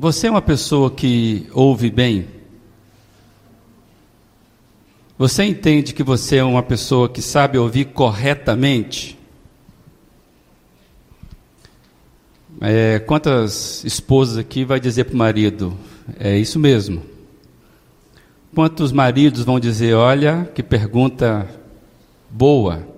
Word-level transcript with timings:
você 0.00 0.28
é 0.28 0.30
uma 0.30 0.40
pessoa 0.40 0.90
que 0.90 1.46
ouve 1.52 1.90
bem? 1.90 2.26
Você 5.18 5.44
entende 5.44 5.92
que 5.92 6.02
você 6.02 6.36
é 6.36 6.42
uma 6.44 6.62
pessoa 6.62 7.06
que 7.06 7.20
sabe 7.20 7.58
ouvir 7.58 7.84
corretamente? 7.84 9.18
É, 12.62 12.98
quantas 13.00 13.84
esposas 13.84 14.38
aqui 14.38 14.64
vai 14.64 14.80
dizer 14.80 15.04
para 15.04 15.14
o 15.14 15.18
marido? 15.18 15.76
É 16.18 16.34
isso 16.34 16.58
mesmo. 16.58 17.02
Quantos 18.54 18.92
maridos 18.92 19.44
vão 19.44 19.60
dizer: 19.60 19.92
Olha, 19.92 20.50
que 20.54 20.62
pergunta 20.62 21.46
boa. 22.30 22.88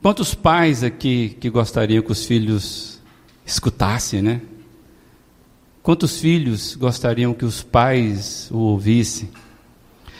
Quantos 0.00 0.32
pais 0.32 0.84
aqui 0.84 1.36
que 1.40 1.50
gostariam 1.50 2.04
que 2.04 2.12
os 2.12 2.24
filhos 2.24 3.02
escutassem, 3.44 4.22
né? 4.22 4.40
Quantos 5.86 6.18
filhos 6.18 6.74
gostariam 6.74 7.32
que 7.32 7.44
os 7.44 7.62
pais 7.62 8.48
o 8.50 8.58
ouvissem? 8.58 9.30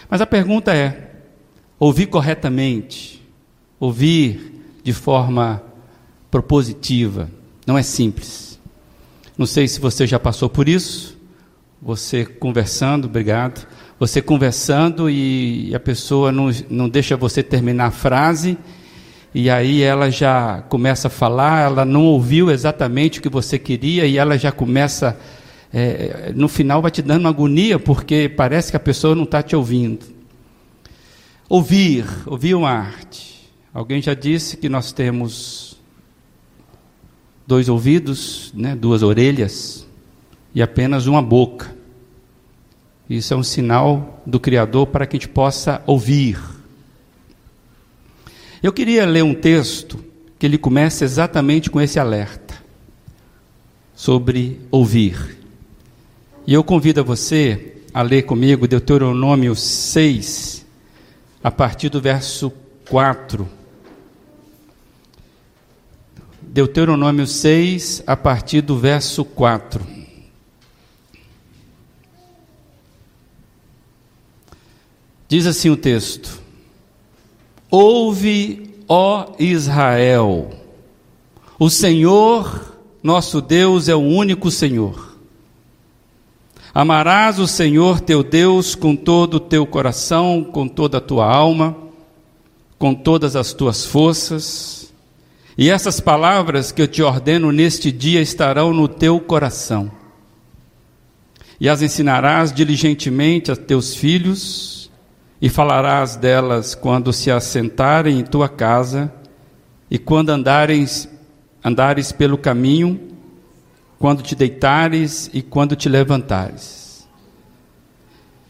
Mas 0.09 0.21
a 0.21 0.27
pergunta 0.27 0.73
é: 0.73 1.11
ouvir 1.77 2.07
corretamente, 2.07 3.21
ouvir 3.81 4.63
de 4.85 4.93
forma 4.93 5.61
propositiva, 6.31 7.29
não 7.67 7.77
é 7.77 7.83
simples. 7.83 8.61
Não 9.37 9.45
sei 9.45 9.67
se 9.67 9.81
você 9.81 10.07
já 10.07 10.21
passou 10.21 10.49
por 10.49 10.69
isso, 10.69 11.19
você 11.83 12.25
conversando, 12.25 13.07
obrigado, 13.07 13.67
você 13.99 14.23
conversando 14.23 15.11
e 15.11 15.75
a 15.75 15.81
pessoa 15.81 16.31
não, 16.31 16.49
não 16.71 16.89
deixa 16.89 17.17
você 17.17 17.43
terminar 17.43 17.87
a 17.87 17.91
frase, 17.91 18.57
e 19.35 19.51
aí 19.51 19.83
ela 19.83 20.13
já 20.13 20.63
começa 20.69 21.09
a 21.09 21.11
falar, 21.11 21.65
ela 21.65 21.85
não 21.85 22.05
ouviu 22.05 22.53
exatamente 22.53 23.19
o 23.19 23.23
que 23.23 23.29
você 23.29 23.59
queria, 23.59 24.07
e 24.07 24.17
ela 24.17 24.39
já 24.39 24.53
começa, 24.53 25.19
é, 25.79 26.33
no 26.35 26.49
final 26.49 26.81
vai 26.81 26.91
te 26.91 27.03
dando 27.03 27.21
uma 27.21 27.29
agonia, 27.29 27.79
porque 27.79 28.31
parece 28.31 28.71
que 28.71 28.79
a 28.79 28.81
pessoa 28.81 29.15
não 29.15 29.25
está 29.25 29.43
te 29.43 29.55
ouvindo. 29.55 30.07
Ouvir, 31.51 32.07
ouvir 32.25 32.55
uma 32.55 32.71
arte. 32.71 33.47
Alguém 33.75 34.01
já 34.01 34.15
disse 34.15 34.57
que 34.57 34.71
nós 34.71 34.91
temos 34.91 35.77
dois 37.47 37.69
ouvidos, 37.69 38.51
né, 38.55 38.75
duas 38.75 39.03
orelhas 39.03 39.87
e 40.55 40.63
apenas 40.63 41.07
uma 41.07 41.21
boca. 41.21 41.77
Isso 43.09 43.35
é 43.35 43.37
um 43.37 43.43
sinal 43.43 44.23
do 44.25 44.41
Criador 44.41 44.87
para 44.87 45.07
que 45.07 45.19
a 45.19 45.21
gente 45.21 45.29
possa 45.29 45.83
ouvir. 45.87 46.41
Eu 48.63 48.73
queria 48.73 49.05
ler 49.05 49.23
um 49.23 49.35
texto 49.35 50.03
que 50.39 50.47
ele 50.47 50.57
começa 50.57 51.05
exatamente 51.05 51.69
com 51.69 51.83
esse 51.83 52.01
alerta 52.01 52.55
sobre 53.95 54.59
ouvir. 54.71 55.37
E 56.47 56.55
eu 56.55 56.63
convido 56.63 57.01
a 57.01 57.03
você 57.03 57.83
a 57.93 58.03
ler 58.03 58.23
comigo 58.23 58.69
Deuteronômio 58.69 59.55
6, 59.55 60.65
a 61.43 61.51
partir 61.51 61.89
do 61.89 62.01
verso 62.01 62.53
4 62.89 63.57
Deuteronômio 66.57 67.27
6, 67.27 68.03
a 68.07 68.17
partir 68.17 68.63
do 68.63 68.79
verso 68.79 69.27
4. 69.27 69.87
Diz 75.29 75.47
assim 75.47 75.69
o 75.69 75.77
texto: 75.77 76.41
Ouve, 77.71 78.75
ó 78.89 79.35
Israel, 79.39 80.51
o 81.59 81.69
Senhor, 81.69 82.79
nosso 83.03 83.43
Deus, 83.43 83.87
é 83.87 83.95
o 83.95 84.01
único 84.01 84.51
Senhor. 84.51 85.06
Amarás 86.79 87.39
o 87.39 87.47
Senhor 87.47 88.03
teu 88.03 88.23
Deus 88.23 88.75
com 88.75 88.95
todo 88.95 89.35
o 89.35 89.41
teu 89.41 89.67
coração, 89.67 90.45
com 90.45 90.69
toda 90.69 90.99
a 90.99 91.01
tua 91.01 91.25
alma, 91.25 91.75
com 92.79 92.95
todas 92.95 93.35
as 93.35 93.55
tuas 93.55 93.87
forças 93.87 94.93
e 95.57 95.71
essas 95.71 96.01
palavras 96.01 96.71
que 96.71 96.83
eu 96.83 96.87
te 96.87 97.03
ordeno 97.03 97.51
neste 97.51 97.91
dia 97.91 98.21
estarão 98.21 98.75
no 98.75 98.87
teu 98.87 99.19
coração. 99.19 99.91
E 101.59 101.67
as 101.67 101.81
ensinarás 101.81 102.53
diligentemente 102.53 103.51
a 103.51 103.57
teus 103.57 103.95
filhos, 103.95 104.91
e 105.41 105.49
falarás 105.49 106.15
delas 106.15 106.75
quando 106.75 107.11
se 107.11 107.31
assentarem 107.31 108.19
em 108.19 108.23
tua 108.23 108.51
casa, 108.51 109.11
e 109.91 109.99
quando 109.99 110.29
andares, 110.29 111.09
andares 111.65 112.13
pelo 112.13 112.37
caminho, 112.37 113.16
quando 113.99 114.23
te 114.23 114.35
deitares 114.35 115.31
e 115.33 115.43
quando 115.43 115.75
te 115.75 115.89
levantares. 115.89 117.07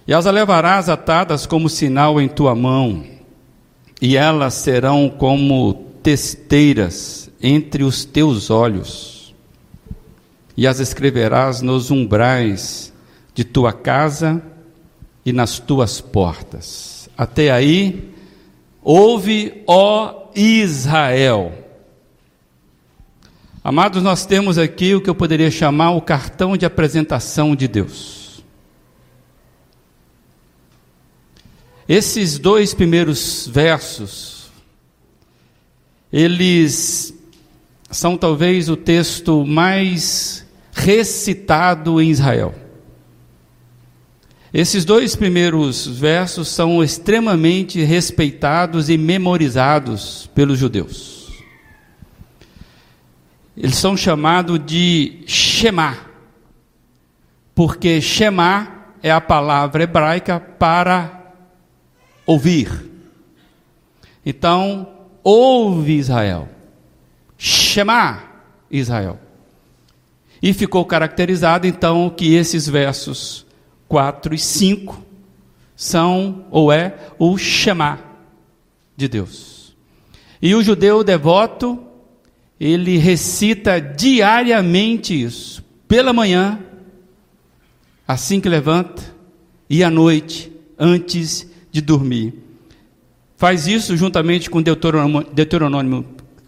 E 0.07 0.15
as 0.15 0.25
levarás 0.25 0.89
atadas 0.89 1.47
como 1.47 1.69
sinal 1.69 2.21
em 2.21 2.29
tua 2.29 2.55
mão, 2.55 3.05
e 4.01 4.17
elas 4.17 4.55
serão 4.55 5.09
como 5.09 5.75
testeiras 6.03 7.31
entre 7.43 7.83
os 7.83 8.05
teus 8.05 8.51
olhos, 8.51 9.35
e 10.57 10.67
as 10.67 10.79
escreverás 10.79 11.61
nos 11.61 11.91
umbrais 11.91 12.93
de 13.35 13.45
tua 13.45 13.73
casa 13.73 14.43
e 15.25 15.33
nas 15.33 15.59
tuas 15.59 16.01
portas. 16.01 17.11
Até 17.19 17.51
aí, 17.51 18.11
ouve, 18.83 19.63
ó 19.67 20.31
Israel. 20.35 21.66
Amados, 23.69 24.01
nós 24.01 24.25
temos 24.25 24.59
aqui 24.59 24.95
o 24.95 25.01
que 25.01 25.11
eu 25.11 25.15
poderia 25.15 25.51
chamar 25.51 25.91
o 25.91 26.01
cartão 26.01 26.57
de 26.57 26.65
apresentação 26.65 27.57
de 27.57 27.67
Deus. 27.67 28.45
Esses 31.89 32.39
dois 32.39 32.73
primeiros 32.73 33.49
versos 33.49 34.53
eles 36.13 37.13
são 37.91 38.17
talvez 38.17 38.69
o 38.69 38.77
texto 38.77 39.45
mais 39.45 40.47
recitado 40.73 42.01
em 42.01 42.09
Israel. 42.09 42.55
Esses 44.55 44.85
dois 44.85 45.17
primeiros 45.17 45.89
versos 45.89 46.47
são 46.47 46.85
extremamente 46.85 47.83
respeitados 47.83 48.89
e 48.89 48.97
memorizados 48.97 50.31
pelos 50.37 50.57
judeus. 50.57 51.16
Eles 53.57 53.77
são 53.77 53.97
chamados 53.97 54.61
de 54.65 55.23
Shema, 55.27 55.97
porque 57.55 58.01
Shema 58.01 58.85
é 59.03 59.11
a 59.11 59.21
palavra 59.21 59.85
hebraica 59.85 60.39
para 60.39 61.33
ouvir. 62.27 62.69
Então, 64.25 64.89
ouve 65.23 65.97
Israel, 65.97 66.49
Shema 67.39 68.23
Israel. 68.71 69.19
E 70.43 70.53
ficou 70.53 70.85
caracterizado 70.85 71.67
então 71.67 72.11
que 72.11 72.35
esses 72.35 72.69
versos 72.69 73.47
4 73.89 74.35
e 74.35 74.39
5 74.39 75.03
são 75.75 76.45
ou 76.51 76.71
é 76.71 76.95
o 77.19 77.39
Shema 77.39 78.01
de 78.97 79.09
Deus. 79.09 79.77
E 80.41 80.55
o 80.55 80.63
judeu 80.63 81.03
devoto, 81.03 81.86
ele 82.59 82.97
recita 82.97 83.81
diariamente 83.81 85.21
isso, 85.21 85.65
pela 85.87 86.13
manhã, 86.13 86.59
assim 88.07 88.41
que 88.41 88.49
levanta, 88.49 89.03
e 89.69 89.85
à 89.85 89.91
noite, 89.91 90.53
antes 90.79 91.49
de 91.71 91.81
dormir. 91.81 92.35
Faz 93.37 93.67
isso 93.67 93.97
juntamente 93.97 94.49
com 94.49 94.63
Deuteronômio, 94.63 95.27
Deuteronômio 95.33 96.07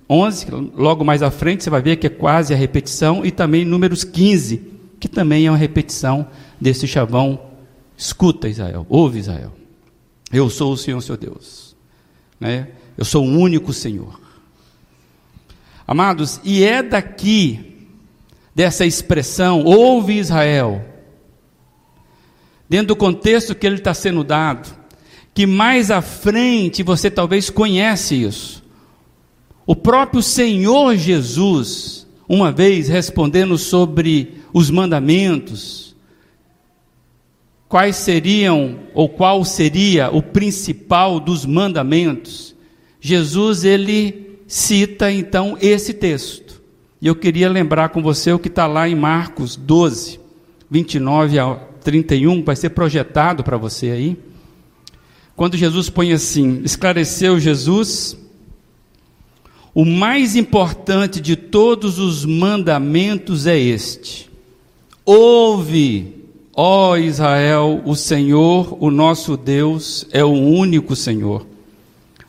11, 0.09 0.47
logo 0.75 1.05
mais 1.05 1.23
à 1.23 1.31
frente 1.31 1.63
você 1.63 1.69
vai 1.69 1.83
ver 1.83 1.97
que 1.97 2.07
é 2.07 2.11
quase 2.11 2.55
a 2.55 2.57
repetição, 2.57 3.25
e 3.25 3.31
também 3.31 3.65
Números 3.65 4.05
15, 4.05 4.63
que 4.99 5.09
também 5.09 5.47
é 5.47 5.51
uma 5.51 5.59
repetição 5.59 6.27
desse 6.61 6.87
chavão. 6.87 7.41
Escuta, 7.97 8.49
Israel, 8.49 8.87
ouve, 8.89 9.19
Israel. 9.19 9.53
Eu 10.33 10.49
sou 10.49 10.73
o 10.73 10.77
Senhor, 10.77 11.01
seu 11.03 11.17
Deus. 11.17 11.77
Né? 12.41 12.69
Eu 12.97 13.05
sou 13.05 13.27
o 13.27 13.31
único 13.31 13.73
Senhor. 13.73 14.28
Amados, 15.91 16.39
e 16.45 16.63
é 16.63 16.83
daqui, 16.83 17.89
dessa 18.55 18.85
expressão, 18.85 19.65
ouve 19.65 20.19
Israel, 20.19 20.85
dentro 22.69 22.89
do 22.89 22.97
contexto 22.97 23.55
que 23.55 23.67
ele 23.67 23.77
está 23.77 23.95
sendo 23.95 24.23
dado, 24.23 24.69
que 25.33 25.47
mais 25.47 25.91
à 25.91 26.03
frente 26.03 26.83
você 26.83 27.11
talvez 27.11 27.49
conhece 27.49 28.17
isso. 28.17 28.63
O 29.65 29.75
próprio 29.75 30.23
Senhor 30.23 30.95
Jesus, 30.95 32.07
uma 32.29 32.53
vez 32.53 32.87
respondendo 32.87 33.57
sobre 33.57 34.43
os 34.53 34.69
mandamentos, 34.69 35.97
quais 37.67 37.97
seriam 37.97 38.81
ou 38.93 39.09
qual 39.09 39.43
seria 39.43 40.11
o 40.11 40.21
principal 40.21 41.19
dos 41.19 41.47
mandamentos, 41.47 42.55
Jesus 43.01 43.65
ele 43.65 44.28
cita 44.49 45.13
então 45.13 45.59
esse 45.61 45.93
texto. 45.93 46.61
E 47.01 47.07
eu 47.07 47.15
queria 47.15 47.49
lembrar 47.49 47.91
com 47.91 48.03
você 48.03 48.33
o 48.33 48.39
que 48.39 48.49
está 48.49 48.67
lá 48.67 48.89
em 48.89 48.97
Marcos 48.97 49.55
12, 49.55 50.19
29 50.69 51.39
a 51.39 51.55
31, 51.85 52.43
vai 52.43 52.57
ser 52.57 52.71
projetado 52.71 53.45
para 53.45 53.57
você 53.57 53.91
aí. 53.91 54.17
Quando 55.37 55.57
Jesus 55.57 55.89
põe 55.89 56.13
assim: 56.13 56.63
esclareceu 56.65 57.39
Jesus, 57.39 58.19
o 59.73 59.85
mais 59.85 60.35
importante 60.35 61.21
de 61.21 61.37
todos 61.37 61.99
os 61.99 62.25
mandamentos 62.25 63.47
é 63.47 63.57
este: 63.57 64.29
ouve, 65.05 66.25
ó 66.53 66.97
Israel, 66.97 67.81
o 67.85 67.95
Senhor, 67.95 68.77
o 68.83 68.91
nosso 68.91 69.37
Deus, 69.37 70.07
é 70.11 70.25
o 70.25 70.33
único 70.33 70.97
Senhor. 70.97 71.47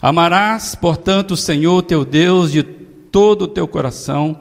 Amarás, 0.01 0.75
portanto, 0.75 1.31
o 1.31 1.38
Senhor 1.38 1.81
teu 1.84 2.06
Deus 2.06 2.51
de 2.51 2.63
todo 2.63 3.44
o 3.44 3.48
teu 3.48 3.68
coração, 3.68 4.40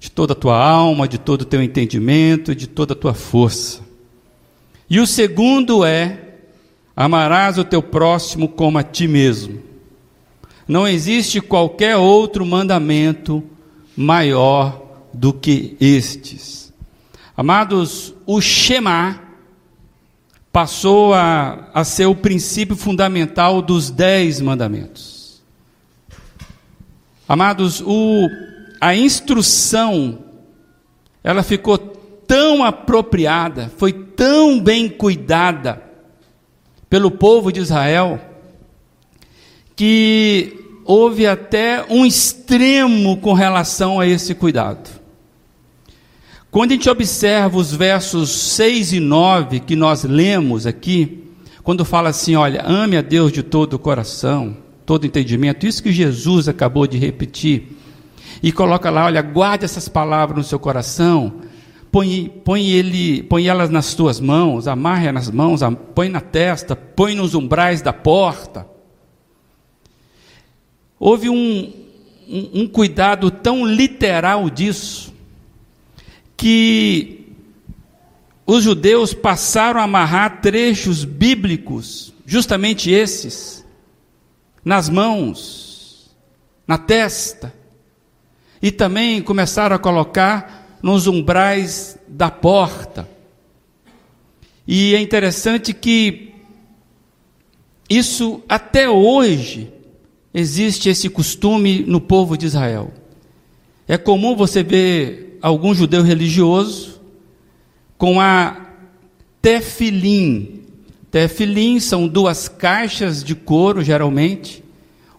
de 0.00 0.10
toda 0.10 0.32
a 0.32 0.36
tua 0.36 0.58
alma, 0.58 1.06
de 1.06 1.18
todo 1.18 1.42
o 1.42 1.46
teu 1.46 1.62
entendimento, 1.62 2.54
de 2.54 2.66
toda 2.66 2.94
a 2.94 2.96
tua 2.96 3.12
força. 3.12 3.80
E 4.88 4.98
o 5.00 5.06
segundo 5.06 5.84
é: 5.84 6.36
amarás 6.96 7.58
o 7.58 7.64
teu 7.64 7.82
próximo 7.82 8.48
como 8.48 8.78
a 8.78 8.82
ti 8.82 9.06
mesmo. 9.06 9.62
Não 10.66 10.88
existe 10.88 11.40
qualquer 11.40 11.96
outro 11.96 12.46
mandamento 12.46 13.44
maior 13.96 14.82
do 15.12 15.32
que 15.32 15.76
estes. 15.78 16.72
Amados, 17.36 18.14
o 18.26 18.40
Shema 18.40 19.20
passou 20.54 21.12
a, 21.12 21.68
a 21.74 21.82
ser 21.82 22.06
o 22.06 22.14
princípio 22.14 22.76
fundamental 22.76 23.60
dos 23.60 23.90
dez 23.90 24.40
mandamentos. 24.40 25.42
Amados, 27.28 27.82
o, 27.84 28.28
a 28.80 28.94
instrução, 28.94 30.20
ela 31.24 31.42
ficou 31.42 31.76
tão 31.76 32.62
apropriada, 32.62 33.68
foi 33.76 33.92
tão 33.92 34.60
bem 34.60 34.88
cuidada 34.88 35.82
pelo 36.88 37.10
povo 37.10 37.50
de 37.50 37.58
Israel, 37.58 38.20
que 39.74 40.80
houve 40.84 41.26
até 41.26 41.84
um 41.90 42.06
extremo 42.06 43.16
com 43.16 43.32
relação 43.32 43.98
a 43.98 44.06
esse 44.06 44.36
cuidado. 44.36 44.88
Quando 46.54 46.70
a 46.70 46.74
gente 46.74 46.88
observa 46.88 47.58
os 47.58 47.74
versos 47.74 48.30
6 48.30 48.92
e 48.92 49.00
9 49.00 49.58
que 49.58 49.74
nós 49.74 50.04
lemos 50.04 50.68
aqui, 50.68 51.24
quando 51.64 51.84
fala 51.84 52.10
assim, 52.10 52.36
olha, 52.36 52.62
ame 52.64 52.96
a 52.96 53.02
Deus 53.02 53.32
de 53.32 53.42
todo 53.42 53.74
o 53.74 53.78
coração, 53.78 54.56
todo 54.86 55.04
entendimento, 55.04 55.66
isso 55.66 55.82
que 55.82 55.90
Jesus 55.90 56.46
acabou 56.46 56.86
de 56.86 56.96
repetir, 56.96 57.76
e 58.40 58.52
coloca 58.52 58.88
lá, 58.88 59.06
olha, 59.06 59.20
guarde 59.20 59.64
essas 59.64 59.88
palavras 59.88 60.38
no 60.38 60.44
seu 60.44 60.60
coração, 60.60 61.40
põe, 61.90 62.28
põe, 62.44 62.70
ele, 62.70 63.24
põe 63.24 63.48
elas 63.48 63.68
nas 63.68 63.92
tuas 63.94 64.20
mãos, 64.20 64.68
amarre 64.68 65.10
nas 65.10 65.28
mãos, 65.28 65.58
põe 65.92 66.08
na 66.08 66.20
testa, 66.20 66.76
põe 66.76 67.16
nos 67.16 67.34
umbrais 67.34 67.82
da 67.82 67.92
porta. 67.92 68.64
Houve 71.00 71.28
um, 71.28 71.72
um, 72.28 72.60
um 72.60 72.68
cuidado 72.68 73.28
tão 73.28 73.66
literal 73.66 74.48
disso, 74.48 75.13
que 76.36 77.24
os 78.46 78.62
judeus 78.62 79.14
passaram 79.14 79.80
a 79.80 79.84
amarrar 79.84 80.40
trechos 80.40 81.04
bíblicos, 81.04 82.12
justamente 82.26 82.90
esses, 82.90 83.64
nas 84.64 84.88
mãos, 84.88 86.14
na 86.66 86.78
testa, 86.78 87.52
e 88.60 88.70
também 88.70 89.22
começaram 89.22 89.76
a 89.76 89.78
colocar 89.78 90.78
nos 90.82 91.06
umbrais 91.06 91.98
da 92.06 92.30
porta. 92.30 93.08
E 94.66 94.94
é 94.94 95.00
interessante 95.00 95.72
que 95.72 96.32
isso 97.88 98.42
até 98.48 98.88
hoje 98.88 99.70
existe 100.32 100.88
esse 100.88 101.08
costume 101.08 101.84
no 101.86 102.00
povo 102.00 102.36
de 102.36 102.46
Israel. 102.46 102.92
É 103.86 103.98
comum 103.98 104.34
você 104.34 104.62
ver 104.62 105.33
algum 105.44 105.74
judeu 105.74 106.02
religioso 106.02 106.98
com 107.98 108.18
a 108.18 108.64
tefilim. 109.42 110.62
Tefilim 111.10 111.78
são 111.78 112.08
duas 112.08 112.48
caixas 112.48 113.22
de 113.22 113.34
couro, 113.34 113.84
geralmente, 113.84 114.64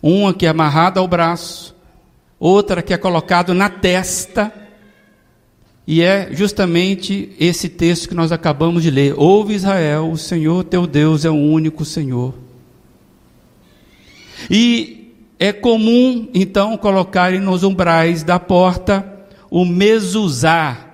uma 0.02 0.34
que 0.34 0.48
é 0.48 0.50
amarrada 0.50 1.00
ao 1.00 1.08
braço, 1.08 1.76
outra 2.40 2.82
que 2.82 2.92
é 2.92 2.98
colocado 2.98 3.54
na 3.54 3.70
testa, 3.70 4.52
e 5.86 6.02
é 6.02 6.30
justamente 6.32 7.32
esse 7.40 7.70
texto 7.70 8.10
que 8.10 8.16
nós 8.16 8.32
acabamos 8.32 8.82
de 8.82 8.90
ler. 8.90 9.14
Ouve 9.16 9.54
Israel, 9.54 10.10
o 10.10 10.18
Senhor 10.18 10.64
teu 10.64 10.88
Deus 10.88 11.24
é 11.24 11.30
o 11.30 11.36
único 11.36 11.86
Senhor. 11.86 12.34
E 14.50 15.14
é 15.38 15.54
comum, 15.54 16.28
então, 16.34 16.76
colocarem 16.78 17.40
nos 17.40 17.62
umbrais 17.62 18.24
da 18.24 18.40
porta 18.40 19.15
o 19.50 19.66
mezuzá, 19.66 20.94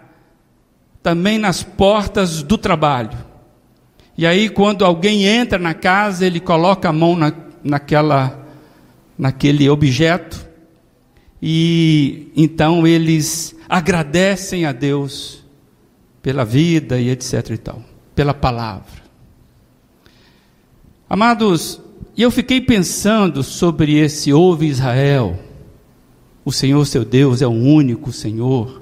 também 1.02 1.38
nas 1.38 1.64
portas 1.64 2.44
do 2.44 2.58
trabalho. 2.58 3.18
E 4.18 4.26
aí, 4.26 4.50
quando 4.50 4.86
alguém 4.86 5.26
entra 5.26 5.58
na 5.58 5.74
casa, 5.74 6.26
ele 6.26 6.40
coloca 6.40 6.90
a 6.90 6.94
mão 6.94 7.16
na, 7.16 7.34
naquela, 7.64 8.46
naquele 9.18 9.70
objeto, 9.70 10.48
e 11.42 12.32
então 12.36 12.86
eles 12.86 13.56
agradecem 13.68 14.66
a 14.66 14.72
Deus 14.72 15.44
pela 16.22 16.46
vida 16.46 17.00
e 17.00 17.10
etc 17.10 17.50
e 17.50 17.58
tal, 17.58 17.82
pela 18.14 18.34
palavra. 18.34 19.02
Amados, 21.10 21.82
eu 22.16 22.30
fiquei 22.30 22.62
pensando 22.62 23.42
sobre 23.42 23.98
esse 23.98 24.32
ouve 24.32 24.68
Israel 24.68 25.51
o 26.44 26.52
Senhor 26.52 26.86
seu 26.86 27.06
Deus 27.06 27.42
é 27.42 27.48
o 27.48 27.52
único 27.52 28.12
Senhor. 28.12 28.82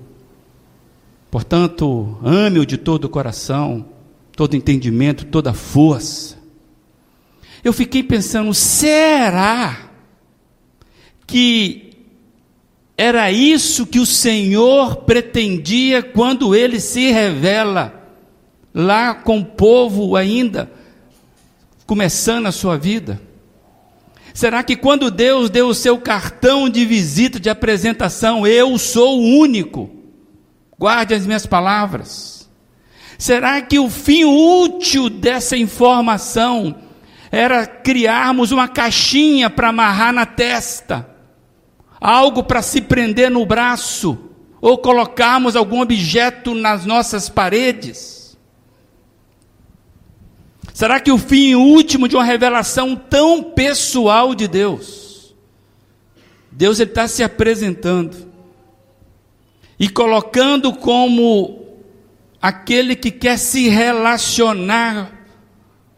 Portanto, 1.30 2.18
ame-o 2.24 2.66
de 2.66 2.78
todo 2.78 3.06
o 3.06 3.10
coração, 3.10 3.86
todo 4.32 4.56
entendimento, 4.56 5.26
toda 5.26 5.54
força. 5.54 6.38
Eu 7.64 7.74
fiquei 7.74 8.02
pensando, 8.02 8.54
será 8.54 9.90
que 11.28 11.90
era 12.98 13.32
isso 13.32 13.86
que 13.86 14.00
o 14.00 14.06
Senhor 14.06 14.98
pretendia 14.98 16.02
quando 16.02 16.56
ele 16.56 16.80
se 16.80 17.12
revela 17.12 18.12
lá 18.74 19.14
com 19.14 19.40
o 19.40 19.46
povo 19.46 20.16
ainda 20.16 20.72
começando 21.86 22.48
a 22.48 22.52
sua 22.52 22.78
vida? 22.78 23.22
Será 24.40 24.64
que 24.64 24.78
quando 24.78 25.12
Deus 25.12 25.50
deu 25.50 25.68
o 25.68 25.76
seu 25.76 25.98
cartão 25.98 26.70
de 26.70 26.86
visita, 26.86 27.42
de 27.42 27.50
apresentação, 27.50 28.48
eu 28.48 28.78
sou 28.78 29.20
o 29.20 29.38
único? 29.38 29.90
Guarde 30.80 31.14
as 31.14 31.26
minhas 31.26 31.46
palavras. 31.46 32.50
Será 33.18 33.62
que 33.62 33.78
o 33.78 33.90
fim 33.90 34.24
útil 34.24 35.10
dessa 35.10 35.58
informação 35.58 36.74
era 37.30 37.68
criarmos 37.68 38.54
uma 38.54 38.70
caixinha 38.70 39.50
para 39.50 39.68
amarrar 39.68 40.14
na 40.14 40.26
testa, 40.26 41.10
algo 42.00 42.42
para 42.42 42.62
se 42.62 42.80
prender 42.80 43.30
no 43.30 43.46
braço, 43.46 44.18
ou 44.62 44.78
colocarmos 44.78 45.58
algum 45.58 45.82
objeto 45.82 46.56
nas 46.56 46.86
nossas 46.86 47.28
paredes? 47.28 48.19
Será 50.80 50.98
que 51.02 51.12
o 51.12 51.18
fim 51.18 51.56
último 51.56 52.08
de 52.08 52.16
uma 52.16 52.24
revelação 52.24 52.96
tão 52.96 53.44
pessoal 53.44 54.34
de 54.34 54.48
Deus? 54.48 55.36
Deus 56.50 56.80
está 56.80 57.06
se 57.06 57.22
apresentando 57.22 58.16
e 59.78 59.90
colocando 59.90 60.72
como 60.72 61.68
aquele 62.42 62.96
que 62.96 63.12
quer 63.12 63.38
se 63.38 63.68
relacionar 63.68 65.12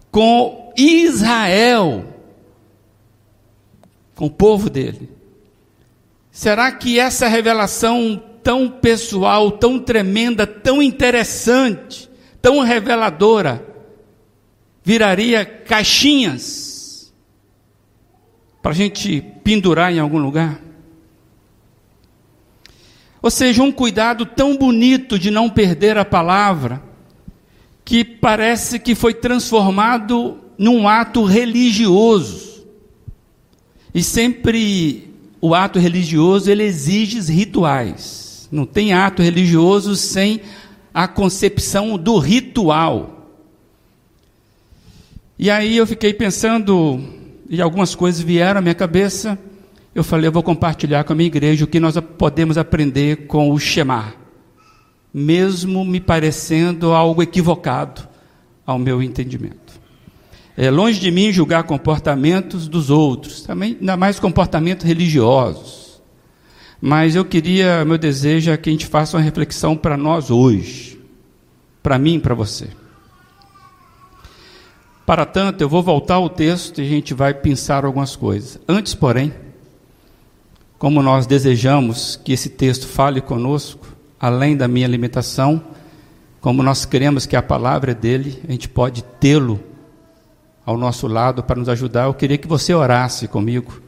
com 0.10 0.74
Israel, 0.76 2.04
com 4.16 4.26
o 4.26 4.32
povo 4.32 4.68
dele. 4.68 5.12
Será 6.32 6.72
que 6.72 6.98
essa 6.98 7.28
revelação 7.28 8.20
tão 8.42 8.68
pessoal, 8.68 9.52
tão 9.52 9.78
tremenda, 9.78 10.48
tão 10.48 10.82
interessante, 10.82 12.10
tão 12.42 12.62
reveladora, 12.62 13.70
viraria 14.84 15.46
caixinhas 15.46 17.14
para 18.62 18.72
a 18.72 18.76
gente 18.76 19.22
pendurar 19.44 19.94
em 19.94 20.00
algum 20.00 20.20
lugar. 20.20 20.62
Ou 23.22 23.30
seja, 23.30 23.62
um 23.62 23.72
cuidado 23.72 24.26
tão 24.26 24.58
bonito 24.58 25.18
de 25.18 25.30
não 25.30 25.50
perder 25.50 25.98
a 25.98 26.06
palavra, 26.06 26.82
que 27.86 28.04
parece 28.04 28.80
que 28.80 28.96
foi 28.96 29.14
transformado 29.14 30.40
num 30.58 30.88
ato 30.88 31.24
religioso. 31.24 32.66
E 33.94 34.02
sempre 34.02 35.14
o 35.40 35.54
ato 35.54 35.78
religioso 35.78 36.50
ele 36.50 36.64
exige 36.64 37.20
rituais. 37.32 38.48
Não 38.52 38.66
tem 38.66 38.94
ato 38.94 39.22
religioso 39.22 39.96
sem 39.96 40.42
a 40.94 41.08
concepção 41.08 41.98
do 41.98 42.18
ritual. 42.18 43.21
E 45.42 45.50
aí 45.50 45.76
eu 45.76 45.88
fiquei 45.88 46.14
pensando, 46.14 47.04
e 47.50 47.60
algumas 47.60 47.96
coisas 47.96 48.22
vieram 48.22 48.60
à 48.60 48.62
minha 48.62 48.76
cabeça. 48.76 49.40
Eu 49.96 50.04
falei, 50.04 50.28
eu 50.28 50.32
vou 50.32 50.44
compartilhar 50.44 51.04
com 51.04 51.14
a 51.14 51.16
minha 51.16 51.26
igreja 51.26 51.66
o 51.66 51.68
que 51.68 51.80
nós 51.80 52.00
podemos 52.16 52.60
aprender 52.60 53.26
com 53.26 53.50
o 53.50 53.58
Shema, 53.58 54.14
mesmo 55.12 55.84
me 55.84 56.00
parecendo 56.00 56.92
algo 56.92 57.24
equivocado 57.24 58.08
ao 58.64 58.78
meu 58.78 59.02
entendimento. 59.02 59.82
É 60.56 60.70
longe 60.70 61.00
de 61.00 61.10
mim 61.10 61.32
julgar 61.32 61.64
comportamentos 61.64 62.68
dos 62.68 62.92
outros, 62.92 63.42
também 63.42 63.76
ainda 63.80 63.98
mais 63.98 64.20
comportamentos 64.20 64.86
religiosos. 64.86 66.04
Mas 66.80 67.16
eu 67.16 67.26
queria, 67.26 67.84
meu 67.84 67.98
desejo 67.98 68.52
é 68.52 68.58
que 68.58 68.70
a 68.70 68.74
gente 68.74 68.86
faça 68.86 69.18
uma 69.18 69.24
reflexão 69.24 69.76
para 69.76 69.98
nós 69.98 70.30
hoje, 70.30 71.00
para 71.82 71.98
mim 71.98 72.20
para 72.20 72.36
você. 72.36 72.68
Para 75.06 75.26
tanto, 75.26 75.62
eu 75.62 75.70
vou 75.70 75.82
voltar 75.82 76.16
ao 76.16 76.30
texto 76.30 76.82
e 76.82 76.86
a 76.86 76.90
gente 76.90 77.14
vai 77.14 77.34
pensar 77.34 77.86
algumas 77.86 78.16
coisas. 78.16 78.60
Antes, 78.68 78.94
porém, 78.94 79.34
como 80.78 81.02
nós 81.02 81.26
desejamos 81.26 82.16
que 82.16 82.34
esse 82.34 82.50
texto 82.50 82.88
fale 82.88 83.22
conosco, 83.22 83.88
além 84.20 84.56
da 84.56 84.68
minha 84.68 84.88
limitação, 84.88 85.62
como 86.40 86.64
nós 86.64 86.86
queremos 86.86 87.26
que 87.26 87.36
a 87.36 87.42
palavra 87.42 87.94
dele, 87.94 88.42
a 88.48 88.52
gente 88.52 88.68
pode 88.70 89.04
tê-lo 89.20 89.60
ao 90.66 90.78
nosso 90.78 91.08
lado 91.08 91.44
para 91.44 91.60
nos 91.60 91.70
ajudar. 91.70 92.06
Eu 92.06 92.14
queria 92.14 92.38
que 92.38 92.48
você 92.48 92.74
orasse 92.74 93.28
comigo, 93.28 93.82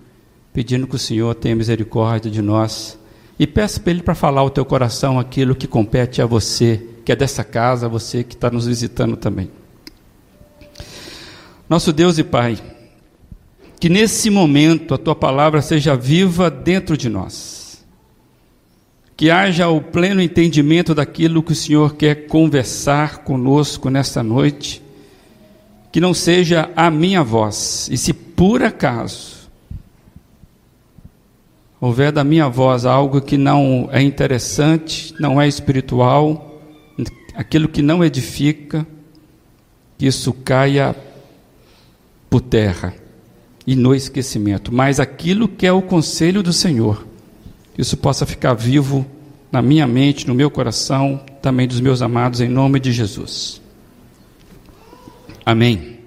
pedindo 0.52 0.88
que 0.88 0.96
o 0.96 1.00
Senhor 1.00 1.34
tenha 1.36 1.56
misericórdia 1.56 2.30
de 2.30 2.42
nós 2.42 2.98
e 3.40 3.48
peça 3.48 3.80
para 3.80 3.92
Ele 3.92 4.04
para 4.04 4.14
falar 4.14 4.42
ao 4.42 4.50
teu 4.50 4.66
coração 4.66 5.20
aquilo 5.20 5.56
que 5.56 5.68
compete 5.68 6.22
a 6.22 6.26
você, 6.26 6.80
que 7.04 7.12
é 7.12 7.16
dessa 7.16 7.44
casa, 7.44 7.88
a 7.88 7.90
você 7.90 8.24
que 8.24 8.36
está 8.36 8.52
nos 8.52 8.68
visitando 8.68 9.18
também. 9.18 9.50
Nosso 11.74 11.92
Deus 11.92 12.20
e 12.20 12.24
Pai, 12.24 12.60
que 13.80 13.90
nesse 13.90 14.30
momento 14.30 14.94
a 14.94 14.98
tua 15.00 15.16
palavra 15.16 15.60
seja 15.60 15.96
viva 15.96 16.48
dentro 16.48 16.96
de 16.96 17.10
nós. 17.10 17.84
Que 19.18 19.32
haja 19.32 19.68
o 19.70 19.82
pleno 19.82 20.22
entendimento 20.22 20.94
daquilo 20.94 21.42
que 21.42 21.54
o 21.54 21.56
Senhor 21.56 21.96
quer 21.96 22.28
conversar 22.28 23.24
conosco 23.24 23.90
nesta 23.90 24.22
noite 24.22 24.84
que 25.92 26.00
não 26.00 26.14
seja 26.14 26.70
a 26.76 26.92
minha 26.92 27.24
voz. 27.24 27.90
E 27.92 27.98
se 27.98 28.14
por 28.14 28.62
acaso 28.62 29.50
houver 31.82 32.12
da 32.12 32.24
minha 32.24 32.48
voz 32.48 32.86
algo 32.86 33.20
que 33.20 33.36
não 33.36 33.90
é 33.92 34.00
interessante, 34.00 35.12
não 35.20 35.42
é 35.42 35.48
espiritual, 35.48 36.62
aquilo 37.34 37.68
que 37.68 37.82
não 37.82 38.06
edifica, 38.06 38.86
que 39.98 40.06
isso 40.06 40.32
caia 40.34 40.96
por 42.34 42.42
terra 42.42 42.96
e 43.68 43.76
no 43.76 43.94
esquecimento, 43.94 44.74
mas 44.74 45.00
aquilo 45.00 45.48
que 45.48 45.68
é 45.68 45.72
o 45.72 45.84
conselho 45.84 46.42
do 46.42 46.52
Senhor, 46.52 47.06
isso 47.78 47.96
possa 47.96 48.26
ficar 48.26 48.56
vivo 48.56 49.06
na 49.52 49.62
minha 49.62 49.86
mente, 49.86 50.28
no 50.28 50.34
meu 50.34 50.50
coração, 50.50 51.24
também 51.44 51.68
dos 51.68 51.80
meus 51.80 52.02
amados, 52.02 52.42
em 52.42 52.50
nome 52.50 52.80
de 52.80 52.92
Jesus. 52.92 53.62
Amém. 55.46 56.00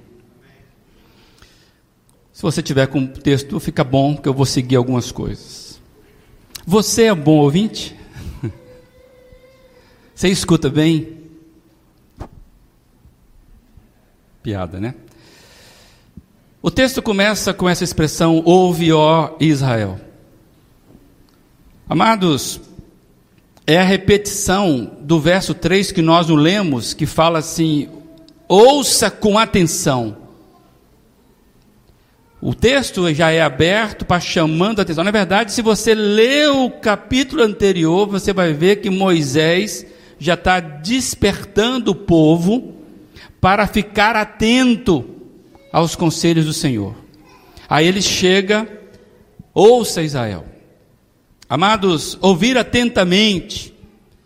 Se 2.32 2.42
você 2.42 2.60
tiver 2.60 2.88
com 2.88 3.04
o 3.04 3.06
texto, 3.06 3.60
fica 3.60 3.84
bom, 3.84 4.14
porque 4.14 4.28
eu 4.28 4.34
vou 4.34 4.46
seguir 4.46 4.74
algumas 4.74 5.12
coisas. 5.12 5.80
Você 6.66 7.04
é 7.04 7.14
bom 7.14 7.36
ouvinte? 7.36 7.94
Você 10.12 10.26
escuta 10.26 10.68
bem? 10.68 11.20
Piada, 14.42 14.80
né? 14.80 14.96
O 16.66 16.70
texto 16.72 17.00
começa 17.00 17.54
com 17.54 17.68
essa 17.68 17.84
expressão: 17.84 18.42
Ouve, 18.44 18.92
ó 18.92 19.36
Israel. 19.38 20.00
Amados, 21.88 22.60
é 23.64 23.78
a 23.78 23.84
repetição 23.84 24.90
do 25.00 25.20
verso 25.20 25.54
3 25.54 25.92
que 25.92 26.02
nós 26.02 26.28
o 26.28 26.34
lemos, 26.34 26.92
que 26.92 27.06
fala 27.06 27.38
assim: 27.38 27.88
ouça 28.48 29.08
com 29.12 29.38
atenção. 29.38 30.16
O 32.42 32.52
texto 32.52 33.14
já 33.14 33.30
é 33.30 33.40
aberto 33.40 34.04
para 34.04 34.18
chamando 34.18 34.80
a 34.80 34.82
atenção. 34.82 35.04
Na 35.04 35.12
verdade, 35.12 35.52
se 35.52 35.62
você 35.62 35.94
ler 35.94 36.50
o 36.50 36.68
capítulo 36.68 37.44
anterior, 37.44 38.08
você 38.08 38.32
vai 38.32 38.52
ver 38.52 38.80
que 38.80 38.90
Moisés 38.90 39.86
já 40.18 40.34
está 40.34 40.58
despertando 40.58 41.92
o 41.92 41.94
povo 41.94 42.74
para 43.40 43.68
ficar 43.68 44.16
atento 44.16 45.15
aos 45.72 45.94
conselhos 45.94 46.44
do 46.44 46.52
Senhor. 46.52 46.94
Aí 47.68 47.86
ele 47.86 48.02
chega, 48.02 48.68
ouça 49.52 50.02
Israel. 50.02 50.44
Amados, 51.48 52.18
ouvir 52.20 52.58
atentamente, 52.58 53.74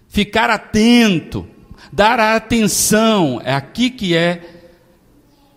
ficar 0.08 0.50
atento, 0.50 1.46
Dar 1.92 2.20
a 2.20 2.36
atenção, 2.36 3.40
é 3.44 3.52
aqui 3.52 3.90
que 3.90 4.14
é 4.14 4.42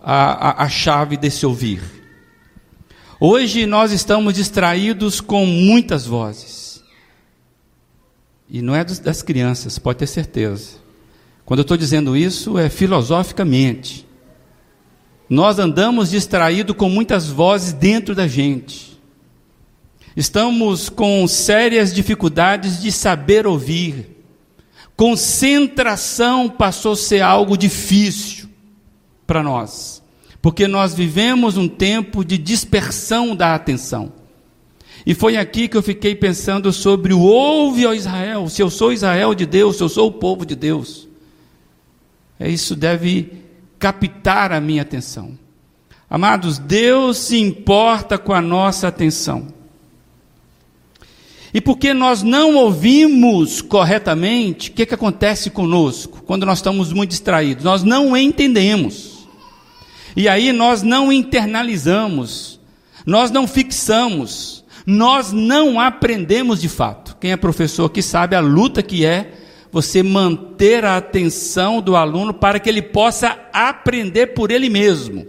a, 0.02 0.64
a, 0.64 0.64
a 0.64 0.70
chave 0.70 1.16
desse 1.16 1.46
ouvir. 1.46 1.82
Hoje 3.20 3.68
nós 3.68 3.92
estamos 3.92 4.34
distraídos 4.34 5.22
com 5.22 5.46
muitas 5.46 6.08
vozes. 6.08 6.84
E 8.50 8.62
não 8.62 8.76
é 8.76 8.84
das 8.84 9.22
crianças, 9.22 9.78
pode 9.78 10.00
ter 10.00 10.08
certeza. 10.08 10.82
Quando 11.46 11.60
eu 11.60 11.64
estou 11.64 11.78
dizendo 11.78 12.18
isso, 12.18 12.58
é 12.58 12.68
filosoficamente. 12.68 14.08
Nós 15.34 15.58
andamos 15.58 16.12
distraídos 16.12 16.76
com 16.76 16.88
muitas 16.88 17.28
vozes 17.28 17.74
dentro 17.74 18.14
da 18.14 18.28
gente. 18.28 19.02
Estamos 20.16 20.90
com 20.90 21.28
sérias 21.28 21.92
dificuldades 21.92 22.80
de 22.80 22.92
saber 22.92 23.48
ouvir. 23.48 24.16
Concentração 24.96 26.48
passou 26.48 26.92
a 26.94 26.96
ser 26.96 27.22
algo 27.22 27.58
difícil 27.58 28.48
para 29.26 29.42
nós, 29.42 30.04
porque 30.40 30.68
nós 30.68 30.94
vivemos 30.94 31.58
um 31.58 31.68
tempo 31.68 32.24
de 32.24 32.38
dispersão 32.38 33.36
da 33.36 33.56
atenção. 33.56 34.14
E 35.04 35.16
foi 35.16 35.36
aqui 35.36 35.68
que 35.68 35.76
eu 35.76 35.82
fiquei 35.82 36.14
pensando 36.14 36.72
sobre 36.72 37.12
o 37.12 37.22
ouve, 37.22 37.88
ó 37.88 37.94
Israel, 37.96 38.48
se 38.50 38.62
eu 38.62 38.70
sou 38.70 38.94
Israel 38.94 39.34
de 39.34 39.48
Deus, 39.48 39.78
se 39.78 39.82
eu 39.82 39.90
sou 39.90 40.10
o 40.10 40.14
povo 40.14 40.46
de 40.46 40.56
Deus. 40.56 41.08
É 42.40 42.48
isso 42.48 42.76
deve 42.76 43.43
captar 43.84 44.54
a 44.54 44.62
minha 44.62 44.82
atenção. 44.82 45.38
Amados, 46.10 46.58
Deus 46.58 47.18
se 47.18 47.38
importa 47.38 48.18
com 48.18 48.32
a 48.32 48.42
nossa 48.42 48.88
atenção. 48.88 49.48
E 51.54 51.60
porque 51.60 51.94
nós 51.94 52.24
não 52.24 52.56
ouvimos 52.56 53.62
corretamente, 53.62 54.70
o 54.70 54.74
que, 54.74 54.86
que 54.86 54.94
acontece 54.94 55.50
conosco 55.50 56.24
quando 56.26 56.46
nós 56.46 56.60
estamos 56.60 56.94
muito 56.94 57.10
distraídos? 57.10 57.66
Nós 57.66 57.84
não 57.84 58.16
entendemos. 58.16 59.28
E 60.16 60.30
aí 60.30 60.54
nós 60.54 60.82
não 60.82 61.12
internalizamos, 61.12 62.62
nós 63.06 63.32
não 63.32 63.46
fixamos, 63.46 64.64
nós 64.86 65.34
não 65.34 65.78
aprendemos 65.78 66.62
de 66.62 66.70
fato. 66.70 67.18
Quem 67.20 67.34
é 67.34 67.38
professor 67.38 67.88
aqui 67.88 68.02
sabe 68.02 68.34
a 68.34 68.40
luta 68.40 68.82
que 68.82 69.06
é 69.06 69.43
você 69.74 70.04
manter 70.04 70.86
a 70.86 70.98
atenção 70.98 71.82
do 71.82 71.96
aluno 71.96 72.32
para 72.32 72.60
que 72.60 72.70
ele 72.70 72.84
possa 72.84 73.36
aprender 73.52 74.28
por 74.28 74.52
ele 74.52 74.70
mesmo. 74.70 75.26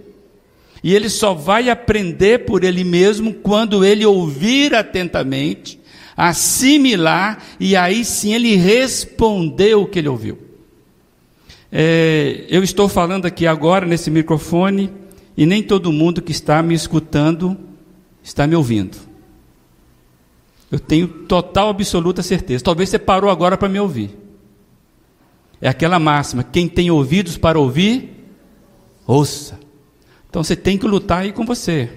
E 0.82 0.94
ele 0.94 1.08
só 1.08 1.32
vai 1.32 1.70
aprender 1.70 2.44
por 2.44 2.62
ele 2.62 2.84
mesmo 2.84 3.32
quando 3.32 3.82
ele 3.82 4.04
ouvir 4.04 4.74
atentamente 4.74 5.80
assimilar 6.14 7.42
e 7.58 7.74
aí 7.74 8.04
sim 8.04 8.34
ele 8.34 8.54
respondeu 8.54 9.82
o 9.82 9.86
que 9.86 9.98
ele 9.98 10.08
ouviu. 10.08 10.38
É, 11.72 12.44
eu 12.48 12.62
estou 12.62 12.86
falando 12.86 13.24
aqui 13.24 13.46
agora 13.46 13.86
nesse 13.86 14.10
microfone 14.10 14.92
e 15.34 15.46
nem 15.46 15.62
todo 15.62 15.90
mundo 15.90 16.20
que 16.20 16.32
está 16.32 16.62
me 16.62 16.74
escutando 16.74 17.58
está 18.22 18.46
me 18.46 18.54
ouvindo. 18.54 18.98
Eu 20.70 20.78
tenho 20.78 21.08
total, 21.08 21.70
absoluta 21.70 22.22
certeza. 22.22 22.62
Talvez 22.62 22.90
você 22.90 22.98
parou 22.98 23.30
agora 23.30 23.56
para 23.56 23.70
me 23.70 23.80
ouvir. 23.80 24.23
É 25.64 25.68
aquela 25.70 25.98
máxima: 25.98 26.44
quem 26.44 26.68
tem 26.68 26.90
ouvidos 26.90 27.38
para 27.38 27.58
ouvir, 27.58 28.28
ouça. 29.06 29.58
Então 30.28 30.44
você 30.44 30.54
tem 30.54 30.76
que 30.76 30.86
lutar 30.86 31.22
aí 31.22 31.32
com 31.32 31.46
você. 31.46 31.88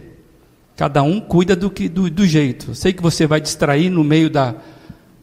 Cada 0.78 1.04
um 1.04 1.20
cuida 1.20 1.54
do, 1.54 1.70
que, 1.70 1.90
do, 1.90 2.10
do 2.10 2.26
jeito. 2.26 2.74
sei 2.74 2.94
que 2.94 3.02
você 3.04 3.28
vai 3.28 3.42
distrair 3.42 3.90
no 3.90 4.06
meio 4.06 4.30
da, 4.30 4.56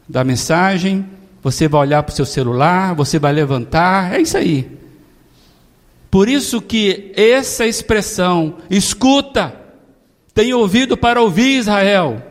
da 0.07 0.23
mensagem, 0.23 1.07
você 1.41 1.67
vai 1.67 1.81
olhar 1.81 2.03
para 2.03 2.13
o 2.13 2.15
seu 2.15 2.25
celular, 2.25 2.93
você 2.93 3.17
vai 3.17 3.33
levantar, 3.33 4.13
é 4.13 4.21
isso 4.21 4.37
aí. 4.37 4.69
Por 6.11 6.29
isso 6.29 6.61
que 6.61 7.13
essa 7.15 7.65
expressão, 7.65 8.57
escuta, 8.69 9.55
tem 10.35 10.53
ouvido 10.53 10.95
para 10.95 11.19
ouvir 11.19 11.57
Israel. 11.57 12.21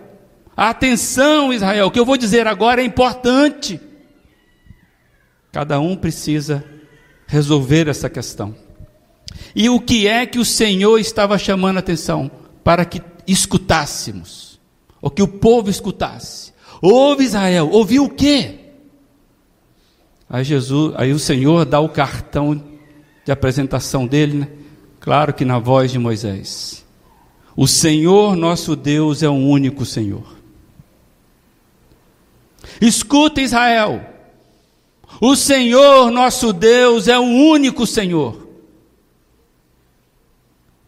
Atenção, 0.56 1.52
Israel, 1.52 1.88
o 1.88 1.90
que 1.90 1.98
eu 1.98 2.04
vou 2.04 2.16
dizer 2.16 2.46
agora 2.46 2.80
é 2.80 2.84
importante. 2.84 3.80
Cada 5.54 5.78
um 5.78 5.94
precisa 5.94 6.64
resolver 7.28 7.86
essa 7.86 8.10
questão. 8.10 8.56
E 9.54 9.70
o 9.70 9.78
que 9.78 10.08
é 10.08 10.26
que 10.26 10.40
o 10.40 10.44
Senhor 10.44 10.98
estava 10.98 11.38
chamando 11.38 11.76
a 11.76 11.78
atenção? 11.78 12.28
Para 12.64 12.84
que 12.84 13.00
escutássemos, 13.24 14.58
ou 15.00 15.12
que 15.12 15.22
o 15.22 15.28
povo 15.28 15.70
escutasse. 15.70 16.52
Ouve 16.82 17.22
Israel, 17.22 17.70
ouviu 17.70 18.06
o 18.06 18.10
quê? 18.10 18.72
Aí 20.28 20.42
Jesus, 20.42 20.92
aí 20.96 21.12
o 21.12 21.20
Senhor 21.20 21.64
dá 21.64 21.78
o 21.78 21.88
cartão 21.88 22.60
de 23.24 23.30
apresentação 23.30 24.08
dele, 24.08 24.38
né? 24.38 24.48
Claro 24.98 25.32
que 25.32 25.44
na 25.44 25.60
voz 25.60 25.92
de 25.92 26.00
Moisés. 26.00 26.84
O 27.54 27.68
Senhor 27.68 28.34
nosso 28.34 28.74
Deus 28.74 29.22
é 29.22 29.28
o 29.28 29.34
único 29.34 29.84
Senhor. 29.86 30.36
Escuta 32.80 33.40
Israel. 33.40 34.13
O 35.20 35.36
Senhor 35.36 36.10
nosso 36.10 36.52
Deus 36.52 37.08
é 37.08 37.18
o 37.18 37.22
único 37.22 37.86
Senhor. 37.86 38.48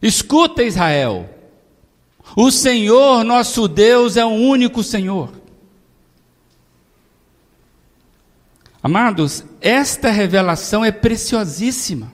Escuta 0.03 0.63
Israel. 0.63 1.29
O 2.37 2.51
Senhor 2.51 3.25
nosso 3.25 3.69
Deus 3.69 4.17
é 4.17 4.25
o 4.25 4.31
único 4.31 4.83
Senhor. 4.83 5.33
Amados, 8.83 9.45
esta 9.61 10.11
revelação 10.11 10.85
é 10.85 10.93
preciosíssima. 10.93 12.13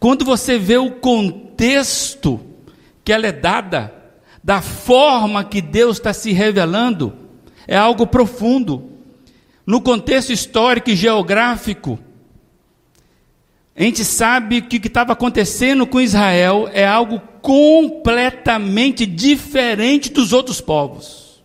Quando 0.00 0.24
você 0.24 0.58
vê 0.58 0.78
o 0.78 0.90
contexto 0.90 2.40
que 3.04 3.12
ela 3.12 3.26
é 3.26 3.32
dada, 3.32 3.94
da 4.42 4.62
forma 4.62 5.44
que 5.44 5.60
Deus 5.60 5.98
está 5.98 6.12
se 6.12 6.32
revelando, 6.32 7.14
é 7.68 7.76
algo 7.76 8.06
profundo. 8.06 8.89
No 9.70 9.80
contexto 9.80 10.32
histórico 10.32 10.90
e 10.90 10.96
geográfico, 10.96 11.96
a 13.76 13.84
gente 13.84 14.04
sabe 14.04 14.62
que 14.62 14.78
o 14.78 14.80
que 14.80 14.88
estava 14.88 15.12
acontecendo 15.12 15.86
com 15.86 16.00
Israel 16.00 16.68
é 16.72 16.84
algo 16.84 17.20
completamente 17.40 19.06
diferente 19.06 20.10
dos 20.10 20.32
outros 20.32 20.60
povos. 20.60 21.40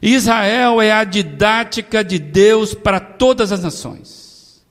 Israel 0.00 0.80
é 0.80 0.92
a 0.92 1.04
didática 1.04 2.02
de 2.02 2.18
Deus 2.18 2.72
para 2.72 2.98
todas 3.00 3.52
as 3.52 3.62
nações. 3.62 4.64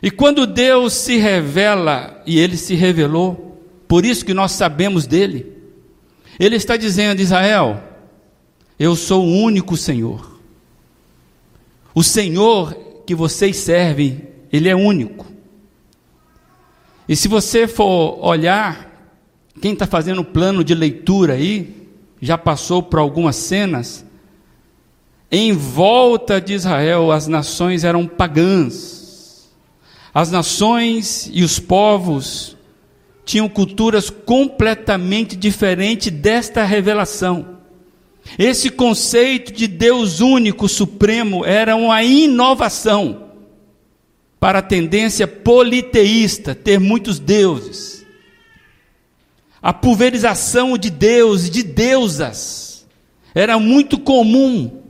E 0.00 0.12
quando 0.12 0.46
Deus 0.46 0.92
se 0.92 1.16
revela, 1.16 2.22
e 2.24 2.38
ele 2.38 2.56
se 2.56 2.76
revelou, 2.76 3.60
por 3.88 4.06
isso 4.06 4.24
que 4.24 4.32
nós 4.32 4.52
sabemos 4.52 5.08
dele, 5.08 5.54
ele 6.38 6.54
está 6.54 6.76
dizendo: 6.76 7.20
Israel, 7.20 7.87
eu 8.78 8.94
sou 8.94 9.24
o 9.24 9.42
único 9.42 9.76
Senhor. 9.76 10.38
O 11.94 12.02
Senhor 12.02 12.74
que 13.04 13.14
vocês 13.14 13.56
servem, 13.56 14.22
Ele 14.52 14.68
é 14.68 14.76
único. 14.76 15.26
E 17.08 17.16
se 17.16 17.26
você 17.26 17.66
for 17.66 18.24
olhar, 18.24 18.88
quem 19.60 19.72
está 19.72 19.86
fazendo 19.86 20.20
o 20.20 20.24
plano 20.24 20.62
de 20.62 20.74
leitura 20.74 21.34
aí, 21.34 21.88
já 22.20 22.36
passou 22.36 22.82
por 22.82 22.98
algumas 22.98 23.36
cenas, 23.36 24.04
em 25.30 25.52
volta 25.52 26.40
de 26.40 26.54
Israel 26.54 27.10
as 27.10 27.26
nações 27.26 27.84
eram 27.84 28.06
pagãs. 28.06 29.48
As 30.14 30.30
nações 30.30 31.30
e 31.32 31.42
os 31.42 31.58
povos 31.58 32.56
tinham 33.24 33.48
culturas 33.48 34.08
completamente 34.08 35.36
diferentes 35.36 36.10
desta 36.10 36.64
revelação. 36.64 37.57
Esse 38.36 38.70
conceito 38.70 39.52
de 39.52 39.66
Deus 39.66 40.20
único, 40.20 40.68
supremo, 40.68 41.44
era 41.44 41.76
uma 41.76 42.02
inovação 42.02 43.28
para 44.40 44.58
a 44.58 44.62
tendência 44.62 45.26
politeísta, 45.26 46.54
ter 46.54 46.78
muitos 46.78 47.18
deuses. 47.18 48.06
A 49.60 49.72
pulverização 49.72 50.78
de 50.78 50.90
Deus 50.90 51.46
e 51.46 51.50
de 51.50 51.62
deusas 51.62 52.86
era 53.34 53.58
muito 53.58 53.98
comum. 53.98 54.82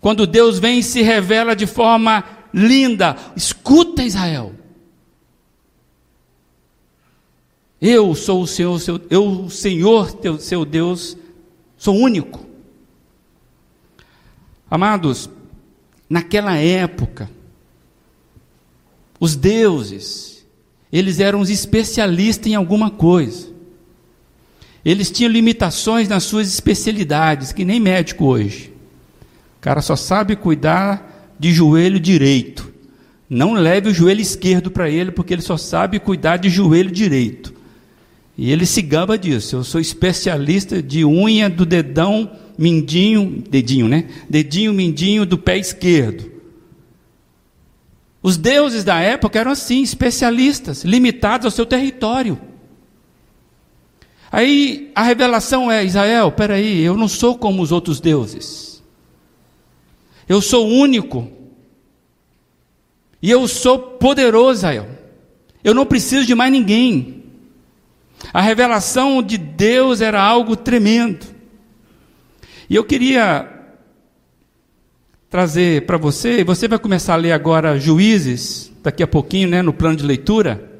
Quando 0.00 0.26
Deus 0.26 0.58
vem 0.58 0.78
e 0.78 0.82
se 0.82 1.02
revela 1.02 1.56
de 1.56 1.66
forma 1.66 2.24
linda, 2.54 3.16
escuta 3.34 4.04
Israel. 4.04 4.54
Eu 7.80 8.14
sou 8.14 8.42
o 8.42 8.46
Senhor, 8.46 8.80
seu, 8.80 9.00
eu, 9.10 9.26
o 9.26 9.50
Senhor, 9.50 10.12
teu, 10.12 10.38
seu 10.38 10.64
Deus, 10.64 11.16
Sou 11.76 11.96
único. 11.96 12.44
Amados, 14.70 15.30
naquela 16.08 16.56
época, 16.56 17.30
os 19.20 19.36
deuses, 19.36 20.44
eles 20.92 21.20
eram 21.20 21.40
os 21.40 21.50
especialistas 21.50 22.46
em 22.46 22.54
alguma 22.54 22.90
coisa. 22.90 23.54
Eles 24.84 25.10
tinham 25.10 25.32
limitações 25.32 26.08
nas 26.08 26.24
suas 26.24 26.48
especialidades, 26.48 27.52
que 27.52 27.64
nem 27.64 27.80
médico 27.80 28.24
hoje. 28.24 28.72
O 29.58 29.60
cara 29.60 29.82
só 29.82 29.96
sabe 29.96 30.36
cuidar 30.36 31.34
de 31.38 31.52
joelho 31.52 31.98
direito. 31.98 32.72
Não 33.28 33.54
leve 33.54 33.88
o 33.88 33.94
joelho 33.94 34.20
esquerdo 34.20 34.70
para 34.70 34.88
ele, 34.88 35.10
porque 35.10 35.34
ele 35.34 35.42
só 35.42 35.56
sabe 35.56 35.98
cuidar 35.98 36.36
de 36.36 36.48
joelho 36.48 36.90
direito. 36.90 37.55
E 38.36 38.50
ele 38.50 38.66
se 38.66 38.82
gaba 38.82 39.16
disso. 39.16 39.56
Eu 39.56 39.64
sou 39.64 39.80
especialista 39.80 40.82
de 40.82 41.04
unha 41.04 41.48
do 41.48 41.64
dedão 41.64 42.30
mindinho, 42.58 43.42
dedinho, 43.48 43.88
né? 43.88 44.08
Dedinho 44.28 44.72
mindinho 44.72 45.24
do 45.24 45.38
pé 45.38 45.56
esquerdo. 45.58 46.30
Os 48.22 48.36
deuses 48.36 48.84
da 48.84 48.98
época 49.00 49.38
eram 49.38 49.52
assim, 49.52 49.82
especialistas, 49.82 50.84
limitados 50.84 51.44
ao 51.44 51.50
seu 51.50 51.64
território. 51.64 52.38
Aí 54.30 54.90
a 54.94 55.02
revelação 55.02 55.70
é: 55.70 55.84
Israel, 55.84 56.32
peraí, 56.32 56.82
eu 56.82 56.96
não 56.96 57.08
sou 57.08 57.38
como 57.38 57.62
os 57.62 57.72
outros 57.72 58.00
deuses. 58.00 58.82
Eu 60.28 60.42
sou 60.42 60.66
único. 60.68 61.30
E 63.22 63.30
eu 63.30 63.46
sou 63.48 63.78
poderoso, 63.78 64.58
Israel. 64.58 64.88
Eu 65.64 65.72
não 65.72 65.86
preciso 65.86 66.26
de 66.26 66.34
mais 66.34 66.52
ninguém. 66.52 67.15
A 68.32 68.40
revelação 68.40 69.22
de 69.22 69.38
Deus 69.38 70.00
era 70.00 70.22
algo 70.22 70.56
tremendo. 70.56 71.26
E 72.68 72.74
eu 72.74 72.84
queria 72.84 73.52
trazer 75.30 75.86
para 75.86 75.96
você, 75.96 76.42
você 76.44 76.66
vai 76.68 76.78
começar 76.78 77.14
a 77.14 77.18
ler 77.18 77.32
agora 77.32 77.78
Juízes, 77.78 78.72
daqui 78.82 79.02
a 79.02 79.06
pouquinho, 79.06 79.48
né, 79.48 79.62
no 79.62 79.72
plano 79.72 79.96
de 79.96 80.04
leitura. 80.04 80.70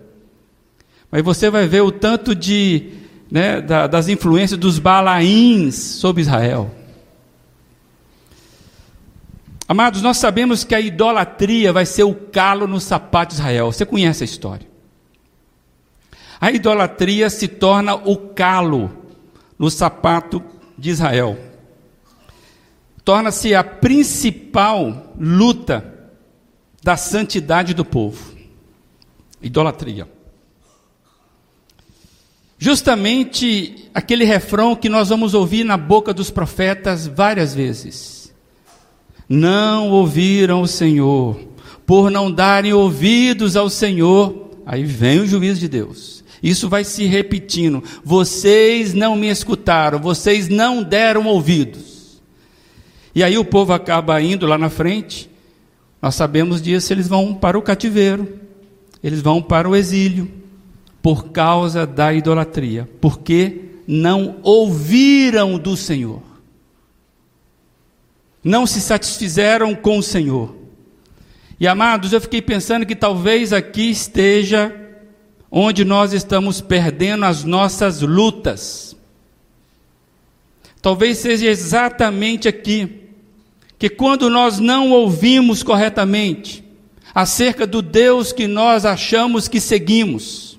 Mas 1.10 1.22
você 1.22 1.50
vai 1.50 1.66
ver 1.66 1.82
o 1.82 1.92
tanto 1.92 2.34
de, 2.34 2.90
né, 3.30 3.60
da, 3.60 3.86
das 3.86 4.08
influências 4.08 4.58
dos 4.58 4.78
Balaíns 4.78 5.74
sobre 5.74 6.22
Israel. 6.22 6.70
Amados, 9.68 10.00
nós 10.00 10.16
sabemos 10.16 10.62
que 10.62 10.74
a 10.74 10.80
idolatria 10.80 11.72
vai 11.72 11.84
ser 11.84 12.04
o 12.04 12.14
calo 12.14 12.68
no 12.68 12.80
sapato 12.80 13.34
de 13.34 13.40
Israel. 13.40 13.72
Você 13.72 13.84
conhece 13.84 14.22
a 14.22 14.24
história. 14.24 14.75
A 16.40 16.50
idolatria 16.50 17.30
se 17.30 17.48
torna 17.48 17.94
o 17.94 18.16
calo 18.16 18.90
no 19.58 19.70
sapato 19.70 20.42
de 20.76 20.90
Israel. 20.90 21.38
Torna-se 23.04 23.54
a 23.54 23.64
principal 23.64 25.14
luta 25.18 25.94
da 26.82 26.96
santidade 26.96 27.72
do 27.72 27.84
povo. 27.84 28.34
Idolatria. 29.40 30.08
Justamente 32.58 33.88
aquele 33.94 34.24
refrão 34.24 34.74
que 34.74 34.88
nós 34.88 35.08
vamos 35.10 35.34
ouvir 35.34 35.62
na 35.64 35.76
boca 35.76 36.12
dos 36.12 36.30
profetas 36.30 37.06
várias 37.06 37.54
vezes. 37.54 38.34
Não 39.28 39.90
ouviram 39.90 40.62
o 40.62 40.68
Senhor, 40.68 41.38
por 41.84 42.10
não 42.10 42.30
darem 42.30 42.72
ouvidos 42.72 43.56
ao 43.56 43.68
Senhor, 43.68 44.50
aí 44.64 44.84
vem 44.84 45.20
o 45.20 45.26
juízo 45.26 45.60
de 45.60 45.68
Deus. 45.68 46.24
Isso 46.42 46.68
vai 46.68 46.84
se 46.84 47.04
repetindo. 47.04 47.82
Vocês 48.04 48.94
não 48.94 49.16
me 49.16 49.28
escutaram, 49.28 49.98
vocês 49.98 50.48
não 50.48 50.82
deram 50.82 51.26
ouvidos. 51.26 52.20
E 53.14 53.22
aí 53.22 53.38
o 53.38 53.44
povo 53.44 53.72
acaba 53.72 54.20
indo 54.20 54.46
lá 54.46 54.58
na 54.58 54.68
frente. 54.68 55.30
Nós 56.00 56.14
sabemos 56.14 56.60
disso, 56.60 56.92
eles 56.92 57.08
vão 57.08 57.34
para 57.34 57.58
o 57.58 57.62
cativeiro, 57.62 58.38
eles 59.02 59.22
vão 59.22 59.40
para 59.40 59.68
o 59.68 59.74
exílio, 59.74 60.30
por 61.02 61.30
causa 61.30 61.86
da 61.86 62.12
idolatria, 62.12 62.88
porque 63.00 63.60
não 63.86 64.36
ouviram 64.42 65.58
do 65.58 65.76
Senhor, 65.76 66.22
não 68.44 68.66
se 68.66 68.80
satisfizeram 68.80 69.74
com 69.74 69.98
o 69.98 70.02
Senhor. 70.02 70.54
E 71.58 71.66
amados, 71.66 72.12
eu 72.12 72.20
fiquei 72.20 72.42
pensando 72.42 72.84
que 72.84 72.94
talvez 72.94 73.52
aqui 73.52 73.90
esteja 73.90 74.74
onde 75.58 75.86
nós 75.86 76.12
estamos 76.12 76.60
perdendo 76.60 77.24
as 77.24 77.42
nossas 77.42 78.02
lutas. 78.02 78.94
Talvez 80.82 81.16
seja 81.16 81.46
exatamente 81.46 82.46
aqui 82.46 83.04
que 83.78 83.88
quando 83.88 84.28
nós 84.28 84.58
não 84.58 84.90
ouvimos 84.90 85.62
corretamente 85.62 86.62
acerca 87.14 87.66
do 87.66 87.80
Deus 87.80 88.34
que 88.34 88.46
nós 88.46 88.84
achamos 88.84 89.48
que 89.48 89.58
seguimos, 89.58 90.58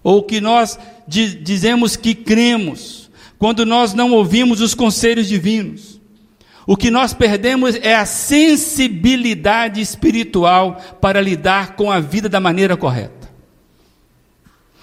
ou 0.00 0.22
que 0.22 0.40
nós 0.40 0.78
dizemos 1.08 1.96
que 1.96 2.14
cremos, 2.14 3.10
quando 3.40 3.66
nós 3.66 3.94
não 3.94 4.12
ouvimos 4.12 4.60
os 4.60 4.74
conselhos 4.74 5.26
divinos, 5.26 6.00
o 6.64 6.76
que 6.76 6.88
nós 6.88 7.12
perdemos 7.12 7.74
é 7.74 7.96
a 7.96 8.06
sensibilidade 8.06 9.80
espiritual 9.80 10.80
para 11.00 11.20
lidar 11.20 11.74
com 11.74 11.90
a 11.90 11.98
vida 11.98 12.28
da 12.28 12.38
maneira 12.38 12.76
correta. 12.76 13.25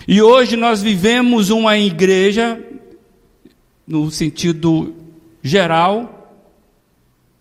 E 0.07 0.21
hoje 0.21 0.55
nós 0.57 0.81
vivemos 0.81 1.49
uma 1.49 1.77
igreja, 1.77 2.61
no 3.87 4.11
sentido 4.11 4.93
geral, 5.41 6.19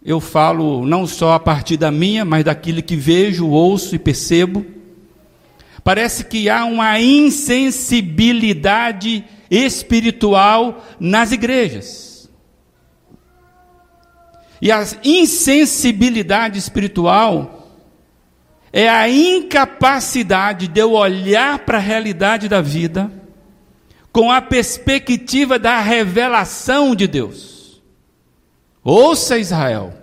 eu 0.05 0.20
falo 0.20 0.87
não 0.87 1.05
só 1.07 1.33
a 1.33 1.40
partir 1.40 1.77
da 1.77 1.90
minha, 1.90 2.25
mas 2.25 2.44
daquilo 2.44 2.83
que 2.83 2.96
vejo, 2.96 3.48
ouço 3.48 3.94
e 3.94 3.98
percebo. 3.98 4.64
Parece 5.85 6.25
que 6.25 6.48
há 6.48 6.64
uma 6.64 6.98
insensibilidade 7.01 9.25
espiritual 9.51 10.83
nas 10.98 11.31
igrejas. 11.33 12.31
E 14.61 14.70
a 14.70 14.87
insensibilidade 15.05 16.59
espiritual 16.59 17.62
é 18.72 18.88
a 18.88 19.08
incapacidade 19.08 20.66
de 20.66 20.80
eu 20.80 20.92
olhar 20.92 21.58
para 21.61 21.76
a 21.76 21.80
realidade 21.80 22.48
da 22.48 22.62
vida 22.62 23.12
com 24.11 24.30
a 24.30 24.40
perspectiva 24.40 25.58
da 25.58 25.80
revelação 25.80 26.94
de 26.94 27.06
Deus. 27.06 27.82
Ouça 28.82 29.38
Israel. 29.38 29.94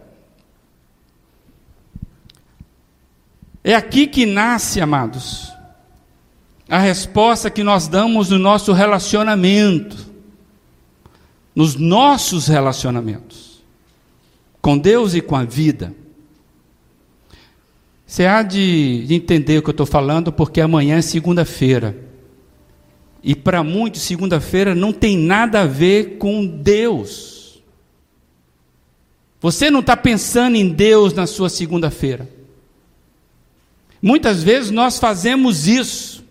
É 3.63 3.75
aqui 3.75 4.07
que 4.07 4.25
nasce, 4.25 4.79
amados, 4.79 5.51
a 6.67 6.77
resposta 6.77 7.49
que 7.49 7.63
nós 7.63 7.87
damos 7.87 8.29
no 8.29 8.39
nosso 8.39 8.71
relacionamento, 8.71 10.07
nos 11.53 11.75
nossos 11.75 12.47
relacionamentos, 12.47 13.63
com 14.61 14.77
Deus 14.77 15.13
e 15.13 15.21
com 15.21 15.35
a 15.35 15.43
vida. 15.43 15.93
Você 18.09 18.25
há 18.25 18.41
de 18.41 19.05
entender 19.11 19.59
o 19.59 19.61
que 19.61 19.69
eu 19.69 19.71
estou 19.71 19.85
falando, 19.85 20.33
porque 20.33 20.59
amanhã 20.59 20.97
é 20.97 21.01
segunda-feira. 21.01 21.95
E 23.23 23.35
para 23.35 23.63
muitos, 23.63 24.01
segunda-feira 24.01 24.73
não 24.73 24.91
tem 24.91 25.15
nada 25.15 25.61
a 25.61 25.65
ver 25.67 26.17
com 26.17 26.43
Deus. 26.43 27.61
Você 29.39 29.69
não 29.69 29.81
está 29.81 29.95
pensando 29.95 30.55
em 30.55 30.69
Deus 30.69 31.13
na 31.13 31.27
sua 31.27 31.49
segunda-feira. 31.49 32.27
Muitas 34.01 34.41
vezes 34.41 34.71
nós 34.71 34.97
fazemos 34.97 35.67
isso. 35.67 36.25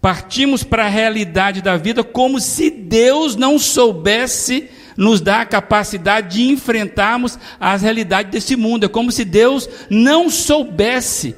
Partimos 0.00 0.62
para 0.62 0.86
a 0.86 0.88
realidade 0.88 1.60
da 1.60 1.76
vida 1.76 2.04
como 2.04 2.38
se 2.38 2.70
Deus 2.70 3.34
não 3.34 3.58
soubesse 3.58 4.70
nos 4.98 5.20
dar 5.20 5.42
a 5.42 5.46
capacidade 5.46 6.36
de 6.36 6.42
enfrentarmos 6.50 7.38
as 7.60 7.82
realidades 7.82 8.32
desse 8.32 8.56
mundo. 8.56 8.84
É 8.84 8.88
como 8.88 9.12
se 9.12 9.24
Deus 9.24 9.68
não 9.88 10.28
soubesse 10.28 11.36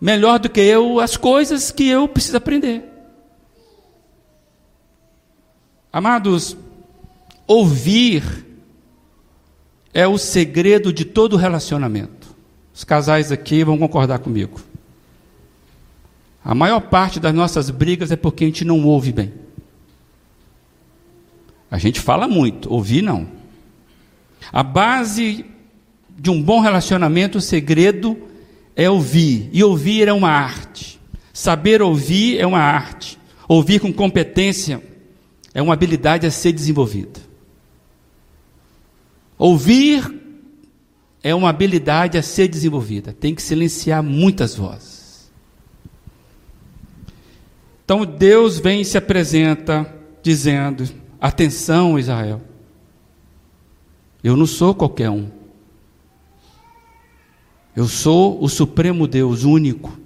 melhor 0.00 0.38
do 0.38 0.48
que 0.48 0.62
eu 0.62 0.98
as 0.98 1.14
coisas 1.14 1.70
que 1.70 1.86
eu 1.86 2.08
preciso 2.08 2.38
aprender. 2.38 2.84
Amados, 5.92 6.56
ouvir 7.46 8.24
é 9.92 10.08
o 10.08 10.16
segredo 10.16 10.90
de 10.90 11.04
todo 11.04 11.36
relacionamento. 11.36 12.34
Os 12.72 12.82
casais 12.82 13.30
aqui 13.30 13.62
vão 13.62 13.76
concordar 13.76 14.20
comigo. 14.20 14.58
A 16.42 16.54
maior 16.54 16.80
parte 16.80 17.20
das 17.20 17.34
nossas 17.34 17.68
brigas 17.68 18.10
é 18.10 18.16
porque 18.16 18.44
a 18.44 18.46
gente 18.46 18.64
não 18.64 18.86
ouve 18.86 19.12
bem. 19.12 19.41
A 21.72 21.78
gente 21.78 22.00
fala 22.00 22.28
muito, 22.28 22.70
ouvir 22.70 23.00
não. 23.00 23.26
A 24.52 24.62
base 24.62 25.46
de 26.18 26.28
um 26.28 26.42
bom 26.42 26.60
relacionamento, 26.60 27.38
o 27.38 27.40
segredo 27.40 28.28
é 28.76 28.90
ouvir. 28.90 29.48
E 29.54 29.64
ouvir 29.64 30.06
é 30.06 30.12
uma 30.12 30.28
arte. 30.28 31.00
Saber 31.32 31.80
ouvir 31.80 32.38
é 32.38 32.46
uma 32.46 32.60
arte. 32.60 33.18
Ouvir 33.48 33.80
com 33.80 33.90
competência 33.90 34.82
é 35.54 35.62
uma 35.62 35.72
habilidade 35.72 36.26
a 36.26 36.30
ser 36.30 36.52
desenvolvida. 36.52 37.20
Ouvir 39.38 40.14
é 41.22 41.34
uma 41.34 41.48
habilidade 41.48 42.18
a 42.18 42.22
ser 42.22 42.48
desenvolvida, 42.48 43.14
tem 43.18 43.34
que 43.34 43.40
silenciar 43.40 44.02
muitas 44.02 44.54
vozes. 44.54 45.32
Então 47.82 48.04
Deus 48.04 48.58
vem 48.58 48.82
e 48.82 48.84
se 48.84 48.98
apresenta 48.98 49.90
dizendo: 50.22 51.01
atenção, 51.22 51.96
Israel, 51.96 52.42
eu 54.24 54.36
não 54.36 54.44
sou 54.44 54.74
qualquer 54.74 55.08
um. 55.08 55.30
Eu 57.76 57.86
sou 57.86 58.42
o 58.42 58.48
Supremo 58.48 59.06
Deus, 59.06 59.44
único. 59.44 59.96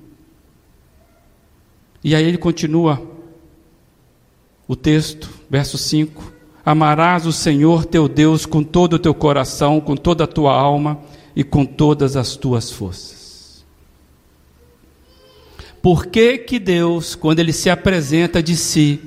E 2.04 2.14
aí 2.14 2.22
ele 2.22 2.36
continua 2.36 3.02
o 4.68 4.76
texto, 4.76 5.30
verso 5.48 5.78
5. 5.78 6.32
Amarás 6.64 7.26
o 7.26 7.32
Senhor 7.32 7.86
teu 7.86 8.08
Deus 8.08 8.44
com 8.44 8.62
todo 8.62 8.94
o 8.94 8.98
teu 8.98 9.14
coração, 9.14 9.80
com 9.80 9.96
toda 9.96 10.24
a 10.24 10.28
tua 10.28 10.52
alma 10.52 11.00
e 11.34 11.42
com 11.42 11.64
todas 11.64 12.14
as 12.14 12.36
tuas 12.36 12.70
forças. 12.70 13.64
Por 15.80 16.06
que 16.06 16.38
que 16.38 16.58
Deus, 16.58 17.14
quando 17.14 17.38
ele 17.38 17.52
se 17.52 17.70
apresenta 17.70 18.42
de 18.42 18.56
si, 18.56 19.00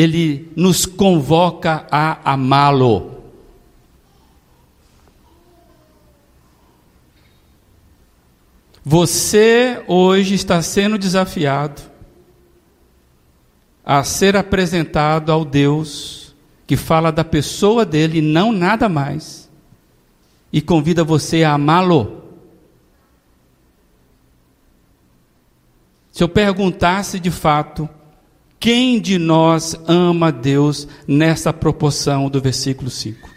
ele 0.00 0.52
nos 0.54 0.86
convoca 0.86 1.84
a 1.90 2.32
amá-lo? 2.32 3.20
Você 8.84 9.82
hoje 9.88 10.36
está 10.36 10.62
sendo 10.62 10.96
desafiado 10.96 11.82
a 13.84 14.04
ser 14.04 14.36
apresentado 14.36 15.32
ao 15.32 15.44
Deus 15.44 16.32
que 16.64 16.76
fala 16.76 17.10
da 17.10 17.24
pessoa 17.24 17.84
dele, 17.84 18.22
não 18.22 18.52
nada 18.52 18.88
mais, 18.88 19.50
e 20.52 20.62
convida 20.62 21.02
você 21.02 21.42
a 21.42 21.54
amá-lo. 21.54 22.22
Se 26.12 26.22
eu 26.22 26.28
perguntasse 26.28 27.18
de 27.18 27.32
fato, 27.32 27.88
quem 28.58 29.00
de 29.00 29.18
nós 29.18 29.76
ama 29.86 30.32
Deus 30.32 30.88
nessa 31.06 31.52
proporção 31.52 32.28
do 32.28 32.40
versículo 32.40 32.90
5? 32.90 33.28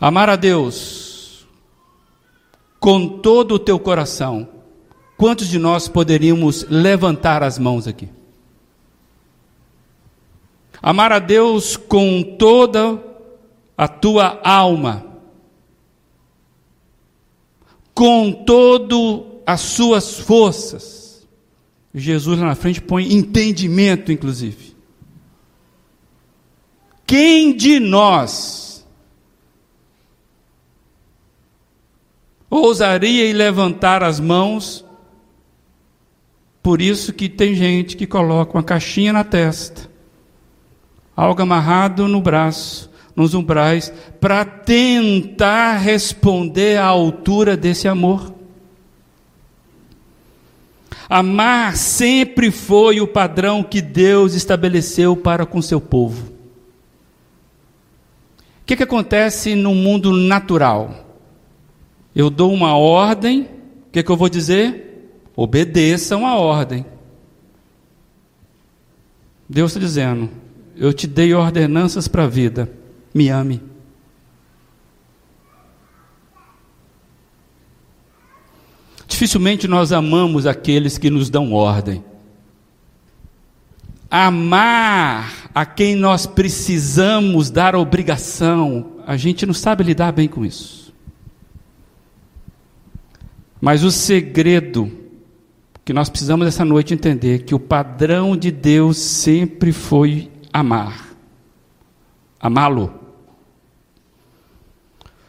Amar 0.00 0.28
a 0.28 0.36
Deus 0.36 1.46
com 2.78 3.20
todo 3.20 3.54
o 3.54 3.58
teu 3.58 3.78
coração 3.78 4.60
Quantos 5.20 5.48
de 5.48 5.58
nós 5.58 5.86
poderíamos 5.86 6.64
levantar 6.70 7.42
as 7.42 7.58
mãos 7.58 7.86
aqui? 7.86 8.08
Amar 10.80 11.12
a 11.12 11.18
Deus 11.18 11.76
com 11.76 12.22
toda 12.22 12.98
a 13.76 13.86
tua 13.86 14.40
alma, 14.42 15.04
com 17.92 18.32
todo 18.32 19.42
as 19.44 19.60
suas 19.60 20.20
forças. 20.20 20.99
Jesus 21.94 22.38
lá 22.38 22.46
na 22.46 22.54
frente 22.54 22.80
põe 22.80 23.12
entendimento, 23.12 24.12
inclusive. 24.12 24.76
Quem 27.06 27.56
de 27.56 27.80
nós 27.80 28.86
ousaria 32.48 33.34
levantar 33.34 34.02
as 34.02 34.20
mãos 34.20 34.84
por 36.62 36.82
isso 36.82 37.12
que 37.12 37.28
tem 37.28 37.54
gente 37.54 37.96
que 37.96 38.06
coloca 38.06 38.56
uma 38.56 38.62
caixinha 38.62 39.12
na 39.12 39.24
testa, 39.24 39.88
algo 41.16 41.40
amarrado 41.40 42.06
no 42.06 42.20
braço, 42.20 42.90
nos 43.16 43.34
umbrais, 43.34 43.92
para 44.20 44.44
tentar 44.44 45.78
responder 45.78 46.78
à 46.78 46.86
altura 46.86 47.56
desse 47.56 47.88
amor. 47.88 48.34
Amar 51.10 51.76
sempre 51.76 52.52
foi 52.52 53.00
o 53.00 53.08
padrão 53.08 53.64
que 53.64 53.82
Deus 53.82 54.34
estabeleceu 54.34 55.16
para 55.16 55.44
com 55.44 55.60
seu 55.60 55.80
povo. 55.80 56.30
O 58.62 58.64
que, 58.64 58.76
que 58.76 58.84
acontece 58.84 59.56
no 59.56 59.74
mundo 59.74 60.12
natural? 60.12 61.18
Eu 62.14 62.30
dou 62.30 62.52
uma 62.52 62.76
ordem, 62.76 63.42
o 63.42 63.90
que, 63.90 64.04
que 64.04 64.10
eu 64.10 64.16
vou 64.16 64.28
dizer? 64.28 65.10
Obedeçam 65.34 66.24
a 66.24 66.36
ordem. 66.36 66.86
Deus 69.48 69.72
está 69.72 69.80
dizendo: 69.80 70.30
Eu 70.76 70.92
te 70.92 71.08
dei 71.08 71.34
ordenanças 71.34 72.06
para 72.06 72.22
a 72.22 72.28
vida. 72.28 72.70
me 73.12 73.28
ame. 73.30 73.69
Dificilmente 79.20 79.68
nós 79.68 79.92
amamos 79.92 80.46
aqueles 80.46 80.96
que 80.96 81.10
nos 81.10 81.28
dão 81.28 81.52
ordem. 81.52 82.02
Amar 84.10 85.50
a 85.54 85.66
quem 85.66 85.94
nós 85.94 86.24
precisamos 86.24 87.50
dar 87.50 87.76
obrigação, 87.76 88.92
a 89.06 89.18
gente 89.18 89.44
não 89.44 89.52
sabe 89.52 89.84
lidar 89.84 90.10
bem 90.12 90.26
com 90.26 90.42
isso. 90.42 90.94
Mas 93.60 93.84
o 93.84 93.90
segredo 93.90 94.90
que 95.84 95.92
nós 95.92 96.08
precisamos 96.08 96.46
essa 96.46 96.64
noite 96.64 96.94
entender 96.94 97.40
que 97.40 97.54
o 97.54 97.60
padrão 97.60 98.34
de 98.34 98.50
Deus 98.50 98.96
sempre 98.96 99.70
foi 99.70 100.30
amar. 100.50 101.14
Amá-lo. 102.40 102.94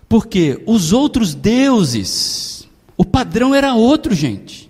Porque 0.07 0.63
os 0.65 0.93
outros 0.93 1.35
deuses, 1.35 2.60
o 3.01 3.03
padrão 3.03 3.55
era 3.55 3.73
outro, 3.73 4.13
gente. 4.13 4.69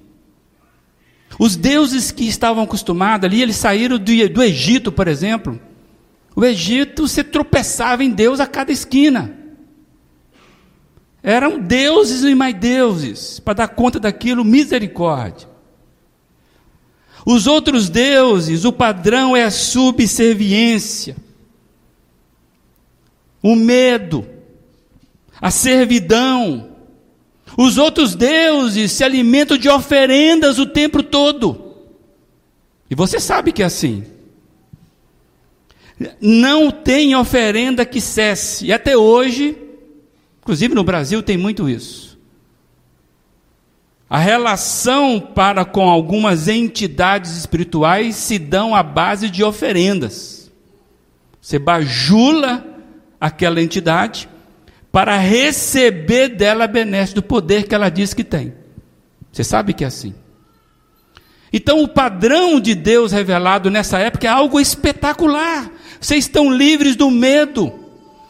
Os 1.37 1.57
deuses 1.57 2.13
que 2.13 2.25
estavam 2.25 2.63
acostumados 2.63 3.25
ali, 3.25 3.41
eles 3.41 3.57
saíram 3.57 3.97
do, 3.97 4.29
do 4.29 4.41
Egito, 4.41 4.89
por 4.89 5.09
exemplo. 5.09 5.59
O 6.33 6.45
Egito, 6.45 7.09
você 7.09 7.25
tropeçava 7.25 8.05
em 8.05 8.09
Deus 8.09 8.39
a 8.39 8.47
cada 8.47 8.71
esquina. 8.71 9.37
Eram 11.21 11.59
deuses 11.59 12.23
e 12.23 12.33
mais 12.33 12.55
deuses, 12.55 13.41
para 13.41 13.53
dar 13.53 13.67
conta 13.67 13.99
daquilo, 13.99 14.45
misericórdia. 14.45 15.49
Os 17.25 17.47
outros 17.47 17.89
deuses, 17.89 18.63
o 18.63 18.71
padrão 18.71 19.35
é 19.35 19.43
a 19.43 19.51
subserviência, 19.51 21.17
o 23.43 23.57
medo, 23.57 24.25
a 25.41 25.51
servidão. 25.51 26.70
Os 27.57 27.77
outros 27.77 28.15
deuses 28.15 28.91
se 28.91 29.03
alimentam 29.03 29.57
de 29.57 29.69
oferendas 29.69 30.57
o 30.59 30.65
tempo 30.65 31.03
todo. 31.03 31.75
E 32.89 32.95
você 32.95 33.19
sabe 33.19 33.51
que 33.51 33.63
é 33.63 33.65
assim. 33.65 34.03
Não 36.19 36.71
tem 36.71 37.15
oferenda 37.15 37.85
que 37.85 38.01
cesse. 38.01 38.65
E 38.65 38.73
até 38.73 38.97
hoje, 38.97 39.55
inclusive 40.41 40.73
no 40.73 40.83
Brasil, 40.83 41.21
tem 41.21 41.37
muito 41.37 41.69
isso. 41.69 42.11
A 44.09 44.17
relação 44.17 45.21
para 45.21 45.63
com 45.63 45.89
algumas 45.89 46.49
entidades 46.49 47.37
espirituais 47.37 48.15
se 48.15 48.37
dão 48.37 48.75
à 48.75 48.83
base 48.83 49.29
de 49.29 49.41
oferendas. 49.41 50.51
Você 51.39 51.57
bajula 51.57 52.65
aquela 53.19 53.61
entidade 53.61 54.27
para 54.91 55.17
receber 55.17 56.29
dela 56.29 56.65
a 56.65 56.67
benesse 56.67 57.15
do 57.15 57.23
poder 57.23 57.67
que 57.67 57.73
ela 57.73 57.89
diz 57.89 58.13
que 58.13 58.23
tem. 58.23 58.53
Você 59.31 59.43
sabe 59.43 59.73
que 59.73 59.83
é 59.83 59.87
assim. 59.87 60.13
Então, 61.53 61.81
o 61.83 61.87
padrão 61.87 62.59
de 62.59 62.75
Deus 62.75 63.11
revelado 63.11 63.69
nessa 63.69 63.99
época 63.99 64.27
é 64.27 64.29
algo 64.29 64.59
espetacular. 64.59 65.71
Vocês 65.99 66.25
estão 66.25 66.51
livres 66.51 66.95
do 66.95 67.09
medo. 67.09 67.73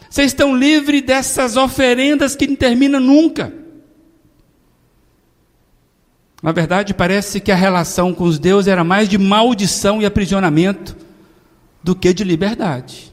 Vocês 0.09 0.27
estão 0.27 0.55
livres 0.55 1.03
dessas 1.03 1.55
oferendas 1.55 2.35
que 2.35 2.47
não 2.47 2.55
terminam 2.55 2.99
nunca. 2.99 3.53
Na 6.41 6.51
verdade, 6.51 6.93
parece 6.93 7.39
que 7.39 7.51
a 7.51 7.55
relação 7.55 8.13
com 8.13 8.23
os 8.23 8.39
deuses 8.39 8.67
era 8.67 8.83
mais 8.83 9.07
de 9.07 9.17
maldição 9.17 10.01
e 10.01 10.05
aprisionamento 10.05 10.97
do 11.83 11.95
que 11.95 12.13
de 12.13 12.23
liberdade. 12.23 13.10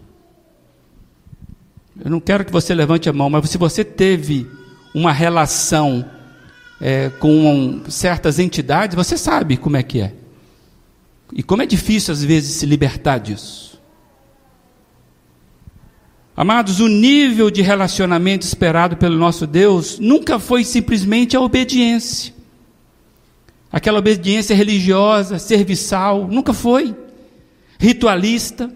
Eu 2.03 2.11
não 2.11 2.21
quero 2.21 2.45
que 2.45 2.53
você 2.53 2.75
levante 2.75 3.09
a 3.09 3.13
mão, 3.13 3.29
mas 3.29 3.51
se 3.51 3.59
você 3.59 3.85
teve 3.85 4.47
uma 4.95 5.13
relação 5.13 6.05
é, 6.81 7.11
com 7.11 7.83
certas 7.89 8.39
entidades, 8.39 8.95
você 8.95 9.17
sabe 9.17 9.57
como 9.57 9.77
é 9.77 9.83
que 9.83 10.01
é. 10.01 10.15
E 11.33 11.43
como 11.43 11.63
é 11.63 11.67
difícil 11.67 12.13
às 12.13 12.23
vezes 12.23 12.57
se 12.57 12.67
libertar 12.67 13.19
disso. 13.19 13.81
Amados, 16.37 16.79
o 16.79 16.87
nível 16.87 17.51
de 17.51 17.63
relacionamento 17.63 18.47
esperado 18.47 18.97
pelo 18.97 19.19
nosso 19.19 19.47
Deus 19.47 19.99
nunca 19.99 20.39
foi 20.39 20.63
simplesmente 20.65 21.37
a 21.37 21.41
obediência 21.41 22.39
aquela 23.71 23.99
obediência 23.99 24.57
religiosa, 24.57 25.39
serviçal, 25.39 26.27
nunca 26.27 26.53
foi. 26.53 26.95
Ritualista. 27.79 28.71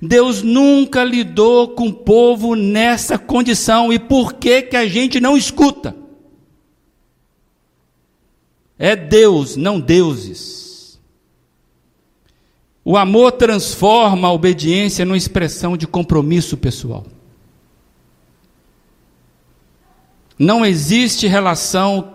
Deus 0.00 0.42
nunca 0.42 1.02
lidou 1.02 1.68
com 1.68 1.88
o 1.88 1.92
povo 1.92 2.54
nessa 2.54 3.18
condição. 3.18 3.92
E 3.92 3.98
por 3.98 4.34
que 4.34 4.62
que 4.62 4.76
a 4.76 4.86
gente 4.86 5.20
não 5.20 5.36
escuta? 5.36 5.96
É 8.78 8.96
Deus, 8.96 9.56
não 9.56 9.78
deuses. 9.78 10.98
O 12.84 12.96
amor 12.96 13.32
transforma 13.32 14.28
a 14.28 14.32
obediência 14.32 15.04
numa 15.04 15.16
expressão 15.16 15.76
de 15.76 15.86
compromisso 15.86 16.56
pessoal. 16.56 17.04
Não 20.38 20.64
existe 20.64 21.26
relação 21.26 22.14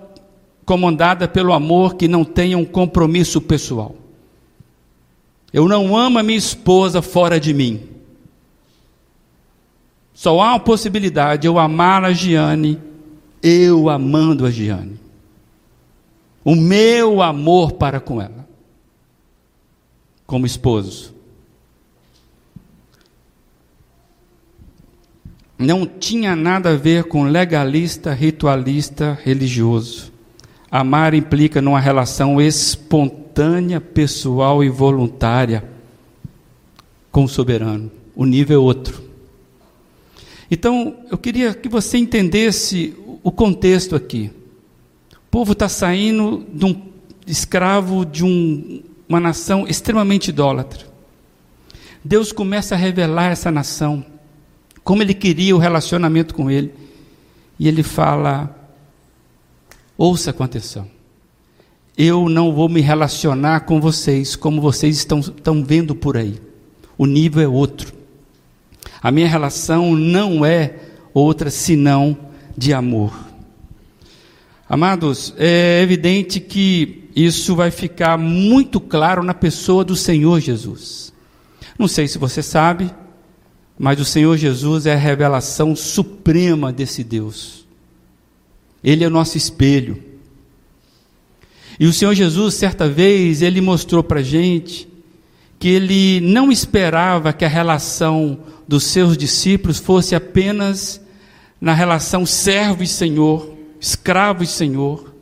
comandada 0.66 1.28
pelo 1.28 1.54
amor 1.54 1.96
que 1.96 2.08
não 2.08 2.26
tenha 2.26 2.58
um 2.58 2.66
compromisso 2.66 3.40
pessoal. 3.40 3.96
Eu 5.56 5.70
não 5.70 5.96
amo 5.96 6.20
a 6.20 6.24
minha 6.24 6.38
esposa 6.38 7.02
fora 7.02 7.40
de 7.40 7.54
mim. 7.54 7.88
Só 10.14 10.42
há 10.42 10.50
uma 10.50 10.60
possibilidade 10.60 11.44
de 11.44 11.48
eu 11.48 11.58
amar 11.58 12.04
a 12.04 12.12
Giane, 12.12 12.78
eu 13.42 13.90
amando 13.90 14.46
a 14.46 14.52
Giane. 14.52 15.00
O 16.44 16.58
meu 16.58 17.22
amor 17.22 17.72
para 17.72 18.02
com 18.02 18.22
ela, 18.22 18.46
como 20.28 20.46
esposo. 20.46 21.16
Não 25.58 25.86
tinha 25.86 26.36
nada 26.36 26.72
a 26.72 26.76
ver 26.76 27.06
com 27.06 27.24
legalista, 27.24 28.12
ritualista, 28.14 29.18
religioso. 29.24 30.12
Amar 30.70 31.14
implica 31.14 31.62
numa 31.62 31.80
relação 31.80 32.42
espontânea, 32.42 33.25
pessoal 33.94 34.64
e 34.64 34.70
voluntária 34.70 35.64
com 37.12 37.24
o 37.24 37.30
soberano. 37.30 37.92
O 38.16 38.26
nível 38.26 38.62
é 38.62 38.64
outro. 38.64 39.04
Então, 40.50 40.98
eu 41.10 41.18
queria 41.18 41.54
que 41.54 41.68
você 41.68 41.98
entendesse 41.98 42.96
o 43.24 43.32
contexto 43.32 43.96
aqui. 43.96 44.32
O 45.14 45.30
povo 45.32 45.54
está 45.54 45.68
saindo 45.68 46.46
de 46.54 46.66
um 46.66 46.82
escravo 47.28 48.06
de 48.06 48.24
um, 48.24 48.84
uma 49.10 49.20
nação 49.20 49.68
extremamente 49.68 50.30
idólatra. 50.30 50.86
Deus 52.04 52.32
começa 52.32 52.76
a 52.76 52.78
revelar 52.78 53.32
essa 53.32 53.52
nação, 53.52 54.06
como 54.84 55.02
ele 55.02 55.14
queria 55.14 55.56
o 55.56 55.60
relacionamento 55.60 56.36
com 56.36 56.52
ele. 56.52 56.74
E 57.60 57.68
ele 57.68 57.82
fala: 57.82 58.56
Ouça 59.98 60.32
com 60.32 60.44
atenção. 60.44 60.95
Eu 61.98 62.28
não 62.28 62.54
vou 62.54 62.68
me 62.68 62.82
relacionar 62.82 63.62
com 63.62 63.80
vocês 63.80 64.36
como 64.36 64.62
vocês 64.62 64.98
estão, 64.98 65.20
estão 65.20 65.64
vendo 65.64 65.96
por 65.96 66.18
aí. 66.18 66.40
O 66.98 67.06
nível 67.06 67.42
é 67.42 67.48
outro. 67.48 67.94
A 69.02 69.12
minha 69.12 69.28
relação 69.28 69.96
não 69.96 70.46
é 70.46 70.76
outra 71.14 71.50
senão 71.50 72.18
de 72.58 72.74
amor. 72.74 73.14
Amados, 74.68 75.34
é 75.38 75.82
evidente 75.82 76.40
que 76.40 77.10
isso 77.16 77.56
vai 77.56 77.72
ficar 77.72 78.18
muito 78.18 78.82
claro 78.82 79.24
na 79.24 79.34
pessoa 79.34 79.86
do 79.86 79.96
Senhor 79.96 80.40
Jesus. 80.40 81.14
Não 81.78 81.88
sei 81.88 82.08
se 82.08 82.18
você 82.18 82.42
sabe, 82.42 82.92
mas 83.78 84.00
o 84.00 84.06
Senhor 84.06 84.36
Jesus 84.38 84.86
é 84.86 84.94
a 84.94 84.98
revelação 84.98 85.76
suprema 85.76 86.74
desse 86.74 87.04
Deus. 87.04 87.66
Ele 88.84 89.04
é 89.04 89.08
o 89.08 89.12
nosso 89.12 89.38
espelho. 89.38 90.02
E 91.80 91.86
o 91.88 91.94
Senhor 91.94 92.14
Jesus, 92.14 92.56
certa 92.56 92.88
vez, 92.88 93.42
ele 93.42 93.62
mostrou 93.62 94.04
para 94.04 94.20
a 94.20 94.24
gente 94.24 94.88
que 95.60 95.68
ele 95.70 96.22
não 96.22 96.52
esperava 96.52 97.34
que 97.34 97.46
a 97.46 97.50
relação 97.50 98.40
dos 98.68 98.84
seus 98.84 99.18
discípulos 99.18 99.80
fosse 99.80 100.16
apenas 100.16 101.02
na 101.60 101.74
relação 101.74 102.26
servo 102.26 102.84
e 102.84 102.88
senhor, 102.88 103.52
escravo 103.80 104.44
e 104.44 104.48
senhor, 104.48 105.14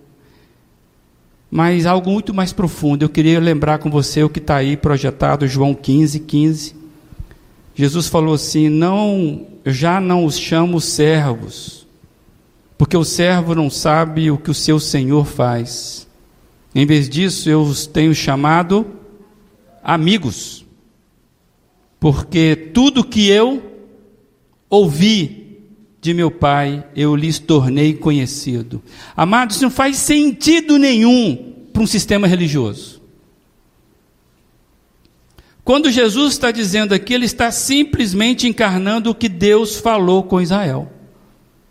mas 1.50 1.86
algo 1.86 2.10
muito 2.10 2.34
mais 2.34 2.52
profundo. 2.52 3.04
Eu 3.04 3.10
queria 3.10 3.40
lembrar 3.40 3.78
com 3.78 3.90
você 3.90 4.24
o 4.24 4.30
que 4.30 4.40
está 4.40 4.56
aí 4.56 4.76
projetado, 4.76 5.48
João 5.48 5.74
15, 5.74 6.20
15. 6.20 6.76
Jesus 7.76 8.08
falou 8.08 8.34
assim: 8.34 8.70
Não, 8.70 9.46
eu 9.64 9.72
já 9.72 10.02
não 10.02 10.26
os 10.26 10.38
chamo 10.38 10.82
servos, 10.82 11.88
porque 12.78 12.98
o 12.98 13.04
servo 13.04 13.54
não 13.54 13.70
sabe 13.70 14.32
o 14.32 14.38
que 14.38 14.50
o 14.50 14.54
seu 14.54 14.80
senhor 14.80 15.26
faz. 15.26 16.08
Em 16.76 16.86
vez 16.86 17.08
disso, 17.08 17.50
eu 17.50 17.62
os 17.62 17.86
tenho 17.86 18.16
chamado 18.16 18.86
amigos, 19.84 20.66
porque 22.00 22.56
tudo 22.56 23.04
que 23.04 23.30
eu 23.30 23.62
ouvi 24.70 25.60
de 26.02 26.14
meu 26.14 26.30
Pai, 26.30 26.86
eu 26.96 27.16
lhes 27.16 27.40
tornei 27.40 27.94
conhecido. 27.94 28.82
Amados, 29.16 29.62
não 29.62 29.70
faz 29.70 29.98
sentido 29.98 30.78
nenhum 30.78 31.54
para 31.72 31.82
um 31.82 31.88
sistema 31.88 32.28
religioso. 32.28 33.02
Quando 35.64 35.90
Jesus 35.90 36.34
está 36.34 36.52
dizendo 36.52 36.94
aqui, 36.94 37.14
ele 37.14 37.26
está 37.26 37.52
simplesmente 37.52 38.48
encarnando 38.48 39.10
o 39.10 39.16
que 39.16 39.30
Deus 39.30 39.78
falou 39.78 40.24
com 40.24 40.42
Israel. 40.42 40.92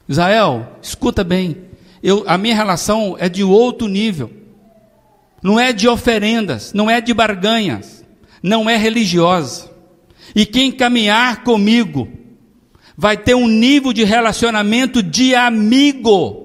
Israel, 0.09 0.79
escuta 0.81 1.23
bem, 1.23 1.59
eu, 2.03 2.25
a 2.27 2.38
minha 2.38 2.55
relação 2.55 3.17
é 3.19 3.29
de 3.29 3.45
outro 3.45 3.87
nível. 3.87 4.42
Não 5.43 5.59
é 5.59 5.73
de 5.73 5.89
oferendas, 5.89 6.73
não 6.73 6.89
é 6.89 7.01
de 7.01 7.13
barganhas, 7.13 8.05
não 8.43 8.71
é 8.71 8.77
religiosa. 8.77 9.71
E 10.35 10.47
quem 10.47 10.71
caminhar 10.71 11.43
comigo 11.43 12.09
vai 12.97 13.17
ter 13.17 13.35
um 13.35 13.49
nível 13.49 13.93
de 13.93 14.05
relacionamento 14.05 15.03
de 15.03 15.35
amigo. 15.35 16.43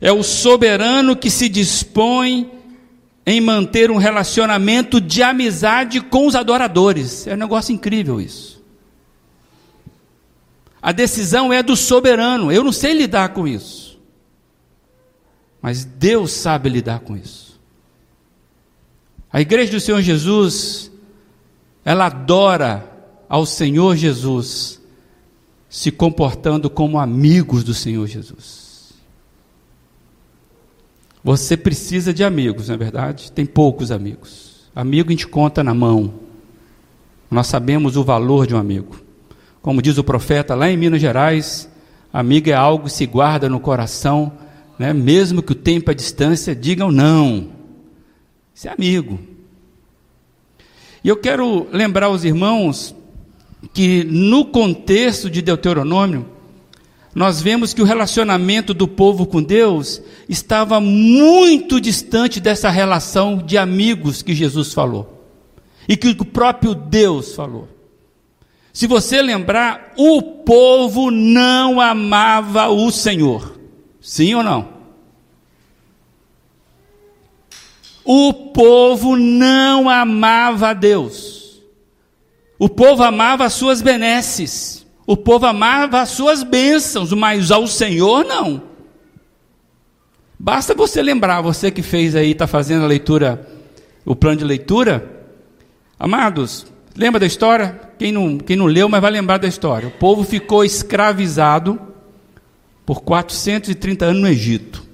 É 0.00 0.12
o 0.12 0.22
soberano 0.22 1.14
que 1.14 1.30
se 1.30 1.48
dispõe 1.48 2.50
em 3.24 3.40
manter 3.40 3.90
um 3.90 3.96
relacionamento 3.96 5.00
de 5.00 5.22
amizade 5.22 6.00
com 6.00 6.26
os 6.26 6.34
adoradores. 6.34 7.26
É 7.26 7.34
um 7.34 7.38
negócio 7.38 7.72
incrível 7.72 8.20
isso. 8.20 8.62
A 10.82 10.92
decisão 10.92 11.50
é 11.50 11.62
do 11.62 11.74
soberano. 11.74 12.52
Eu 12.52 12.62
não 12.62 12.72
sei 12.72 12.92
lidar 12.92 13.30
com 13.30 13.48
isso. 13.48 13.83
Mas 15.64 15.82
Deus 15.82 16.30
sabe 16.30 16.68
lidar 16.68 17.00
com 17.00 17.16
isso. 17.16 17.58
A 19.32 19.40
igreja 19.40 19.72
do 19.72 19.80
Senhor 19.80 20.02
Jesus, 20.02 20.92
ela 21.82 22.04
adora 22.04 22.86
ao 23.30 23.46
Senhor 23.46 23.96
Jesus, 23.96 24.78
se 25.66 25.90
comportando 25.90 26.68
como 26.68 26.98
amigos 26.98 27.64
do 27.64 27.72
Senhor 27.72 28.06
Jesus. 28.06 28.92
Você 31.24 31.56
precisa 31.56 32.12
de 32.12 32.22
amigos, 32.22 32.68
não 32.68 32.74
é 32.74 32.78
verdade? 32.78 33.32
Tem 33.32 33.46
poucos 33.46 33.90
amigos. 33.90 34.68
Amigo 34.76 35.08
a 35.08 35.12
gente 35.12 35.26
conta 35.26 35.64
na 35.64 35.72
mão. 35.72 36.12
Nós 37.30 37.46
sabemos 37.46 37.96
o 37.96 38.04
valor 38.04 38.46
de 38.46 38.54
um 38.54 38.58
amigo. 38.58 39.00
Como 39.62 39.80
diz 39.80 39.96
o 39.96 40.04
profeta 40.04 40.54
lá 40.54 40.70
em 40.70 40.76
Minas 40.76 41.00
Gerais, 41.00 41.70
amigo 42.12 42.50
é 42.50 42.52
algo 42.52 42.84
que 42.84 42.92
se 42.92 43.06
guarda 43.06 43.48
no 43.48 43.58
coração, 43.58 44.43
né? 44.78 44.92
mesmo 44.92 45.42
que 45.42 45.52
o 45.52 45.56
tempo 45.56 45.90
a 45.90 45.94
distância 45.94 46.54
digam 46.54 46.90
não. 46.90 47.50
Isso 48.54 48.68
é 48.68 48.72
amigo. 48.72 49.18
E 51.02 51.08
eu 51.08 51.16
quero 51.16 51.66
lembrar 51.70 52.08
os 52.08 52.24
irmãos 52.24 52.94
que 53.72 54.04
no 54.04 54.46
contexto 54.46 55.28
de 55.28 55.42
Deuteronômio, 55.42 56.26
nós 57.14 57.40
vemos 57.40 57.72
que 57.72 57.80
o 57.80 57.84
relacionamento 57.84 58.74
do 58.74 58.88
povo 58.88 59.26
com 59.26 59.42
Deus 59.42 60.02
estava 60.28 60.80
muito 60.80 61.80
distante 61.80 62.40
dessa 62.40 62.70
relação 62.70 63.38
de 63.38 63.56
amigos 63.56 64.22
que 64.22 64.34
Jesus 64.34 64.72
falou 64.72 65.14
e 65.88 65.96
que 65.96 66.08
o 66.08 66.24
próprio 66.24 66.74
Deus 66.74 67.34
falou. 67.34 67.68
Se 68.72 68.88
você 68.88 69.22
lembrar, 69.22 69.92
o 69.96 70.20
povo 70.20 71.10
não 71.10 71.80
amava 71.80 72.68
o 72.68 72.90
Senhor. 72.90 73.53
Sim 74.04 74.34
ou 74.34 74.42
não? 74.42 74.68
O 78.04 78.34
povo 78.52 79.16
não 79.16 79.88
amava 79.88 80.74
Deus. 80.74 81.62
O 82.58 82.68
povo 82.68 83.02
amava 83.02 83.46
as 83.46 83.54
suas 83.54 83.80
benesses. 83.80 84.86
O 85.06 85.16
povo 85.16 85.46
amava 85.46 86.02
as 86.02 86.10
suas 86.10 86.42
bênçãos, 86.42 87.14
mas 87.14 87.50
ao 87.50 87.66
Senhor 87.66 88.26
não. 88.26 88.62
Basta 90.38 90.74
você 90.74 91.00
lembrar, 91.00 91.40
você 91.40 91.70
que 91.70 91.80
fez 91.80 92.14
aí, 92.14 92.32
está 92.32 92.46
fazendo 92.46 92.84
a 92.84 92.88
leitura, 92.88 93.48
o 94.04 94.14
plano 94.14 94.36
de 94.36 94.44
leitura. 94.44 95.24
Amados, 95.98 96.66
lembra 96.94 97.20
da 97.20 97.26
história? 97.26 97.80
Quem 97.98 98.12
não, 98.12 98.36
quem 98.36 98.54
não 98.54 98.66
leu, 98.66 98.86
mas 98.86 99.00
vai 99.00 99.10
lembrar 99.10 99.38
da 99.38 99.48
história. 99.48 99.88
O 99.88 99.92
povo 99.92 100.24
ficou 100.24 100.62
escravizado 100.62 101.93
por 102.84 103.02
430 103.02 104.04
anos 104.04 104.22
no 104.22 104.28
Egito. 104.28 104.84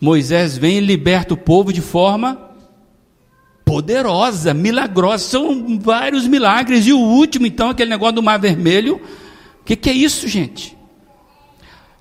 Moisés 0.00 0.56
vem 0.56 0.78
e 0.78 0.80
liberta 0.80 1.34
o 1.34 1.36
povo 1.36 1.72
de 1.72 1.80
forma 1.80 2.50
poderosa, 3.64 4.52
milagrosa. 4.52 5.24
São 5.24 5.78
vários 5.78 6.26
milagres. 6.26 6.86
E 6.86 6.92
o 6.92 6.98
último, 6.98 7.46
então, 7.46 7.70
aquele 7.70 7.90
negócio 7.90 8.16
do 8.16 8.22
Mar 8.22 8.38
Vermelho. 8.38 8.96
O 9.60 9.64
que, 9.64 9.76
que 9.76 9.88
é 9.88 9.92
isso, 9.92 10.28
gente? 10.28 10.76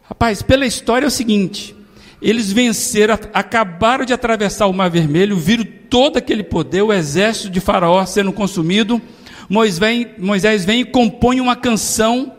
Rapaz, 0.04 0.42
pela 0.42 0.66
história 0.66 1.06
é 1.06 1.08
o 1.08 1.12
seguinte: 1.12 1.76
eles 2.22 2.52
venceram, 2.52 3.18
acabaram 3.34 4.06
de 4.06 4.14
atravessar 4.14 4.68
o 4.68 4.74
Mar 4.74 4.90
Vermelho, 4.90 5.38
viram 5.38 5.66
todo 5.90 6.18
aquele 6.18 6.44
poder, 6.44 6.82
o 6.82 6.94
exército 6.94 7.50
de 7.50 7.60
Faraó 7.60 8.06
sendo 8.06 8.34
consumido. 8.34 9.02
Moisés 9.50 9.80
vem, 9.80 10.08
Moisés 10.18 10.66
vem 10.66 10.82
e 10.82 10.86
compõe 10.86 11.40
uma 11.40 11.56
canção 11.56 12.34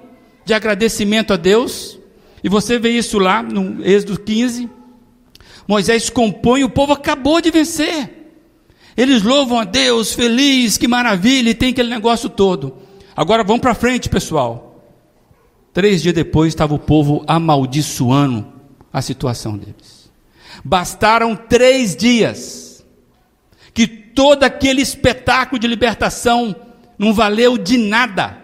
de 0.44 0.52
agradecimento 0.52 1.32
a 1.32 1.36
Deus. 1.36 1.98
E 2.44 2.48
você 2.50 2.78
vê 2.78 2.90
isso 2.90 3.18
lá 3.18 3.42
no 3.42 3.82
Êxodo 3.82 4.20
15. 4.20 4.68
Moisés 5.66 6.10
compõe, 6.10 6.62
o 6.62 6.68
povo 6.68 6.92
acabou 6.92 7.40
de 7.40 7.50
vencer. 7.50 8.10
Eles 8.94 9.22
louvam 9.22 9.58
a 9.58 9.64
Deus, 9.64 10.12
feliz, 10.12 10.76
que 10.76 10.86
maravilha, 10.86 11.48
e 11.48 11.54
tem 11.54 11.70
aquele 11.70 11.88
negócio 11.88 12.28
todo. 12.28 12.76
Agora 13.16 13.42
vamos 13.42 13.62
para 13.62 13.74
frente, 13.74 14.10
pessoal. 14.10 14.84
Três 15.72 16.02
dias 16.02 16.14
depois 16.14 16.48
estava 16.52 16.74
o 16.74 16.78
povo 16.78 17.24
amaldiçoando 17.26 18.46
a 18.92 19.00
situação 19.00 19.56
deles. 19.56 20.12
Bastaram 20.62 21.34
três 21.34 21.96
dias 21.96 22.84
que 23.72 23.86
todo 23.86 24.44
aquele 24.44 24.82
espetáculo 24.82 25.58
de 25.58 25.66
libertação 25.66 26.54
não 26.98 27.14
valeu 27.14 27.56
de 27.56 27.78
nada. 27.78 28.38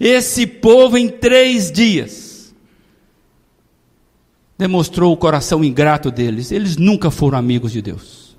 Esse 0.00 0.48
povo, 0.48 0.98
em 0.98 1.08
três 1.08 1.70
dias, 1.70 2.31
demonstrou 4.62 5.12
o 5.12 5.16
coração 5.16 5.64
ingrato 5.64 6.08
deles. 6.08 6.52
Eles 6.52 6.76
nunca 6.76 7.10
foram 7.10 7.36
amigos 7.36 7.72
de 7.72 7.82
Deus. 7.82 8.36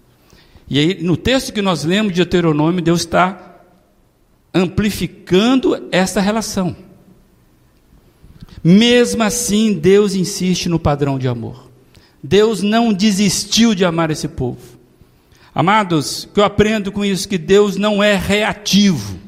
E 0.70 0.80
aí, 0.80 1.04
no 1.04 1.18
texto 1.18 1.52
que 1.52 1.62
nós 1.62 1.84
lemos 1.84 2.14
de 2.14 2.18
Deuteronômio, 2.18 2.82
Deus 2.82 3.02
está 3.02 3.60
amplificando 4.54 5.88
essa 5.92 6.22
relação. 6.22 6.76
Mesmo 8.64 9.22
assim, 9.22 9.74
Deus 9.74 10.16
insiste 10.16 10.70
no 10.70 10.80
padrão 10.80 11.20
de 11.20 11.28
amor. 11.28 11.70
Deus 12.24 12.62
não 12.62 12.94
desistiu 12.94 13.76
de 13.76 13.84
amar 13.84 14.10
esse 14.10 14.30
povo. 14.30 14.62
Amados, 15.54 16.30
que 16.34 16.40
eu 16.40 16.46
aprendo 16.46 16.90
com 16.90 17.04
isso 17.04 17.28
que 17.28 17.38
Deus 17.38 17.76
não 17.76 18.02
é 18.02 18.16
reativo. 18.16 19.20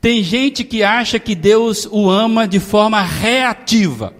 Tem 0.00 0.22
gente 0.22 0.62
que 0.62 0.84
acha 0.84 1.18
que 1.18 1.34
Deus 1.34 1.88
o 1.90 2.08
ama 2.08 2.46
de 2.46 2.60
forma 2.60 3.02
reativa. 3.02 4.14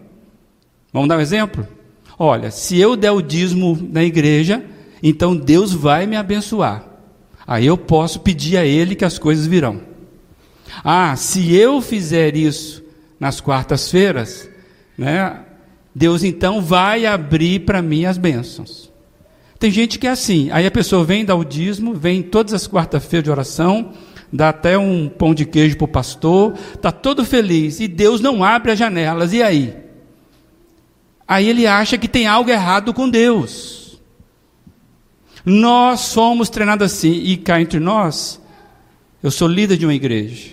Vamos 0.92 1.08
dar 1.08 1.16
um 1.16 1.20
exemplo? 1.20 1.79
Olha, 2.22 2.50
se 2.50 2.78
eu 2.78 2.96
der 2.96 3.12
o 3.12 3.22
dízimo 3.22 3.78
na 3.90 4.04
igreja, 4.04 4.62
então 5.02 5.34
Deus 5.34 5.72
vai 5.72 6.06
me 6.06 6.16
abençoar. 6.16 6.84
Aí 7.46 7.64
eu 7.64 7.78
posso 7.78 8.20
pedir 8.20 8.58
a 8.58 8.66
Ele 8.66 8.94
que 8.94 9.06
as 9.06 9.18
coisas 9.18 9.46
virão. 9.46 9.80
Ah, 10.84 11.16
se 11.16 11.56
eu 11.56 11.80
fizer 11.80 12.36
isso 12.36 12.84
nas 13.18 13.40
quartas-feiras, 13.40 14.50
né, 14.98 15.40
Deus 15.94 16.22
então 16.22 16.60
vai 16.60 17.06
abrir 17.06 17.60
para 17.60 17.80
mim 17.80 18.04
as 18.04 18.18
bênçãos. 18.18 18.92
Tem 19.58 19.70
gente 19.70 19.98
que 19.98 20.06
é 20.06 20.10
assim, 20.10 20.50
aí 20.52 20.66
a 20.66 20.70
pessoa 20.70 21.02
vem 21.02 21.24
dar 21.24 21.36
o 21.36 21.44
dízimo, 21.44 21.94
vem 21.94 22.20
todas 22.20 22.52
as 22.52 22.66
quartas-feiras 22.66 23.24
de 23.24 23.30
oração, 23.30 23.92
dá 24.30 24.50
até 24.50 24.76
um 24.76 25.08
pão 25.08 25.32
de 25.32 25.46
queijo 25.46 25.78
para 25.78 25.86
o 25.86 25.88
pastor, 25.88 26.52
está 26.74 26.92
todo 26.92 27.24
feliz, 27.24 27.80
e 27.80 27.88
Deus 27.88 28.20
não 28.20 28.44
abre 28.44 28.72
as 28.72 28.78
janelas, 28.78 29.32
e 29.32 29.42
aí? 29.42 29.89
Aí 31.30 31.48
ele 31.48 31.64
acha 31.64 31.96
que 31.96 32.08
tem 32.08 32.26
algo 32.26 32.50
errado 32.50 32.92
com 32.92 33.08
Deus. 33.08 34.00
Nós 35.44 36.00
somos 36.00 36.50
treinados 36.50 36.92
assim, 36.92 37.12
e 37.12 37.36
cá 37.36 37.60
entre 37.60 37.78
nós, 37.78 38.40
eu 39.22 39.30
sou 39.30 39.46
líder 39.46 39.76
de 39.76 39.86
uma 39.86 39.94
igreja, 39.94 40.50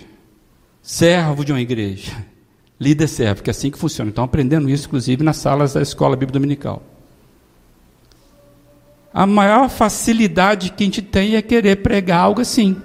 servo 0.80 1.44
de 1.44 1.50
uma 1.50 1.60
igreja, 1.60 2.12
líder 2.78 3.08
servo, 3.08 3.34
porque 3.36 3.50
é 3.50 3.52
assim 3.52 3.72
que 3.72 3.78
funciona. 3.78 4.08
Então, 4.08 4.22
aprendendo 4.22 4.70
isso, 4.70 4.86
inclusive, 4.86 5.24
nas 5.24 5.38
salas 5.38 5.72
da 5.72 5.82
escola 5.82 6.14
bíblica 6.14 6.38
dominical. 6.38 6.80
A 9.12 9.26
maior 9.26 9.68
facilidade 9.68 10.70
que 10.70 10.84
a 10.84 10.86
gente 10.86 11.02
tem 11.02 11.34
é 11.34 11.42
querer 11.42 11.82
pregar 11.82 12.20
algo 12.20 12.40
assim. 12.40 12.80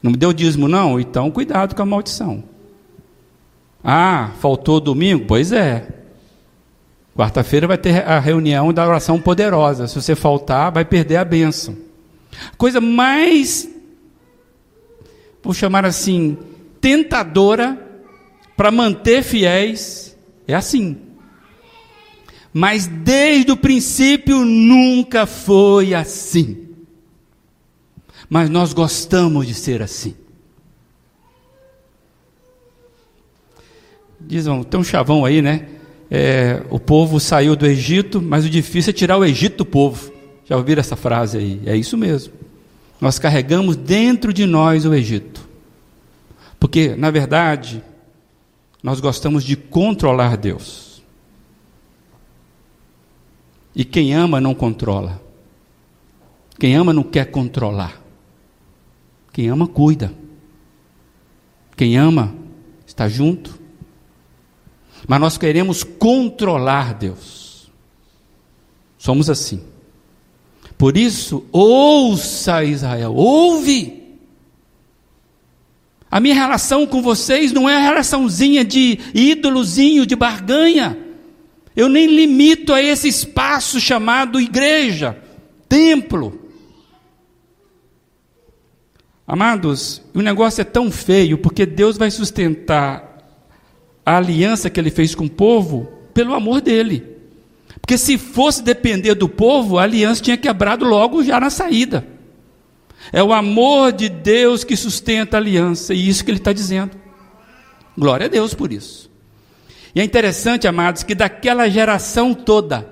Não 0.00 0.12
me 0.12 0.16
deu 0.16 0.32
dízimo, 0.32 0.68
não? 0.68 1.00
Então, 1.00 1.28
cuidado 1.28 1.74
com 1.74 1.82
a 1.82 1.86
maldição. 1.86 2.51
Ah, 3.82 4.30
faltou 4.40 4.80
domingo? 4.80 5.24
Pois 5.26 5.52
é. 5.52 5.88
Quarta-feira 7.16 7.66
vai 7.66 7.76
ter 7.76 8.06
a 8.06 8.18
reunião 8.18 8.72
da 8.72 8.86
oração 8.86 9.20
poderosa. 9.20 9.86
Se 9.86 9.94
você 9.94 10.14
faltar, 10.14 10.72
vai 10.72 10.84
perder 10.84 11.16
a 11.16 11.24
bênção. 11.24 11.76
Coisa 12.56 12.80
mais 12.80 13.68
vou 15.42 15.52
chamar 15.52 15.84
assim, 15.84 16.38
tentadora 16.80 17.78
para 18.56 18.70
manter 18.70 19.22
fiéis, 19.22 20.16
é 20.46 20.54
assim. 20.54 20.98
Mas 22.52 22.86
desde 22.86 23.50
o 23.50 23.56
princípio 23.56 24.44
nunca 24.44 25.26
foi 25.26 25.94
assim. 25.94 26.68
Mas 28.28 28.48
nós 28.48 28.72
gostamos 28.72 29.46
de 29.46 29.54
ser 29.54 29.82
assim. 29.82 30.14
Dizem, 34.26 34.62
tem 34.64 34.80
um 34.80 34.84
chavão 34.84 35.24
aí, 35.24 35.42
né? 35.42 35.68
É, 36.10 36.62
o 36.70 36.78
povo 36.78 37.18
saiu 37.18 37.56
do 37.56 37.66
Egito, 37.66 38.20
mas 38.20 38.44
o 38.44 38.50
difícil 38.50 38.90
é 38.90 38.92
tirar 38.92 39.16
o 39.16 39.24
Egito 39.24 39.58
do 39.58 39.64
povo. 39.64 40.12
Já 40.44 40.56
ouviram 40.56 40.80
essa 40.80 40.96
frase 40.96 41.38
aí? 41.38 41.62
É 41.64 41.76
isso 41.76 41.96
mesmo. 41.96 42.34
Nós 43.00 43.18
carregamos 43.18 43.76
dentro 43.76 44.32
de 44.32 44.46
nós 44.46 44.84
o 44.84 44.94
Egito. 44.94 45.48
Porque, 46.60 46.94
na 46.94 47.10
verdade, 47.10 47.82
nós 48.82 49.00
gostamos 49.00 49.42
de 49.42 49.56
controlar 49.56 50.36
Deus. 50.36 51.02
E 53.74 53.84
quem 53.84 54.14
ama 54.14 54.40
não 54.40 54.54
controla. 54.54 55.20
Quem 56.58 56.76
ama 56.76 56.92
não 56.92 57.02
quer 57.02 57.30
controlar. 57.30 58.00
Quem 59.32 59.48
ama 59.48 59.66
cuida. 59.66 60.12
Quem 61.76 61.96
ama 61.96 62.34
está 62.86 63.08
junto. 63.08 63.61
Mas 65.06 65.20
nós 65.20 65.38
queremos 65.38 65.82
controlar 65.82 66.94
Deus. 66.94 67.70
Somos 68.98 69.28
assim. 69.28 69.62
Por 70.78 70.96
isso, 70.96 71.44
ouça 71.52 72.64
Israel, 72.64 73.14
ouve. 73.14 74.02
A 76.10 76.20
minha 76.20 76.34
relação 76.34 76.86
com 76.86 77.00
vocês 77.00 77.52
não 77.52 77.68
é 77.68 77.76
a 77.76 77.80
relaçãozinha 77.80 78.64
de 78.64 78.98
ídolozinho, 79.14 80.04
de 80.04 80.14
barganha. 80.14 80.98
Eu 81.74 81.88
nem 81.88 82.06
limito 82.06 82.72
a 82.72 82.82
esse 82.82 83.08
espaço 83.08 83.80
chamado 83.80 84.40
igreja, 84.40 85.18
templo. 85.68 86.50
Amados, 89.26 90.02
o 90.12 90.20
negócio 90.20 90.60
é 90.60 90.64
tão 90.64 90.90
feio 90.90 91.38
porque 91.38 91.64
Deus 91.64 91.96
vai 91.96 92.10
sustentar 92.10 93.11
a 94.04 94.16
aliança 94.16 94.68
que 94.68 94.78
ele 94.78 94.90
fez 94.90 95.14
com 95.14 95.24
o 95.24 95.30
povo 95.30 95.90
pelo 96.12 96.34
amor 96.34 96.60
dele. 96.60 97.06
Porque 97.80 97.98
se 97.98 98.18
fosse 98.18 98.62
depender 98.62 99.14
do 99.14 99.28
povo, 99.28 99.78
a 99.78 99.82
aliança 99.82 100.22
tinha 100.22 100.36
quebrado 100.36 100.84
logo 100.84 101.22
já 101.24 101.40
na 101.40 101.50
saída. 101.50 102.06
É 103.12 103.22
o 103.22 103.32
amor 103.32 103.92
de 103.92 104.08
Deus 104.08 104.62
que 104.62 104.76
sustenta 104.76 105.36
a 105.36 105.40
aliança, 105.40 105.92
e 105.92 106.08
isso 106.08 106.24
que 106.24 106.30
ele 106.30 106.38
está 106.38 106.52
dizendo. 106.52 106.92
Glória 107.96 108.26
a 108.26 108.28
Deus 108.28 108.54
por 108.54 108.72
isso. 108.72 109.10
E 109.94 110.00
é 110.00 110.04
interessante, 110.04 110.66
amados, 110.66 111.02
que 111.02 111.14
daquela 111.14 111.68
geração 111.68 112.32
toda, 112.32 112.88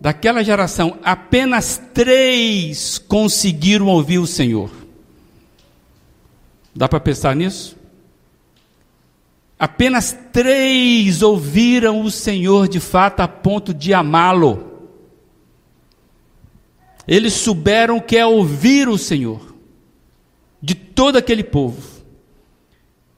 daquela 0.00 0.42
geração, 0.42 0.98
apenas 1.04 1.80
três 1.92 2.98
conseguiram 2.98 3.86
ouvir 3.86 4.18
o 4.18 4.26
Senhor. 4.26 4.70
Dá 6.74 6.88
para 6.88 6.98
pensar 6.98 7.36
nisso? 7.36 7.75
Apenas 9.58 10.16
três 10.32 11.22
ouviram 11.22 12.02
o 12.02 12.10
Senhor 12.10 12.68
de 12.68 12.78
fato 12.78 13.20
a 13.20 13.28
ponto 13.28 13.72
de 13.72 13.94
amá-lo. 13.94 14.72
Eles 17.08 17.32
souberam 17.32 18.00
que 18.00 18.16
é 18.16 18.26
ouvir 18.26 18.88
o 18.88 18.98
Senhor, 18.98 19.54
de 20.60 20.74
todo 20.74 21.16
aquele 21.16 21.44
povo, 21.44 21.80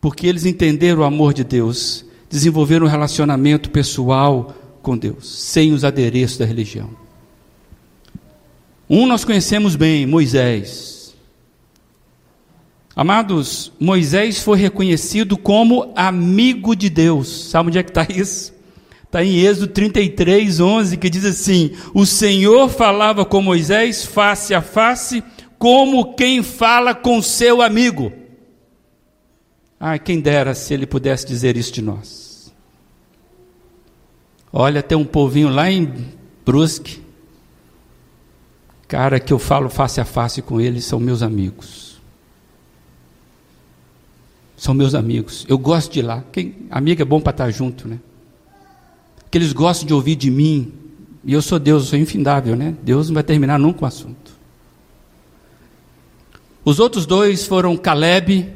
porque 0.01 0.27
eles 0.27 0.45
entenderam 0.45 1.01
o 1.01 1.05
amor 1.05 1.33
de 1.33 1.43
Deus, 1.43 2.05
desenvolveram 2.29 2.87
um 2.87 2.91
relacionamento 2.91 3.71
pessoal 3.71 4.55
com 4.83 4.97
Deus, 4.97 5.27
sem 5.27 5.73
os 5.73 5.85
adereços 5.85 6.39
da 6.39 6.45
religião. 6.45 6.91
Um 8.89 9.07
nós 9.07 9.25
conhecemos 9.25 9.75
bem, 9.75 10.07
Moisés. 10.07 10.98
Amados, 12.99 13.71
Moisés 13.79 14.43
foi 14.43 14.59
reconhecido 14.59 15.39
como 15.39 15.93
amigo 15.95 16.75
de 16.75 16.91
Deus. 16.91 17.29
Sabe 17.49 17.69
onde 17.69 17.79
é 17.79 17.83
que 17.85 17.91
está 17.91 18.05
isso? 18.11 18.53
Está 19.05 19.23
em 19.23 19.39
Êxodo 19.39 19.69
33, 19.69 20.59
11, 20.59 20.97
que 20.97 21.09
diz 21.09 21.25
assim: 21.25 21.77
O 21.95 22.05
Senhor 22.05 22.69
falava 22.69 23.25
com 23.25 23.41
Moisés 23.41 24.05
face 24.05 24.53
a 24.53 24.61
face, 24.61 25.23
como 25.61 26.17
quem 26.17 26.43
fala 26.43 26.93
com 26.93 27.23
seu 27.23 27.63
amigo. 27.63 28.13
Ah, 29.79 29.97
quem 29.97 30.19
dera 30.19 30.53
se 30.53 30.75
ele 30.75 30.85
pudesse 30.85 31.25
dizer 31.25 31.57
isso 31.57 31.73
de 31.73 31.81
nós. 31.81 32.53
Olha, 34.53 34.83
tem 34.83 34.99
um 34.99 35.05
povinho 35.05 35.51
lá 35.51 35.71
em 35.71 35.89
Brusque, 36.45 37.01
cara 38.89 39.21
que 39.21 39.33
eu 39.33 39.39
falo 39.39 39.71
face 39.71 40.01
a 40.01 40.05
face 40.05 40.43
com 40.43 40.61
eles, 40.61 40.85
são 40.85 40.99
meus 40.99 41.23
amigos. 41.23 41.88
São 44.59 44.75
meus 44.75 44.95
amigos. 44.95 45.47
Eu 45.49 45.57
gosto 45.57 45.91
de 45.91 46.01
ir 46.01 46.03
lá. 46.03 46.23
Quem, 46.31 46.67
amigo 46.71 47.01
é 47.01 47.05
bom 47.07 47.21
para 47.21 47.31
estar 47.31 47.51
junto, 47.51 47.89
né? 47.89 47.99
que 49.31 49.39
eles 49.39 49.53
gostam 49.53 49.87
de 49.87 49.95
ouvir 49.95 50.17
de 50.17 50.31
mim. 50.31 50.73
E 51.25 51.33
eu 51.33 51.43
sou 51.43 51.59
Deus, 51.59 51.85
eu 51.85 51.89
sou 51.91 51.99
infindável, 51.99 52.57
né? 52.57 52.75
Deus 52.83 53.09
não 53.09 53.15
vai 53.15 53.23
terminar 53.23 53.59
nunca 53.59 53.85
o 53.85 53.87
assunto. 53.87 54.33
Os 56.65 56.79
outros 56.79 57.07
dois 57.07 57.47
foram 57.47 57.77
Caleb 57.77 58.49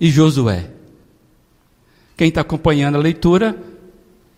e 0.00 0.10
Josué. 0.10 0.70
Quem 2.16 2.28
está 2.28 2.42
acompanhando 2.42 2.96
a 2.96 2.98
leitura, 2.98 3.56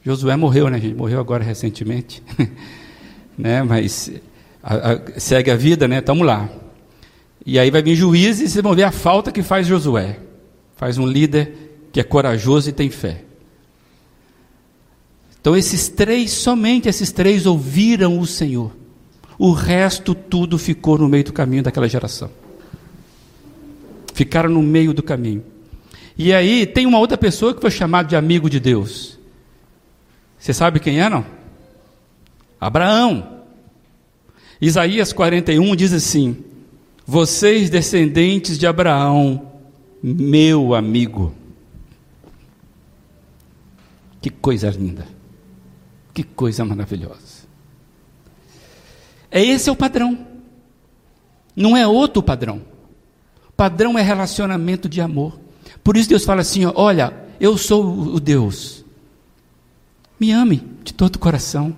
Josué 0.02 0.36
morreu, 0.36 0.68
né, 0.70 0.80
gente? 0.80 0.94
Morreu 0.94 1.20
agora 1.20 1.44
recentemente. 1.44 2.22
né? 3.36 3.62
Mas 3.62 4.10
a, 4.62 4.92
a, 4.92 5.20
segue 5.20 5.50
a 5.50 5.56
vida, 5.56 5.86
né? 5.88 5.98
Estamos 5.98 6.26
lá. 6.26 6.48
E 7.44 7.58
aí 7.58 7.70
vai 7.70 7.82
vir 7.82 7.94
juízes 7.94 8.40
e 8.40 8.52
vocês 8.52 8.62
vão 8.62 8.74
ver 8.74 8.84
a 8.84 8.92
falta 8.92 9.30
que 9.30 9.42
faz 9.42 9.66
Josué. 9.66 10.18
Faz 10.76 10.98
um 10.98 11.06
líder 11.06 11.88
que 11.92 12.00
é 12.00 12.04
corajoso 12.04 12.70
e 12.70 12.72
tem 12.72 12.90
fé. 12.90 13.22
Então, 15.40 15.56
esses 15.56 15.88
três, 15.88 16.32
somente 16.32 16.88
esses 16.88 17.12
três 17.12 17.46
ouviram 17.46 18.18
o 18.18 18.26
Senhor. 18.26 18.72
O 19.38 19.52
resto 19.52 20.14
tudo 20.14 20.58
ficou 20.58 20.96
no 20.96 21.08
meio 21.08 21.24
do 21.24 21.32
caminho 21.32 21.62
daquela 21.62 21.88
geração. 21.88 22.30
Ficaram 24.14 24.48
no 24.48 24.62
meio 24.62 24.94
do 24.94 25.02
caminho. 25.02 25.44
E 26.16 26.32
aí 26.32 26.64
tem 26.64 26.86
uma 26.86 26.98
outra 26.98 27.18
pessoa 27.18 27.52
que 27.52 27.60
foi 27.60 27.70
chamada 27.70 28.08
de 28.08 28.16
amigo 28.16 28.48
de 28.48 28.60
Deus. 28.60 29.18
Você 30.38 30.52
sabe 30.52 30.80
quem 30.80 31.00
é, 31.00 31.08
não? 31.08 31.24
Abraão. 32.60 33.42
Isaías 34.60 35.12
41 35.12 35.76
diz 35.76 35.92
assim: 35.92 36.36
Vocês 37.04 37.68
descendentes 37.68 38.58
de 38.58 38.66
Abraão, 38.66 39.53
meu 40.06 40.74
amigo. 40.74 41.34
Que 44.20 44.28
coisa 44.28 44.68
linda. 44.68 45.08
Que 46.12 46.22
coisa 46.22 46.62
maravilhosa. 46.62 47.48
É 49.30 49.42
esse 49.42 49.70
é 49.70 49.72
o 49.72 49.76
padrão. 49.76 50.26
Não 51.56 51.74
é 51.74 51.86
outro 51.86 52.22
padrão. 52.22 52.60
Padrão 53.56 53.98
é 53.98 54.02
relacionamento 54.02 54.90
de 54.90 55.00
amor. 55.00 55.40
Por 55.82 55.96
isso 55.96 56.10
Deus 56.10 56.24
fala 56.24 56.42
assim: 56.42 56.66
olha, 56.66 57.14
eu 57.40 57.56
sou 57.56 58.14
o 58.14 58.20
Deus. 58.20 58.84
Me 60.20 60.32
ame 60.32 60.62
de 60.84 60.92
todo 60.92 61.16
o 61.16 61.18
coração, 61.18 61.74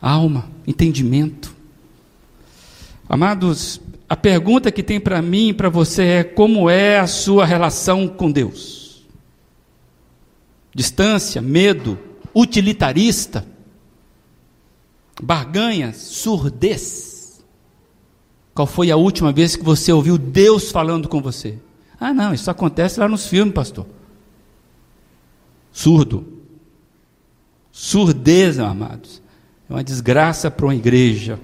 alma, 0.00 0.48
entendimento. 0.66 1.54
Amados, 3.06 3.78
a 4.08 4.16
pergunta 4.16 4.72
que 4.72 4.82
tem 4.82 4.98
para 4.98 5.20
mim 5.20 5.48
e 5.48 5.54
para 5.54 5.68
você 5.68 6.02
é: 6.02 6.24
como 6.24 6.70
é 6.70 6.98
a 6.98 7.06
sua 7.06 7.44
relação 7.44 8.08
com 8.08 8.30
Deus? 8.30 9.06
Distância, 10.74 11.42
medo, 11.42 11.98
utilitarista, 12.34 13.46
barganha, 15.22 15.92
surdez. 15.92 17.44
Qual 18.54 18.66
foi 18.66 18.90
a 18.90 18.96
última 18.96 19.32
vez 19.32 19.54
que 19.54 19.64
você 19.64 19.92
ouviu 19.92 20.16
Deus 20.16 20.70
falando 20.70 21.08
com 21.08 21.20
você? 21.20 21.58
Ah, 22.00 22.14
não, 22.14 22.32
isso 22.32 22.50
acontece 22.50 22.98
lá 22.98 23.08
nos 23.08 23.26
filmes, 23.26 23.54
pastor. 23.54 23.86
Surdo. 25.72 26.26
Surdez, 27.70 28.58
amados. 28.58 29.22
É 29.68 29.72
uma 29.72 29.84
desgraça 29.84 30.50
para 30.50 30.66
uma 30.66 30.74
igreja. 30.74 31.38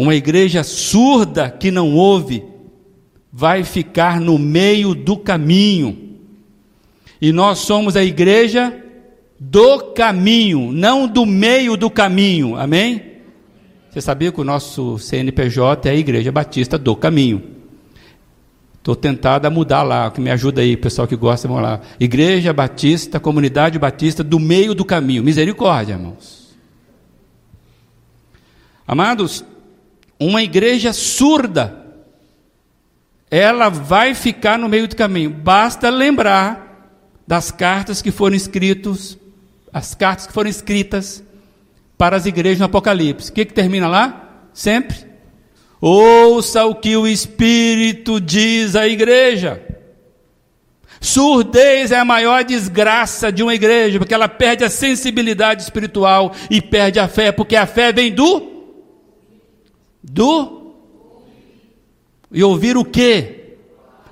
Uma 0.00 0.14
igreja 0.14 0.64
surda 0.64 1.50
que 1.50 1.70
não 1.70 1.94
ouve 1.94 2.42
vai 3.30 3.62
ficar 3.64 4.18
no 4.18 4.38
meio 4.38 4.94
do 4.94 5.14
caminho. 5.14 6.16
E 7.20 7.30
nós 7.32 7.58
somos 7.58 7.96
a 7.96 8.02
igreja 8.02 8.82
do 9.38 9.92
caminho, 9.92 10.72
não 10.72 11.06
do 11.06 11.26
meio 11.26 11.76
do 11.76 11.90
caminho. 11.90 12.56
Amém? 12.56 13.18
Você 13.90 14.00
sabia 14.00 14.32
que 14.32 14.40
o 14.40 14.44
nosso 14.44 14.98
CNPJ 14.98 15.90
é 15.90 15.92
a 15.92 15.96
Igreja 15.96 16.32
Batista 16.32 16.78
do 16.78 16.96
Caminho. 16.96 17.42
Estou 18.78 18.96
tentado 18.96 19.46
a 19.46 19.50
mudar 19.50 19.82
lá, 19.82 20.10
que 20.10 20.18
me 20.18 20.30
ajuda 20.30 20.62
aí, 20.62 20.78
pessoal 20.78 21.06
que 21.06 21.14
gosta, 21.14 21.46
vamos 21.46 21.62
lá. 21.62 21.78
Igreja 22.00 22.54
Batista, 22.54 23.20
Comunidade 23.20 23.78
Batista 23.78 24.24
do 24.24 24.38
meio 24.38 24.74
do 24.74 24.82
caminho. 24.82 25.22
Misericórdia, 25.22 25.92
irmãos. 25.92 26.56
Amados, 28.88 29.44
uma 30.20 30.42
igreja 30.42 30.92
surda, 30.92 31.86
ela 33.30 33.68
vai 33.68 34.14
ficar 34.14 34.58
no 34.58 34.68
meio 34.68 34.86
do 34.86 34.94
caminho. 34.94 35.30
Basta 35.30 35.88
lembrar 35.88 36.90
das 37.26 37.50
cartas 37.50 38.02
que 38.02 38.10
foram 38.10 38.36
escritas, 38.36 39.18
as 39.72 39.94
cartas 39.94 40.26
que 40.26 40.32
foram 40.32 40.50
escritas 40.50 41.24
para 41.96 42.16
as 42.16 42.26
igrejas 42.26 42.58
no 42.58 42.66
Apocalipse. 42.66 43.30
O 43.30 43.32
que, 43.32 43.44
que 43.44 43.54
termina 43.54 43.88
lá? 43.88 44.48
Sempre 44.52 45.10
Ouça 45.80 46.66
o 46.66 46.74
que 46.74 46.94
o 46.96 47.08
Espírito 47.08 48.20
diz 48.20 48.76
à 48.76 48.86
igreja. 48.86 49.62
Surdez 51.00 51.90
é 51.90 51.98
a 51.98 52.04
maior 52.04 52.44
desgraça 52.44 53.32
de 53.32 53.42
uma 53.42 53.54
igreja, 53.54 53.98
porque 53.98 54.12
ela 54.12 54.28
perde 54.28 54.62
a 54.62 54.68
sensibilidade 54.68 55.62
espiritual 55.62 56.34
e 56.50 56.60
perde 56.60 56.98
a 56.98 57.08
fé, 57.08 57.32
porque 57.32 57.56
a 57.56 57.66
fé 57.66 57.90
vem 57.90 58.12
do 58.12 58.59
do 60.02 60.74
e 62.32 62.42
ouvir 62.44 62.76
o 62.76 62.84
quê? 62.84 63.56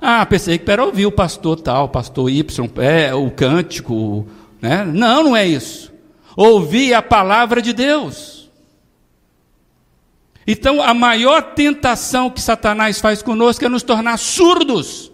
Ah, 0.00 0.24
pensei 0.26 0.58
que 0.58 0.70
era 0.70 0.84
ouvir 0.84 1.06
o 1.06 1.12
pastor 1.12 1.60
tal, 1.60 1.86
o 1.86 1.88
pastor 1.88 2.30
Y, 2.30 2.70
é, 2.78 3.14
o 3.14 3.30
cântico, 3.30 4.26
né? 4.60 4.84
Não, 4.84 5.24
não 5.24 5.36
é 5.36 5.46
isso. 5.46 5.92
Ouvir 6.36 6.94
a 6.94 7.02
palavra 7.02 7.60
de 7.60 7.72
Deus. 7.72 8.48
Então, 10.46 10.80
a 10.80 10.94
maior 10.94 11.42
tentação 11.54 12.30
que 12.30 12.40
Satanás 12.40 13.00
faz 13.00 13.20
conosco 13.20 13.64
é 13.64 13.68
nos 13.68 13.82
tornar 13.82 14.16
surdos 14.16 15.12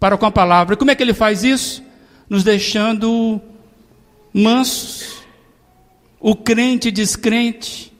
para 0.00 0.18
com 0.18 0.26
a 0.26 0.30
palavra. 0.30 0.76
Como 0.76 0.90
é 0.90 0.94
que 0.94 1.02
ele 1.02 1.14
faz 1.14 1.44
isso? 1.44 1.82
Nos 2.28 2.42
deixando 2.42 3.40
mansos. 4.32 5.24
O 6.18 6.34
crente 6.34 6.90
descrente, 6.90 7.92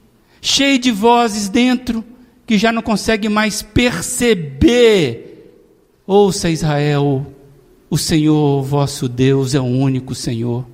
cheio 0.47 0.79
de 0.79 0.93
vozes 0.93 1.49
dentro, 1.49 2.05
que 2.47 2.57
já 2.57 2.71
não 2.71 2.81
consegue 2.81 3.29
mais 3.29 3.63
perceber. 3.63 5.25
Ouça, 6.07 6.49
Israel, 6.49 7.27
o 7.91 7.99
Senhor 7.99 8.63
vosso 8.63 9.09
Deus 9.09 9.57
é 9.57 9.61
o 9.61 9.65
único 9.65 10.15
Senhor. 10.15 10.65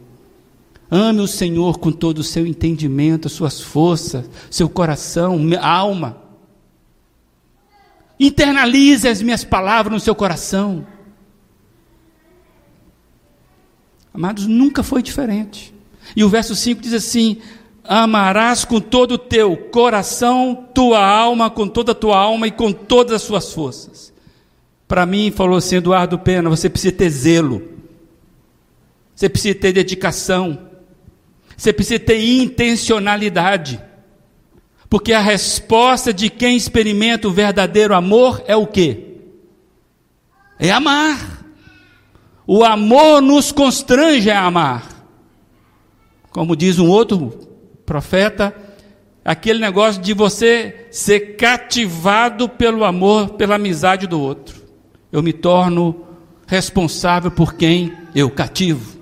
Ame 0.90 1.20
o 1.20 1.26
Senhor 1.26 1.78
com 1.78 1.90
todo 1.90 2.18
o 2.18 2.22
seu 2.22 2.46
entendimento, 2.46 3.30
suas 3.30 3.62
forças, 3.62 4.28
seu 4.50 4.68
coração, 4.68 5.40
alma. 5.58 6.18
Internalize 8.20 9.08
as 9.08 9.22
minhas 9.22 9.42
palavras 9.42 9.94
no 9.94 10.00
seu 10.00 10.14
coração. 10.14 10.86
Amados, 14.12 14.46
nunca 14.46 14.82
foi 14.82 15.02
diferente. 15.02 15.74
E 16.14 16.22
o 16.22 16.28
verso 16.28 16.54
5 16.54 16.82
diz 16.82 16.92
assim: 16.92 17.38
Amarás 17.84 18.64
com 18.64 18.80
todo 18.80 19.12
o 19.12 19.18
teu 19.18 19.56
coração, 19.56 20.68
tua 20.72 21.04
alma, 21.04 21.50
com 21.50 21.66
toda 21.66 21.92
a 21.92 21.94
tua 21.94 22.16
alma 22.16 22.46
e 22.46 22.52
com 22.52 22.72
todas 22.72 23.14
as 23.14 23.22
suas 23.22 23.52
forças. 23.52 24.12
Para 24.86 25.04
mim, 25.04 25.30
falou 25.30 25.56
assim 25.56 25.76
Eduardo 25.76 26.18
Pena, 26.18 26.48
você 26.48 26.68
precisa 26.68 26.94
ter 26.94 27.10
zelo, 27.10 27.68
você 29.14 29.28
precisa 29.28 29.54
ter 29.54 29.72
dedicação, 29.72 30.68
você 31.56 31.72
precisa 31.72 31.98
ter 31.98 32.22
intencionalidade. 32.22 33.80
Porque 34.88 35.12
a 35.12 35.20
resposta 35.20 36.12
de 36.12 36.28
quem 36.28 36.56
experimenta 36.56 37.26
o 37.26 37.32
verdadeiro 37.32 37.94
amor 37.94 38.44
é 38.46 38.54
o 38.54 38.66
quê? 38.66 39.16
É 40.58 40.70
amar. 40.70 41.46
O 42.46 42.62
amor 42.62 43.22
nos 43.22 43.50
constrange 43.50 44.30
a 44.30 44.44
amar. 44.44 45.06
Como 46.30 46.54
diz 46.54 46.78
um 46.78 46.88
outro 46.88 47.51
profeta, 47.84 48.54
aquele 49.24 49.58
negócio 49.58 50.00
de 50.00 50.14
você 50.14 50.86
ser 50.90 51.36
cativado 51.36 52.48
pelo 52.48 52.84
amor, 52.84 53.30
pela 53.30 53.56
amizade 53.56 54.06
do 54.06 54.20
outro. 54.20 54.62
Eu 55.10 55.22
me 55.22 55.32
torno 55.32 56.06
responsável 56.46 57.30
por 57.30 57.54
quem 57.54 57.92
eu 58.14 58.30
cativo. 58.30 59.00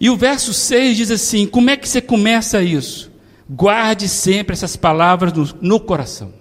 E 0.00 0.10
o 0.10 0.16
verso 0.16 0.52
6 0.52 0.96
diz 0.96 1.10
assim: 1.10 1.46
como 1.46 1.70
é 1.70 1.76
que 1.76 1.88
você 1.88 2.00
começa 2.00 2.62
isso? 2.62 3.10
Guarde 3.48 4.08
sempre 4.08 4.52
essas 4.52 4.76
palavras 4.76 5.32
no, 5.32 5.48
no 5.60 5.80
coração. 5.80 6.32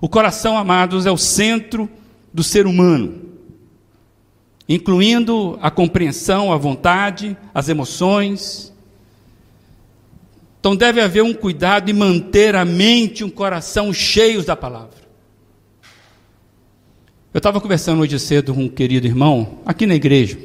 O 0.00 0.08
coração, 0.08 0.56
amados, 0.56 1.06
é 1.06 1.10
o 1.10 1.16
centro 1.16 1.88
do 2.32 2.42
ser 2.42 2.66
humano, 2.66 3.22
incluindo 4.68 5.58
a 5.60 5.70
compreensão, 5.70 6.52
a 6.52 6.56
vontade, 6.56 7.36
as 7.52 7.68
emoções. 7.68 8.72
Então 10.58 10.74
deve 10.74 11.00
haver 11.00 11.22
um 11.22 11.34
cuidado 11.34 11.90
em 11.90 11.94
manter 11.94 12.56
a 12.56 12.64
mente 12.64 13.20
e 13.20 13.24
o 13.24 13.30
coração 13.30 13.92
cheios 13.92 14.44
da 14.44 14.56
palavra. 14.56 15.04
Eu 17.32 17.38
estava 17.38 17.60
conversando 17.60 18.00
hoje 18.00 18.18
cedo 18.18 18.54
com 18.54 18.62
um 18.62 18.68
querido 18.68 19.06
irmão, 19.06 19.58
aqui 19.66 19.86
na 19.86 19.94
igreja, 19.94 20.38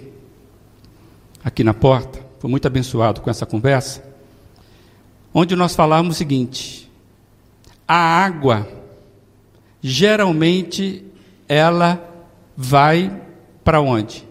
aqui 1.44 1.64
na 1.64 1.74
porta. 1.74 2.20
Foi 2.40 2.50
muito 2.50 2.66
abençoado 2.66 3.22
com 3.22 3.30
essa 3.30 3.46
conversa, 3.46 4.04
onde 5.34 5.56
nós 5.56 5.76
falamos 5.76 6.16
o 6.16 6.18
seguinte: 6.18 6.90
a 7.88 7.96
água 7.96 8.68
geralmente 9.82 11.06
ela 11.48 12.04
vai 12.58 13.29
para 13.70 13.82
onde? 13.82 14.28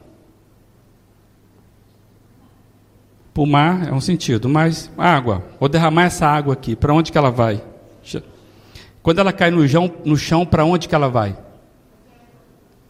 Para 3.32 3.42
o 3.44 3.46
mar 3.46 3.86
é 3.86 3.92
um 3.92 4.00
sentido, 4.00 4.48
mas 4.48 4.90
água, 4.98 5.44
vou 5.60 5.68
derramar 5.68 6.06
essa 6.06 6.26
água 6.26 6.54
aqui, 6.54 6.74
para 6.74 6.92
onde 6.92 7.12
que 7.12 7.18
ela 7.18 7.30
vai? 7.30 7.62
Quando 9.00 9.20
ela 9.20 9.32
cai 9.32 9.52
no 9.52 9.66
chão, 9.68 9.94
no 10.04 10.16
chão 10.16 10.44
para 10.44 10.64
onde 10.64 10.88
que 10.88 10.94
ela 10.96 11.08
vai? 11.08 11.38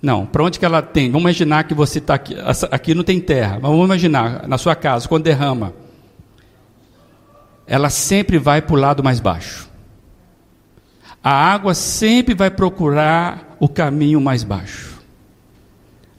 Não, 0.00 0.24
para 0.24 0.42
onde 0.42 0.58
que 0.58 0.64
ela 0.64 0.80
tem? 0.80 1.10
Vamos 1.10 1.24
imaginar 1.24 1.64
que 1.64 1.74
você 1.74 1.98
está 1.98 2.14
aqui, 2.14 2.34
aqui 2.70 2.94
não 2.94 3.04
tem 3.04 3.20
terra, 3.20 3.58
mas 3.60 3.70
vamos 3.70 3.84
imaginar, 3.84 4.48
na 4.48 4.56
sua 4.56 4.74
casa, 4.74 5.06
quando 5.06 5.24
derrama, 5.24 5.74
ela 7.66 7.90
sempre 7.90 8.38
vai 8.38 8.62
para 8.62 8.74
o 8.74 8.78
lado 8.78 9.04
mais 9.04 9.20
baixo. 9.20 9.68
A 11.22 11.30
água 11.30 11.74
sempre 11.74 12.34
vai 12.34 12.50
procurar 12.50 13.54
o 13.60 13.68
caminho 13.68 14.18
mais 14.18 14.42
baixo. 14.44 14.97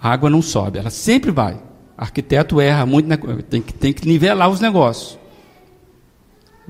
A 0.02 0.12
água 0.12 0.30
não 0.30 0.42
sobe, 0.42 0.80
ela 0.80 0.90
sempre 0.90 1.32
vai. 1.32 1.60
Arquiteto 1.98 2.62
erra 2.62 2.86
muito, 2.86 3.08
tem 3.50 3.62
que, 3.62 3.74
tem 3.74 3.92
que 3.92 4.08
nivelar 4.08 4.50
os 4.50 4.60
negócios. 4.60 5.20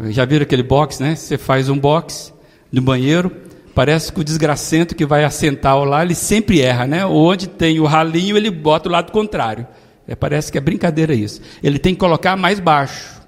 Já 0.10 0.26
viram 0.26 0.44
aquele 0.44 0.64
box, 0.64 1.02
né? 1.02 1.16
Você 1.16 1.38
faz 1.38 1.70
um 1.70 1.78
box 1.78 2.34
no 2.72 2.82
banheiro, 2.82 3.32
Parece 3.80 4.12
que 4.12 4.20
o 4.20 4.26
desgracento 4.26 4.94
que 4.94 5.06
vai 5.06 5.24
assentar 5.24 5.78
lá, 5.86 6.04
ele 6.04 6.14
sempre 6.14 6.60
erra, 6.60 6.86
né? 6.86 7.06
Onde 7.06 7.48
tem 7.48 7.80
o 7.80 7.86
ralinho, 7.86 8.36
ele 8.36 8.52
bota 8.52 8.90
o 8.90 8.92
lado 8.92 9.10
contrário. 9.10 9.66
É, 10.06 10.16
parece 10.16 10.52
que 10.52 10.58
é 10.58 10.62
brincadeira 10.62 11.14
isso. 11.14 11.40
Ele 11.64 11.80
tem 11.80 11.94
que 11.94 12.00
colocar 12.02 12.36
mais 12.36 12.60
baixo. 12.60 13.22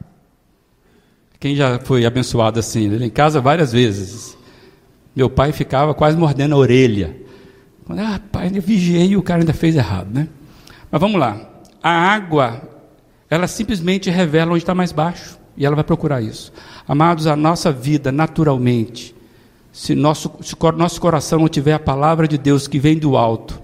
Quem 1.39 1.55
já 1.55 1.79
foi 1.79 2.05
abençoado 2.05 2.59
assim? 2.59 2.91
Ele 2.91 3.05
em 3.05 3.09
casa 3.09 3.39
várias 3.39 3.71
vezes. 3.71 4.37
Meu 5.15 5.29
pai 5.29 5.53
ficava 5.53 5.93
quase 5.93 6.17
mordendo 6.17 6.53
a 6.53 6.57
orelha. 6.57 7.15
Ah, 7.97 8.19
pai, 8.31 8.51
eu 8.53 8.61
vigiei 8.61 9.07
e 9.07 9.17
o 9.17 9.23
cara 9.23 9.41
ainda 9.41 9.53
fez 9.53 9.75
errado, 9.75 10.09
né? 10.11 10.27
Mas 10.89 11.01
vamos 11.01 11.19
lá. 11.19 11.49
A 11.81 11.89
água, 11.89 12.61
ela 13.29 13.47
simplesmente 13.47 14.09
revela 14.09 14.51
onde 14.51 14.63
está 14.63 14.75
mais 14.75 14.91
baixo. 14.91 15.39
E 15.57 15.65
ela 15.65 15.75
vai 15.75 15.83
procurar 15.83 16.21
isso. 16.21 16.51
Amados, 16.87 17.27
a 17.27 17.35
nossa 17.35 17.71
vida, 17.71 18.11
naturalmente, 18.11 19.13
se 19.71 19.95
nosso, 19.95 20.31
se 20.41 20.55
nosso 20.75 20.99
coração 20.99 21.39
não 21.39 21.47
tiver 21.47 21.73
a 21.73 21.79
palavra 21.79 22.27
de 22.27 22.37
Deus 22.37 22.67
que 22.67 22.79
vem 22.79 22.97
do 22.97 23.15
alto, 23.15 23.61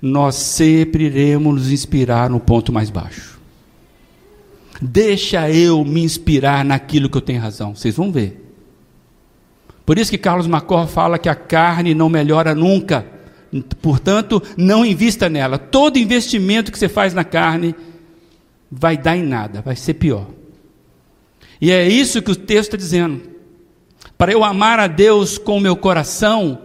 nós 0.00 0.34
sempre 0.34 1.04
iremos 1.04 1.54
nos 1.54 1.72
inspirar 1.72 2.28
no 2.28 2.40
ponto 2.40 2.72
mais 2.72 2.90
baixo. 2.90 3.40
Deixa 4.80 5.48
eu 5.50 5.84
me 5.84 6.02
inspirar 6.02 6.64
naquilo 6.64 7.08
que 7.08 7.16
eu 7.16 7.22
tenho 7.22 7.40
razão. 7.40 7.74
Vocês 7.74 7.94
vão 7.94 8.10
ver. 8.10 8.42
Por 9.86 9.98
isso 9.98 10.10
que 10.10 10.18
Carlos 10.18 10.46
Macor 10.46 10.86
fala 10.88 11.18
que 11.18 11.28
a 11.28 11.34
carne 11.34 11.94
não 11.94 12.08
melhora 12.08 12.54
nunca. 12.54 13.06
Portanto, 13.80 14.42
não 14.56 14.84
invista 14.84 15.28
nela. 15.28 15.58
Todo 15.58 15.98
investimento 15.98 16.72
que 16.72 16.78
você 16.78 16.88
faz 16.88 17.12
na 17.12 17.24
carne 17.24 17.74
vai 18.70 18.96
dar 18.96 19.16
em 19.16 19.22
nada, 19.22 19.60
vai 19.60 19.76
ser 19.76 19.94
pior. 19.94 20.26
E 21.60 21.70
é 21.70 21.86
isso 21.86 22.22
que 22.22 22.30
o 22.30 22.36
texto 22.36 22.74
está 22.74 22.76
dizendo 22.76 23.32
para 24.16 24.32
eu 24.32 24.44
amar 24.44 24.78
a 24.78 24.86
Deus 24.86 25.36
com 25.36 25.56
o 25.56 25.60
meu 25.60 25.76
coração, 25.76 26.60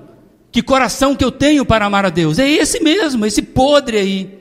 que 0.52 0.62
coração 0.62 1.16
que 1.16 1.26
eu 1.26 1.32
tenho 1.32 1.66
para 1.66 1.86
amar 1.86 2.06
a 2.06 2.10
Deus? 2.10 2.40
É 2.40 2.48
esse 2.48 2.82
mesmo, 2.84 3.26
esse 3.26 3.42
podre 3.42 3.98
aí, 3.98 4.40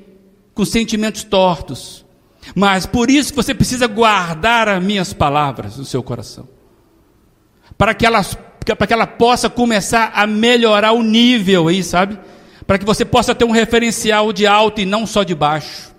com 0.55 0.65
sentimentos 0.65 1.25
tortos. 1.25 2.05
Mas 2.55 2.87
por 2.87 3.11
isso 3.11 3.35
você 3.35 3.55
precisa 3.55 3.87
guardar 3.87 4.69
as 4.69 4.83
minhas 4.83 5.13
palavras 5.13 5.77
no 5.79 5.85
seu 5.85 6.03
coração, 6.03 6.47
para 7.77 7.95
que 7.95 8.07
elas 8.07 8.37
para 8.77 8.87
que 8.87 8.93
ela 8.93 9.07
possa 9.07 9.49
começar 9.49 10.11
a 10.15 10.27
melhorar 10.27 10.91
o 10.93 11.03
nível 11.03 11.69
aí, 11.69 11.85
sabe? 11.85 12.19
Para 12.67 12.79
que 12.79 12.85
você 12.85 13.05
possa 13.05 13.35
ter 13.35 13.45
um 13.45 13.53
referencial 13.53 14.33
de 14.33 14.47
alto 14.47 14.81
e 14.81 14.85
não 14.85 15.07
só 15.07 15.23
de 15.23 15.35
baixo, 15.35 15.95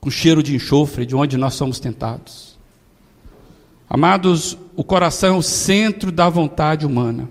com 0.00 0.10
cheiro 0.10 0.42
de 0.42 0.54
enxofre, 0.54 1.06
de 1.06 1.16
onde 1.16 1.36
nós 1.36 1.54
somos 1.54 1.80
tentados. 1.80 2.58
Amados, 3.88 4.58
o 4.76 4.84
coração 4.84 5.36
é 5.36 5.38
o 5.38 5.42
centro 5.42 6.12
da 6.12 6.28
vontade 6.28 6.84
humana 6.84 7.28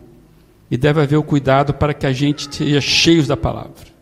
e 0.71 0.77
deve 0.77 1.01
haver 1.01 1.17
o 1.17 1.23
cuidado 1.23 1.73
para 1.73 1.93
que 1.93 2.05
a 2.05 2.11
gente 2.11 2.55
seja 2.55 2.81
cheio 2.81 3.25
da 3.27 3.37
palavra. 3.37 3.93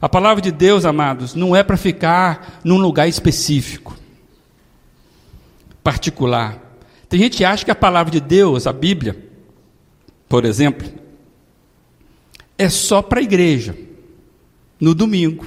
A 0.00 0.08
palavra 0.08 0.42
de 0.42 0.50
Deus, 0.50 0.84
amados, 0.84 1.34
não 1.36 1.54
é 1.54 1.62
para 1.62 1.76
ficar 1.76 2.60
num 2.64 2.78
lugar 2.78 3.06
específico, 3.06 3.96
particular. 5.84 6.58
Tem 7.08 7.20
gente 7.20 7.36
que 7.36 7.44
acha 7.44 7.64
que 7.64 7.70
a 7.70 7.74
palavra 7.76 8.10
de 8.10 8.20
Deus, 8.20 8.66
a 8.66 8.72
Bíblia, 8.72 9.16
por 10.28 10.44
exemplo, 10.44 10.88
é 12.62 12.68
só 12.68 13.02
para 13.02 13.20
a 13.20 13.22
igreja, 13.22 13.76
no 14.80 14.94
domingo, 14.94 15.46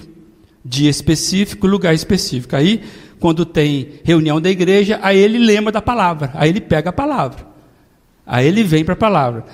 dia 0.63 0.89
específico, 0.89 1.67
lugar 1.67 1.93
específico. 1.93 2.55
Aí, 2.55 2.83
quando 3.19 3.45
tem 3.45 3.99
reunião 4.03 4.41
da 4.41 4.49
igreja, 4.49 4.99
aí 5.01 5.17
ele 5.17 5.37
lembra 5.37 5.71
da 5.71 5.81
palavra, 5.81 6.31
aí 6.33 6.49
ele 6.49 6.61
pega 6.61 6.89
a 6.89 6.93
palavra, 6.93 7.47
aí 8.25 8.47
ele 8.47 8.63
vem 8.63 8.83
para 8.83 8.93
a 8.93 8.97
palavra. 8.97 9.45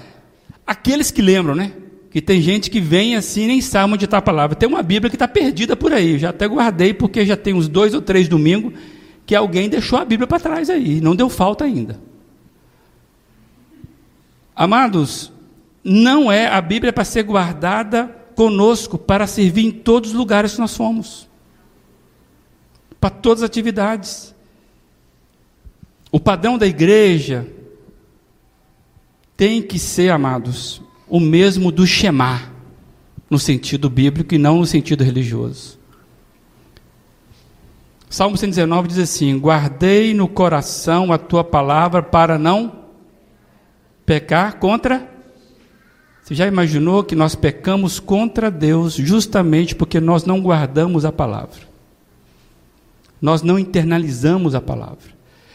Aqueles 0.66 1.12
que 1.12 1.22
lembram, 1.22 1.55
né? 1.55 1.74
que 2.12 2.22
tem 2.22 2.41
gente 2.41 2.70
que 2.70 2.82
vem 2.82 3.16
assim 3.16 3.43
e 3.43 3.47
nem 3.47 3.62
sabe 3.62 3.93
onde 3.93 4.03
está 4.03 4.18
a 4.18 4.22
palavra. 4.22 4.53
Tem 4.53 4.68
uma 4.68 4.84
Bíblia 4.84 5.09
que 5.09 5.16
está 5.16 5.30
perdida 5.30 5.78
por 5.78 5.93
aí. 5.93 6.20
Já 6.20 6.30
até 6.30 6.45
guardei 6.45 6.93
porque 6.93 7.26
já 7.26 7.38
tem 7.38 7.53
uns 7.53 7.70
dois 7.70 7.93
ou 7.93 8.01
três 8.01 8.28
domingos 8.28 8.74
que 9.26 9.34
alguém 9.34 9.70
deixou 9.70 9.97
a 9.97 10.03
Bíblia 10.03 10.28
para 10.28 10.38
trás 10.38 10.70
aí. 10.70 10.99
Não 10.99 11.16
deu 11.16 11.30
falta 11.30 11.64
ainda. 11.64 12.01
Amados, 14.53 15.32
não 15.84 16.32
é 16.32 16.47
a 16.47 16.61
Bíblia 16.61 16.93
para 16.93 17.03
ser 17.03 17.23
guardada 17.23 18.07
conosco 18.36 18.97
para 18.97 19.27
servir 19.27 19.65
em 19.65 19.71
todos 19.71 20.11
os 20.11 20.15
lugares 20.15 20.53
que 20.53 20.59
nós 20.59 20.75
fomos. 20.75 21.27
Para 22.99 23.09
todas 23.09 23.43
as 23.43 23.49
atividades. 23.49 24.34
O 26.11 26.19
padrão 26.19 26.57
da 26.57 26.67
igreja 26.67 27.47
tem 29.38 29.61
que 29.61 29.79
ser, 29.79 30.11
amados, 30.11 30.82
o 31.09 31.19
mesmo 31.19 31.71
do 31.71 31.86
Shema, 31.88 32.51
no 33.29 33.39
sentido 33.39 33.89
bíblico 33.89 34.36
e 34.36 34.38
não 34.38 34.59
no 34.59 34.65
sentido 34.65 35.03
religioso. 35.03 35.79
Salmo 38.09 38.38
119 38.38 38.89
diz 38.89 38.99
assim: 38.99 39.38
Guardei 39.39 40.13
no 40.13 40.27
coração 40.27 41.13
a 41.13 41.17
tua 41.17 41.43
palavra 41.43 42.03
para 42.03 42.38
não 42.38 42.86
pecar 44.05 44.59
contra. 44.59 45.11
Você 46.32 46.36
já 46.36 46.47
imaginou 46.47 47.03
que 47.03 47.13
nós 47.13 47.36
pecamos 47.36 47.99
contra 47.99 48.49
Deus 48.49 48.93
justamente 48.93 49.75
porque 49.75 49.99
nós 49.99 50.23
não 50.23 50.39
guardamos 50.39 51.03
a 51.03 51.11
palavra? 51.11 51.59
Nós 53.21 53.41
não 53.41 53.59
internalizamos 53.59 54.55
a 54.55 54.61
palavra. 54.61 55.11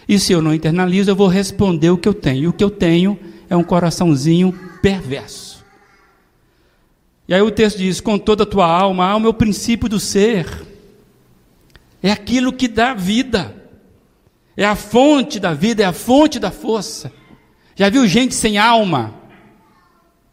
E 0.07 0.19
se 0.19 0.35
eu 0.35 0.43
não 0.43 0.53
internalizo, 0.53 1.11
eu 1.11 1.17
vou 1.17 1.29
responder 1.29 1.89
o 1.89 1.97
que 1.97 2.07
eu 2.07 2.13
tenho. 2.13 2.43
E 2.43 2.49
o 2.49 2.53
que 2.53 2.63
eu 2.63 2.69
tenho 2.69 3.19
é 3.49 3.57
um 3.57 3.65
coraçãozinho 3.65 4.53
perverso. 4.83 5.65
E 7.27 7.33
aí 7.33 7.41
o 7.41 7.51
texto 7.51 7.79
diz: 7.79 7.99
com 7.99 8.19
toda 8.19 8.43
a 8.43 8.47
tua 8.47 8.67
alma, 8.67 9.07
a 9.07 9.13
alma 9.13 9.29
é 9.29 9.31
o 9.31 9.35
princípio 9.35 9.89
do 9.89 9.99
ser, 9.99 10.47
é 12.03 12.13
aquilo 12.13 12.53
que 12.53 12.69
dá 12.69 12.93
vida, 12.93 13.57
é 14.55 14.67
a 14.67 14.77
fonte 14.77 15.41
da 15.41 15.55
vida, 15.55 15.83
é 15.83 15.87
a 15.87 15.93
fonte 15.95 16.39
da 16.39 16.51
força. 16.51 17.11
Já 17.75 17.89
viu 17.89 18.07
gente 18.07 18.35
sem 18.35 18.59
alma? 18.59 19.25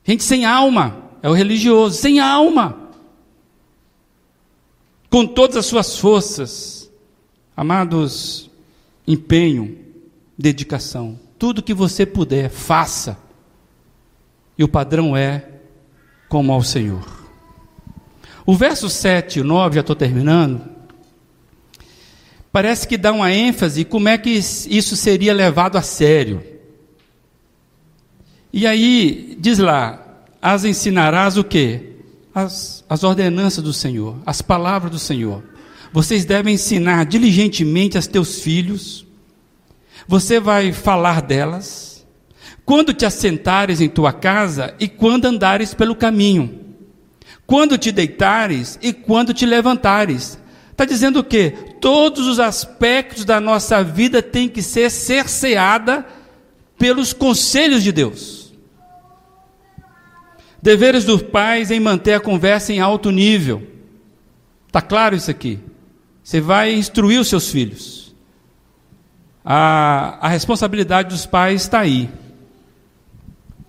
Gente 0.06 0.24
sem 0.24 0.46
alma, 0.46 1.12
é 1.22 1.30
o 1.30 1.34
religioso, 1.34 1.98
sem 1.98 2.20
alma, 2.20 2.90
com 5.10 5.26
todas 5.26 5.56
as 5.56 5.66
suas 5.66 5.98
forças, 5.98 6.92
amados, 7.56 8.50
empenho, 9.08 9.78
dedicação, 10.38 11.18
tudo 11.40 11.64
que 11.64 11.74
você 11.74 12.06
puder, 12.06 12.50
faça 12.50 13.18
e 14.58 14.64
o 14.64 14.68
padrão 14.68 15.16
é 15.16 15.48
como 16.28 16.52
ao 16.52 16.64
Senhor. 16.64 17.06
O 18.46 18.56
verso 18.56 18.90
7 18.90 19.40
e 19.40 19.44
9, 19.44 19.76
já 19.76 19.82
estou 19.82 19.96
terminando, 19.96 20.62
parece 22.52 22.88
que 22.88 22.98
dá 22.98 23.14
uma 23.14 23.32
ênfase 23.32 23.86
como 23.86 24.10
é 24.10 24.18
que 24.18 24.32
isso 24.32 24.98
seria 24.98 25.34
levado 25.34 25.78
a 25.78 25.82
sério. 25.82 26.53
E 28.54 28.68
aí, 28.68 29.36
diz 29.40 29.58
lá, 29.58 30.00
as 30.40 30.64
ensinarás 30.64 31.38
o 31.38 31.44
quê? 31.44 31.94
As, 32.36 32.86
as 32.88 33.04
ordenanças 33.04 33.64
do 33.64 33.74
Senhor, 33.74 34.20
as 34.28 34.44
palavras 34.44 34.92
do 34.92 35.00
Senhor. 35.00 35.44
Vocês 35.92 36.24
devem 36.24 36.54
ensinar 36.54 37.06
diligentemente 37.06 37.98
aos 37.98 38.06
teus 38.06 38.42
filhos, 38.42 39.08
você 40.08 40.40
vai 40.40 40.72
falar 40.72 41.22
delas, 41.22 42.06
quando 42.64 42.94
te 42.94 43.08
assentares 43.08 43.82
em 43.82 43.90
tua 43.90 44.14
casa 44.14 44.76
e 44.80 44.88
quando 44.88 45.26
andares 45.26 45.74
pelo 45.74 45.96
caminho, 45.96 46.60
quando 47.48 47.76
te 47.76 47.92
deitares 47.92 48.78
e 48.84 48.94
quando 48.94 49.34
te 49.34 49.48
levantares. 49.48 50.38
Está 50.72 50.86
dizendo 50.86 51.20
o 51.20 51.24
quê? 51.24 51.54
Todos 51.82 52.28
os 52.28 52.40
aspectos 52.40 53.26
da 53.26 53.40
nossa 53.40 53.84
vida 53.84 54.22
têm 54.22 54.48
que 54.48 54.62
ser 54.62 54.92
cerceada 54.92 56.06
pelos 56.78 57.14
conselhos 57.14 57.84
de 57.84 57.92
Deus. 57.92 58.43
Deveres 60.64 61.04
dos 61.04 61.22
pais 61.22 61.72
em 61.72 61.80
manter 61.82 62.14
a 62.14 62.22
conversa 62.22 62.72
em 62.72 62.80
alto 62.80 63.12
nível. 63.12 63.62
Está 64.66 64.80
claro 64.80 65.14
isso 65.14 65.30
aqui? 65.30 65.60
Você 66.24 66.40
vai 66.40 66.74
instruir 66.74 67.20
os 67.20 67.28
seus 67.28 67.52
filhos. 67.52 68.16
A, 69.44 70.26
a 70.26 70.30
responsabilidade 70.30 71.10
dos 71.10 71.26
pais 71.26 71.64
está 71.64 71.82
aí. 71.82 72.10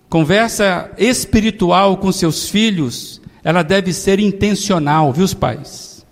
Conversa 0.07 0.89
espiritual 0.97 1.97
com 1.97 2.13
seus 2.13 2.49
filhos, 2.49 3.21
ela 3.43 3.61
deve 3.61 3.91
ser 3.91 4.21
intencional, 4.21 5.11
viu, 5.11 5.25
os 5.25 5.33
pais? 5.33 6.05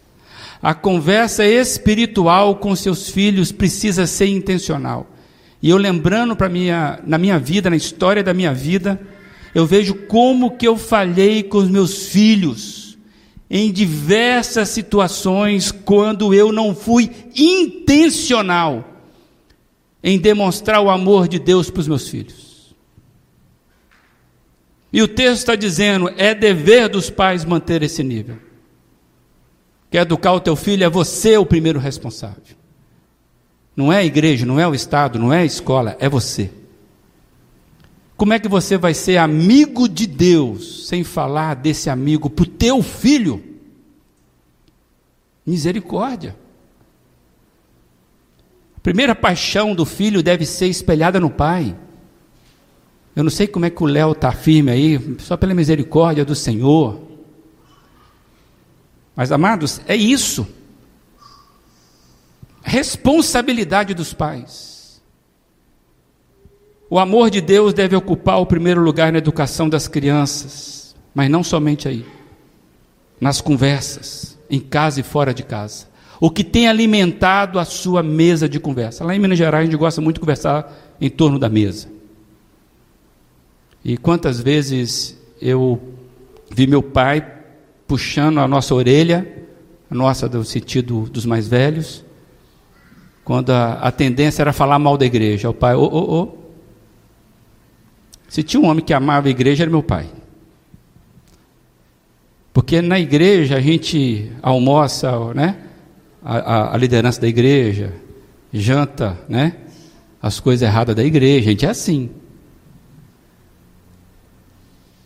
A 0.61 0.73
conversa 0.73 1.45
espiritual 1.45 2.57
com 2.57 2.75
seus 2.75 3.09
filhos 3.09 3.53
precisa 3.53 4.05
ser 4.05 4.27
intencional. 4.27 5.07
E 5.61 5.69
eu 5.69 5.77
lembrando 5.77 6.35
para 6.35 6.49
minha, 6.49 6.99
na 7.07 7.17
minha 7.17 7.39
vida, 7.39 7.69
na 7.69 7.77
história 7.77 8.21
da 8.21 8.33
minha 8.33 8.53
vida, 8.53 8.99
eu 9.53 9.65
vejo 9.65 9.93
como 9.93 10.57
que 10.57 10.67
eu 10.67 10.77
falhei 10.77 11.43
com 11.43 11.59
os 11.59 11.69
meus 11.69 12.07
filhos 12.07 12.97
em 13.49 13.71
diversas 13.71 14.69
situações 14.69 15.71
quando 15.71 16.33
eu 16.33 16.51
não 16.51 16.73
fui 16.73 17.11
intencional 17.35 18.83
em 20.03 20.17
demonstrar 20.17 20.81
o 20.81 20.89
amor 20.89 21.27
de 21.27 21.37
Deus 21.37 21.69
para 21.69 21.81
os 21.81 21.87
meus 21.87 22.09
filhos. 22.09 22.75
E 24.91 25.01
o 25.01 25.07
texto 25.07 25.39
está 25.39 25.55
dizendo: 25.55 26.11
é 26.17 26.33
dever 26.33 26.89
dos 26.89 27.09
pais 27.09 27.45
manter 27.45 27.83
esse 27.83 28.03
nível. 28.03 28.37
Quer 29.89 30.01
educar 30.01 30.33
o 30.33 30.39
teu 30.39 30.55
filho, 30.55 30.83
é 30.83 30.89
você 30.89 31.37
o 31.37 31.45
primeiro 31.45 31.79
responsável. 31.79 32.57
Não 33.75 33.93
é 33.93 33.97
a 33.97 34.03
igreja, 34.03 34.45
não 34.45 34.59
é 34.59 34.67
o 34.67 34.73
Estado, 34.73 35.19
não 35.19 35.31
é 35.31 35.41
a 35.41 35.45
escola, 35.45 35.95
é 35.99 36.09
você. 36.09 36.49
Como 38.23 38.31
é 38.31 38.39
que 38.39 38.47
você 38.47 38.77
vai 38.77 38.93
ser 38.93 39.17
amigo 39.17 39.85
de 39.89 40.07
Deus 40.07 40.87
sem 40.87 41.03
falar 41.03 41.55
desse 41.55 41.89
amigo 41.89 42.29
para 42.29 42.43
o 42.43 42.45
teu 42.45 42.81
filho? 42.81 43.43
Misericórdia. 45.45 46.33
A 48.77 48.79
primeira 48.79 49.13
paixão 49.13 49.75
do 49.75 49.85
filho 49.85 50.23
deve 50.23 50.45
ser 50.45 50.67
espelhada 50.67 51.19
no 51.19 51.29
pai. 51.29 51.75
Eu 53.13 53.25
não 53.25 53.29
sei 53.29 53.45
como 53.45 53.65
é 53.65 53.69
que 53.69 53.83
o 53.83 53.87
Léo 53.87 54.13
está 54.13 54.31
firme 54.31 54.71
aí, 54.71 55.17
só 55.19 55.35
pela 55.35 55.53
misericórdia 55.53 56.23
do 56.23 56.33
Senhor. 56.33 57.01
Mas, 59.13 59.33
amados, 59.33 59.81
é 59.85 59.97
isso. 59.97 60.47
Responsabilidade 62.63 63.93
dos 63.93 64.13
pais. 64.13 64.72
O 66.93 66.99
amor 66.99 67.31
de 67.31 67.41
Deus 67.41 67.73
deve 67.73 67.95
ocupar 67.95 68.39
o 68.39 68.45
primeiro 68.45 68.79
lugar 68.79 69.11
na 69.11 69.17
educação 69.17 69.67
das 69.67 69.87
crianças, 69.87 70.95
mas 71.11 71.27
não 71.27 71.43
somente 71.43 71.87
aí. 71.87 72.05
Nas 73.19 73.41
conversas, 73.41 74.37
em 74.47 74.59
casa 74.59 74.99
e 74.99 75.03
fora 75.03 75.33
de 75.33 75.41
casa. 75.41 75.87
O 76.19 76.29
que 76.29 76.43
tem 76.43 76.67
alimentado 76.67 77.57
a 77.57 77.65
sua 77.65 78.03
mesa 78.03 78.47
de 78.47 78.59
conversa. 78.59 79.03
Lá 79.03 79.15
em 79.15 79.17
Minas 79.17 79.39
Gerais 79.39 79.63
a 79.63 79.65
gente 79.65 79.75
gosta 79.75 80.01
muito 80.01 80.17
de 80.17 80.19
conversar 80.19 80.71
em 81.01 81.09
torno 81.09 81.39
da 81.39 81.49
mesa. 81.49 81.87
E 83.83 83.97
quantas 83.97 84.39
vezes 84.39 85.19
eu 85.41 85.81
vi 86.51 86.67
meu 86.67 86.83
pai 86.83 87.27
puxando 87.87 88.37
a 88.37 88.47
nossa 88.47 88.75
orelha, 88.75 89.47
a 89.89 89.95
nossa 89.95 90.29
do 90.29 90.45
sentido 90.45 91.09
dos 91.09 91.25
mais 91.25 91.47
velhos, 91.47 92.05
quando 93.25 93.49
a, 93.49 93.79
a 93.81 93.91
tendência 93.91 94.43
era 94.43 94.53
falar 94.53 94.77
mal 94.77 94.95
da 94.95 95.07
igreja. 95.07 95.49
O 95.49 95.55
pai, 95.55 95.73
ô, 95.73 95.85
ô, 95.85 96.21
ô, 96.21 96.42
Se 98.33 98.41
tinha 98.41 98.59
um 98.59 98.65
homem 98.65 98.83
que 98.83 98.95
amava 98.95 99.27
a 99.27 99.29
igreja, 99.29 99.63
era 99.63 99.69
meu 99.69 99.83
pai. 99.83 100.09
Porque 102.51 102.81
na 102.81 102.99
igreja 102.99 103.57
a 103.57 103.61
gente 103.61 104.31
almoça, 104.41 105.35
né? 105.35 105.55
A, 106.23 106.37
a, 106.37 106.73
a 106.73 106.77
liderança 106.77 107.21
da 107.21 107.27
igreja, 107.27 107.93
janta, 108.51 109.21
né? 109.29 109.57
As 110.19 110.39
coisas 110.39 110.67
erradas 110.67 110.95
da 110.95 111.03
igreja, 111.03 111.47
a 111.47 111.51
gente 111.51 111.63
é 111.63 111.69
assim. 111.69 112.09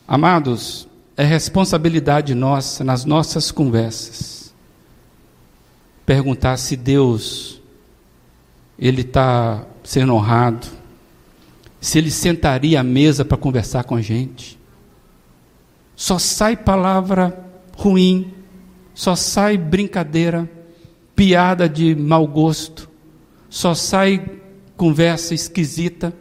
Amados, 0.08 0.88
é 1.18 1.26
responsabilidade 1.26 2.34
nossa, 2.34 2.82
nas 2.82 3.04
nossas 3.04 3.52
conversas, 3.52 4.54
perguntar 6.06 6.56
se 6.56 6.78
Deus, 6.78 7.62
Ele 8.80 9.02
está 9.02 9.66
sendo 9.84 10.14
honrado, 10.14 10.77
se 11.80 11.98
Ele 11.98 12.12
sentaria 12.12 12.80
à 12.80 12.84
mesa 12.84 13.24
para 13.24 13.38
conversar 13.38 13.84
com 13.84 13.96
a 13.96 14.02
gente. 14.02 14.60
Só 15.96 16.20
sai 16.20 16.56
palavra 16.56 17.46
ruim, 17.76 18.34
só 18.94 19.16
sai 19.16 19.58
brincadeira, 19.58 20.50
piada 21.16 21.68
de 21.68 21.96
mau 21.96 22.28
gosto, 22.28 22.90
só 23.50 23.74
sai 23.74 24.40
conversa 24.76 25.34
esquisita, 25.34 26.14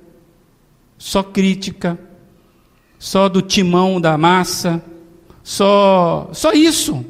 só 0.97 1.23
crítica 1.23 1.99
só 2.99 3.29
do 3.29 3.43
timão 3.43 4.01
da 4.01 4.17
massa, 4.17 4.83
só, 5.43 6.31
só 6.33 6.53
isso. 6.53 7.05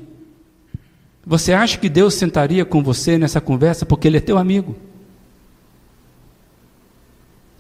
Você 1.25 1.53
acha 1.53 1.79
que 1.79 1.89
Deus 1.89 2.15
sentaria 2.15 2.65
com 2.65 2.83
você 2.83 3.19
nessa 3.19 3.41
conversa 3.41 3.87
porque 3.87 4.07
Ele 4.09 4.19
é 4.19 4.21
teu 4.21 4.39
amigo? 4.39 4.77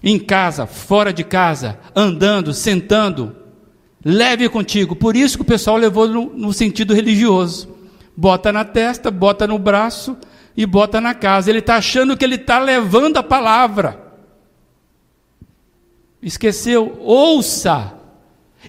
Em 0.08 0.20
casa, 0.20 0.68
fora 0.68 1.12
de 1.12 1.24
casa, 1.24 1.80
andando, 1.92 2.54
sentando, 2.54 3.34
leve 4.04 4.48
contigo. 4.48 4.94
Por 4.94 5.16
isso 5.16 5.36
que 5.36 5.42
o 5.42 5.44
pessoal 5.44 5.76
levou 5.76 6.06
no, 6.06 6.26
no 6.26 6.52
sentido 6.52 6.94
religioso. 6.94 7.74
Bota 8.16 8.52
na 8.52 8.64
testa, 8.64 9.10
bota 9.10 9.48
no 9.48 9.58
braço 9.58 10.16
e 10.56 10.64
bota 10.64 11.00
na 11.00 11.12
casa. 11.12 11.50
Ele 11.50 11.58
está 11.58 11.74
achando 11.74 12.16
que 12.16 12.24
ele 12.24 12.36
está 12.36 12.60
levando 12.60 13.16
a 13.16 13.22
palavra. 13.24 14.00
Esqueceu? 16.22 17.00
Ouça 17.00 17.96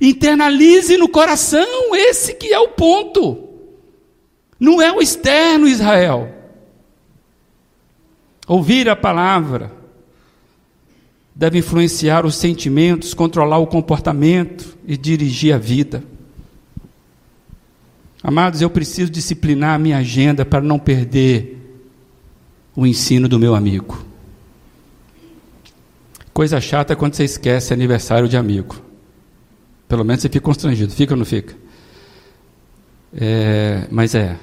Internalize 0.01 0.97
no 0.97 1.07
coração, 1.07 1.95
esse 1.95 2.33
que 2.33 2.51
é 2.51 2.59
o 2.59 2.69
ponto. 2.69 3.47
Não 4.59 4.81
é 4.81 4.91
o 4.91 4.99
externo 4.99 5.67
Israel. 5.67 6.33
Ouvir 8.47 8.89
a 8.89 8.95
palavra 8.95 9.76
deve 11.37 11.59
influenciar 11.59 12.25
os 12.25 12.35
sentimentos, 12.35 13.13
controlar 13.13 13.59
o 13.59 13.67
comportamento 13.67 14.75
e 14.87 14.97
dirigir 14.97 15.53
a 15.53 15.59
vida. 15.59 16.03
Amados, 18.23 18.59
eu 18.59 18.69
preciso 18.71 19.11
disciplinar 19.11 19.75
a 19.75 19.77
minha 19.77 19.99
agenda 19.99 20.43
para 20.43 20.61
não 20.61 20.79
perder 20.79 21.55
o 22.75 22.87
ensino 22.87 23.29
do 23.29 23.37
meu 23.37 23.53
amigo. 23.53 24.03
Coisa 26.33 26.59
chata 26.59 26.93
é 26.93 26.95
quando 26.95 27.13
você 27.13 27.23
esquece 27.23 27.71
aniversário 27.71 28.27
de 28.27 28.35
amigo. 28.35 28.81
Pelo 29.87 30.03
menos 30.03 30.23
você 30.23 30.29
fica 30.29 30.43
constrangido. 30.43 30.91
Fica 30.91 31.13
ou 31.13 31.17
não 31.19 31.25
fica? 31.25 31.55
É, 33.13 33.87
mas 33.91 34.15
é. 34.15 34.37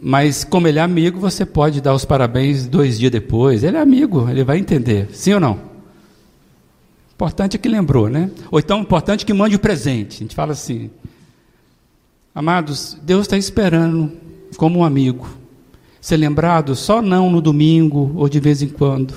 Mas 0.00 0.44
como 0.44 0.68
ele 0.68 0.78
é 0.78 0.82
amigo, 0.82 1.18
você 1.18 1.44
pode 1.44 1.80
dar 1.80 1.94
os 1.94 2.04
parabéns 2.04 2.66
dois 2.66 2.98
dias 2.98 3.10
depois. 3.10 3.64
Ele 3.64 3.76
é 3.76 3.80
amigo, 3.80 4.28
ele 4.28 4.44
vai 4.44 4.58
entender. 4.58 5.08
Sim 5.12 5.34
ou 5.34 5.40
não? 5.40 5.60
Importante 7.14 7.56
é 7.56 7.58
que 7.58 7.68
lembrou, 7.68 8.08
né? 8.08 8.30
Ou 8.50 8.60
então, 8.60 8.80
importante 8.80 9.24
é 9.24 9.26
que 9.26 9.32
mande 9.32 9.56
o 9.56 9.58
presente. 9.58 10.16
A 10.16 10.18
gente 10.20 10.36
fala 10.36 10.52
assim. 10.52 10.88
Amados, 12.32 12.96
Deus 13.02 13.22
está 13.22 13.36
esperando 13.36 14.12
como 14.56 14.78
um 14.78 14.84
amigo. 14.84 15.28
Ser 16.00 16.16
lembrado 16.16 16.76
só 16.76 17.02
não 17.02 17.28
no 17.28 17.40
domingo 17.40 18.12
ou 18.14 18.28
de 18.28 18.38
vez 18.38 18.62
em 18.62 18.68
quando. 18.68 19.14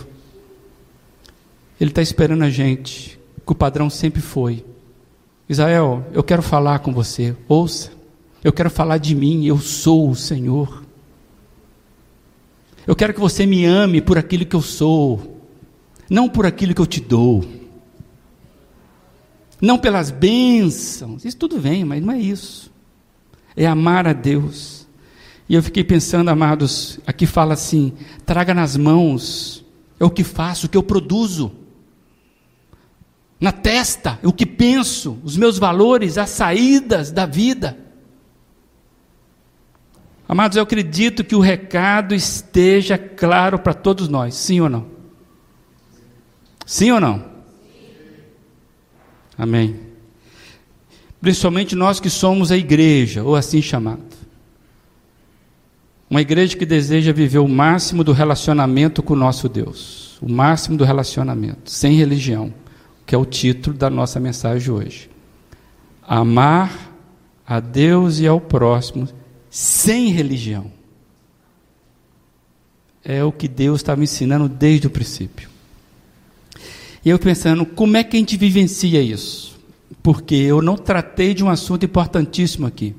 Ele 1.80 1.92
está 1.92 2.02
esperando 2.02 2.44
a 2.44 2.50
gente 2.50 3.20
que 3.46 3.52
o 3.52 3.56
padrão 3.56 3.88
sempre 3.88 4.22
foi. 4.22 4.66
Israel, 5.48 6.04
eu 6.12 6.24
quero 6.24 6.42
falar 6.42 6.80
com 6.80 6.92
você, 6.92 7.36
ouça. 7.48 7.92
Eu 8.44 8.52
quero 8.52 8.70
falar 8.70 8.98
de 8.98 9.14
mim, 9.14 9.46
eu 9.46 9.60
sou 9.60 10.10
o 10.10 10.16
Senhor. 10.16 10.84
Eu 12.88 12.96
quero 12.96 13.14
que 13.14 13.20
você 13.20 13.46
me 13.46 13.66
ame 13.66 14.02
por 14.02 14.18
aquilo 14.18 14.46
que 14.46 14.56
eu 14.56 14.62
sou, 14.62 15.42
não 16.10 16.28
por 16.28 16.46
aquilo 16.46 16.74
que 16.74 16.82
eu 16.82 16.88
te 16.88 17.00
dou. 17.00 17.46
Não 19.62 19.78
pelas 19.78 20.10
bênçãos, 20.10 21.24
isso 21.24 21.38
tudo 21.38 21.60
vem, 21.60 21.86
mas 21.86 22.04
não 22.04 22.14
é 22.14 22.20
isso. 22.20 22.72
É 23.56 23.68
amar 23.68 24.08
a 24.08 24.14
Deus. 24.14 24.88
E 25.48 25.54
eu 25.54 25.62
fiquei 25.62 25.84
pensando, 25.84 26.30
amados, 26.30 27.00
aqui 27.06 27.28
fala 27.28 27.54
assim: 27.54 27.94
traga 28.26 28.56
nas 28.56 28.76
mãos, 28.76 29.64
é 30.00 30.06
o 30.06 30.10
que 30.10 30.24
faço, 30.24 30.66
o 30.66 30.70
que 30.70 30.78
eu 30.78 30.82
produzo 30.82 31.52
na 33.40 33.52
testa, 33.52 34.20
o 34.24 34.32
que 34.32 34.46
penso, 34.46 35.18
os 35.24 35.36
meus 35.36 35.58
valores, 35.58 36.18
as 36.18 36.30
saídas 36.30 37.12
da 37.12 37.26
vida. 37.26 37.78
Amados, 40.32 40.56
eu 40.56 40.64
acredito 40.64 41.26
que 41.26 41.36
o 41.36 41.42
recado 41.42 42.16
esteja 42.16 42.98
claro 42.98 43.60
para 43.60 43.74
todos 43.74 44.08
nós, 44.08 44.34
sim 44.34 44.62
ou 44.62 44.70
não? 44.70 44.86
Sim 46.66 46.92
ou 46.92 47.02
não? 47.02 47.22
Amém. 49.38 49.78
Principalmente 51.20 51.76
nós 51.76 52.00
que 52.00 52.10
somos 52.10 52.50
a 52.50 52.56
igreja, 52.56 53.26
ou 53.26 53.36
assim 53.36 53.62
chamado. 53.62 54.06
Uma 56.10 56.22
igreja 56.22 56.56
que 56.56 56.66
deseja 56.66 57.12
viver 57.12 57.40
o 57.40 57.48
máximo 57.50 58.02
do 58.02 58.14
relacionamento 58.14 59.04
com 59.04 59.12
o 59.12 59.18
nosso 59.18 59.50
Deus, 59.50 60.18
o 60.22 60.32
máximo 60.32 60.78
do 60.78 60.86
relacionamento, 60.86 61.70
sem 61.70 61.98
religião 61.98 62.54
que 63.06 63.14
é 63.14 63.18
o 63.18 63.26
título 63.26 63.76
da 63.76 63.90
nossa 63.90 64.22
mensagem 64.22 64.72
hoje. 64.74 65.10
Amar 66.02 66.72
a 67.46 67.60
Deus 67.60 68.22
e 68.22 68.28
ao 68.28 68.40
próximo 68.40 69.10
sem 69.52 70.08
religião. 70.12 70.72
É 73.04 73.22
o 73.22 73.32
que 73.32 73.50
Deus 73.50 73.82
estava 73.82 74.02
ensinando 74.02 74.48
desde 74.48 74.88
o 74.88 74.90
princípio. 74.90 75.50
E 77.04 77.10
eu 77.10 77.20
pensando, 77.20 77.66
como 77.66 77.98
é 77.98 78.04
que 78.04 78.16
a 78.16 78.20
gente 78.20 78.38
vivencia 78.38 79.02
isso? 79.02 79.60
Porque 80.02 80.36
eu 80.36 80.62
não 80.62 80.78
tratei 80.78 81.34
de 81.34 81.44
um 81.44 81.50
assunto 81.50 81.86
importantíssimo 81.86 82.66
aqui. 82.66 82.96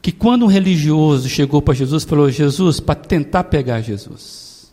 Que 0.00 0.10
quando 0.10 0.44
um 0.44 0.48
religioso 0.48 1.28
chegou 1.28 1.60
para 1.60 1.74
Jesus, 1.74 2.04
falou: 2.04 2.30
Jesus, 2.30 2.80
para 2.80 2.94
tentar 2.94 3.44
pegar 3.44 3.80
Jesus. 3.80 4.72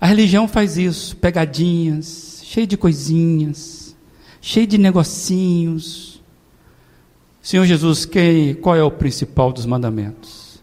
A 0.00 0.06
religião 0.06 0.46
faz 0.46 0.76
isso, 0.76 1.16
pegadinhas, 1.16 2.42
cheio 2.44 2.66
de 2.66 2.76
coisinhas, 2.76 3.96
cheio 4.40 4.66
de 4.66 4.76
negocinhos. 4.76 6.13
Senhor 7.44 7.66
Jesus, 7.66 8.06
quem, 8.06 8.54
qual 8.54 8.74
é 8.74 8.82
o 8.82 8.90
principal 8.90 9.52
dos 9.52 9.66
mandamentos? 9.66 10.62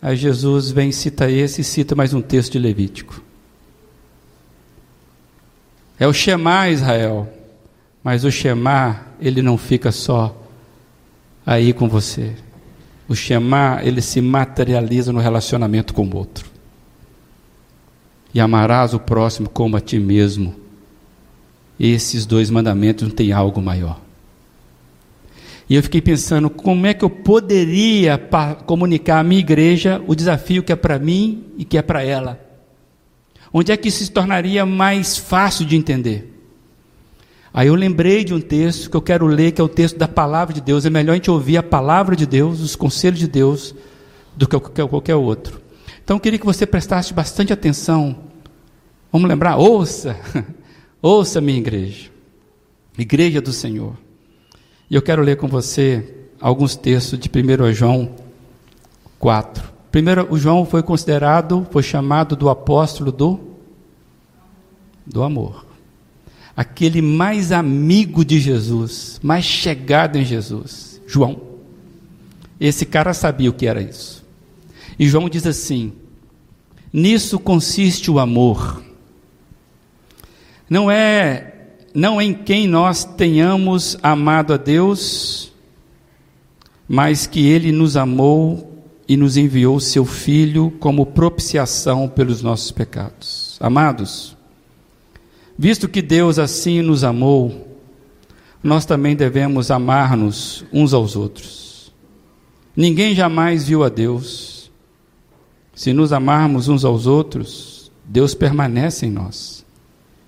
Aí 0.00 0.16
Jesus 0.16 0.70
vem, 0.70 0.90
cita 0.90 1.30
esse 1.30 1.60
e 1.60 1.64
cita 1.64 1.94
mais 1.94 2.14
um 2.14 2.22
texto 2.22 2.52
de 2.52 2.58
Levítico. 2.58 3.20
É 5.98 6.06
o 6.06 6.12
Shema 6.14 6.70
Israel, 6.70 7.30
mas 8.02 8.24
o 8.24 8.30
Shema, 8.30 8.98
ele 9.20 9.42
não 9.42 9.58
fica 9.58 9.92
só 9.92 10.34
aí 11.44 11.74
com 11.74 11.86
você. 11.86 12.34
O 13.06 13.14
Shema, 13.14 13.80
ele 13.82 14.00
se 14.00 14.22
materializa 14.22 15.12
no 15.12 15.20
relacionamento 15.20 15.92
com 15.92 16.06
o 16.06 16.16
outro. 16.16 16.50
E 18.32 18.40
amarás 18.40 18.94
o 18.94 18.98
próximo 18.98 19.50
como 19.50 19.76
a 19.76 19.82
ti 19.82 19.98
mesmo 19.98 20.56
esses 21.78 22.24
dois 22.24 22.48
mandamentos 22.48 23.06
não 23.06 23.14
tem 23.14 23.32
algo 23.32 23.60
maior. 23.60 24.00
E 25.70 25.76
eu 25.76 25.82
fiquei 25.84 26.00
pensando 26.00 26.50
como 26.50 26.84
é 26.84 26.92
que 26.92 27.04
eu 27.04 27.08
poderia 27.08 28.20
comunicar 28.66 29.20
à 29.20 29.22
minha 29.22 29.38
igreja 29.38 30.02
o 30.04 30.16
desafio 30.16 30.64
que 30.64 30.72
é 30.72 30.76
para 30.76 30.98
mim 30.98 31.44
e 31.56 31.64
que 31.64 31.78
é 31.78 31.82
para 31.82 32.02
ela. 32.02 32.40
Onde 33.52 33.70
é 33.70 33.76
que 33.76 33.86
isso 33.86 34.02
se 34.02 34.10
tornaria 34.10 34.66
mais 34.66 35.16
fácil 35.16 35.64
de 35.64 35.76
entender? 35.76 36.36
Aí 37.54 37.68
eu 37.68 37.76
lembrei 37.76 38.24
de 38.24 38.34
um 38.34 38.40
texto 38.40 38.90
que 38.90 38.96
eu 38.96 39.00
quero 39.00 39.28
ler, 39.28 39.52
que 39.52 39.60
é 39.60 39.64
o 39.64 39.68
texto 39.68 39.96
da 39.96 40.08
palavra 40.08 40.52
de 40.52 40.60
Deus. 40.60 40.84
É 40.84 40.90
melhor 40.90 41.12
a 41.12 41.14
gente 41.14 41.30
ouvir 41.30 41.56
a 41.56 41.62
palavra 41.62 42.16
de 42.16 42.26
Deus, 42.26 42.60
os 42.60 42.74
conselhos 42.74 43.20
de 43.20 43.28
Deus, 43.28 43.72
do 44.36 44.48
que 44.48 44.58
qualquer 44.58 45.14
outro. 45.14 45.60
Então 46.02 46.16
eu 46.16 46.20
queria 46.20 46.38
que 46.38 46.46
você 46.46 46.66
prestasse 46.66 47.14
bastante 47.14 47.52
atenção. 47.52 48.18
Vamos 49.12 49.28
lembrar? 49.28 49.56
Ouça! 49.56 50.16
Ouça, 51.00 51.40
minha 51.40 51.58
igreja, 51.58 52.10
igreja 52.98 53.40
do 53.40 53.52
Senhor. 53.52 54.09
E 54.90 54.94
eu 54.96 55.00
quero 55.00 55.22
ler 55.22 55.36
com 55.36 55.46
você 55.46 56.16
alguns 56.40 56.74
textos 56.74 57.16
de 57.16 57.28
1 57.28 57.72
João 57.72 58.16
4. 59.20 59.72
Primeiro, 59.92 60.26
o 60.32 60.36
João 60.36 60.66
foi 60.66 60.82
considerado, 60.82 61.64
foi 61.70 61.82
chamado 61.82 62.34
do 62.34 62.48
apóstolo 62.48 63.12
do, 63.12 63.38
do 65.06 65.22
amor. 65.22 65.64
aquele 66.56 67.00
mais 67.00 67.52
amigo 67.52 68.24
de 68.24 68.40
Jesus, 68.40 69.20
mais 69.22 69.44
chegado 69.44 70.16
em 70.16 70.24
Jesus, 70.24 71.00
João. 71.06 71.40
Esse 72.58 72.84
cara 72.84 73.14
sabia 73.14 73.48
o 73.48 73.54
que 73.54 73.66
era 73.66 73.80
isso. 73.80 74.24
E 74.98 75.08
João 75.08 75.28
diz 75.28 75.46
assim: 75.46 75.92
Nisso 76.92 77.38
consiste 77.38 78.10
o 78.10 78.18
amor. 78.18 78.82
Não 80.68 80.90
é 80.90 81.49
não 81.94 82.20
em 82.20 82.32
quem 82.32 82.66
nós 82.66 83.04
tenhamos 83.04 83.96
amado 84.02 84.52
a 84.52 84.56
Deus, 84.56 85.52
mas 86.88 87.26
que 87.26 87.46
ele 87.48 87.72
nos 87.72 87.96
amou 87.96 88.84
e 89.08 89.16
nos 89.16 89.36
enviou 89.36 89.80
seu 89.80 90.04
filho 90.04 90.70
como 90.78 91.06
propiciação 91.06 92.08
pelos 92.08 92.42
nossos 92.42 92.70
pecados. 92.70 93.56
Amados, 93.60 94.36
visto 95.58 95.88
que 95.88 96.00
Deus 96.00 96.38
assim 96.38 96.80
nos 96.80 97.02
amou, 97.02 97.68
nós 98.62 98.84
também 98.84 99.16
devemos 99.16 99.70
amar-nos 99.70 100.64
uns 100.72 100.94
aos 100.94 101.16
outros. 101.16 101.92
Ninguém 102.76 103.14
jamais 103.14 103.66
viu 103.66 103.82
a 103.82 103.88
Deus. 103.88 104.70
Se 105.74 105.92
nos 105.92 106.12
amarmos 106.12 106.68
uns 106.68 106.84
aos 106.84 107.06
outros, 107.06 107.90
Deus 108.04 108.34
permanece 108.34 109.06
em 109.06 109.10
nós 109.10 109.59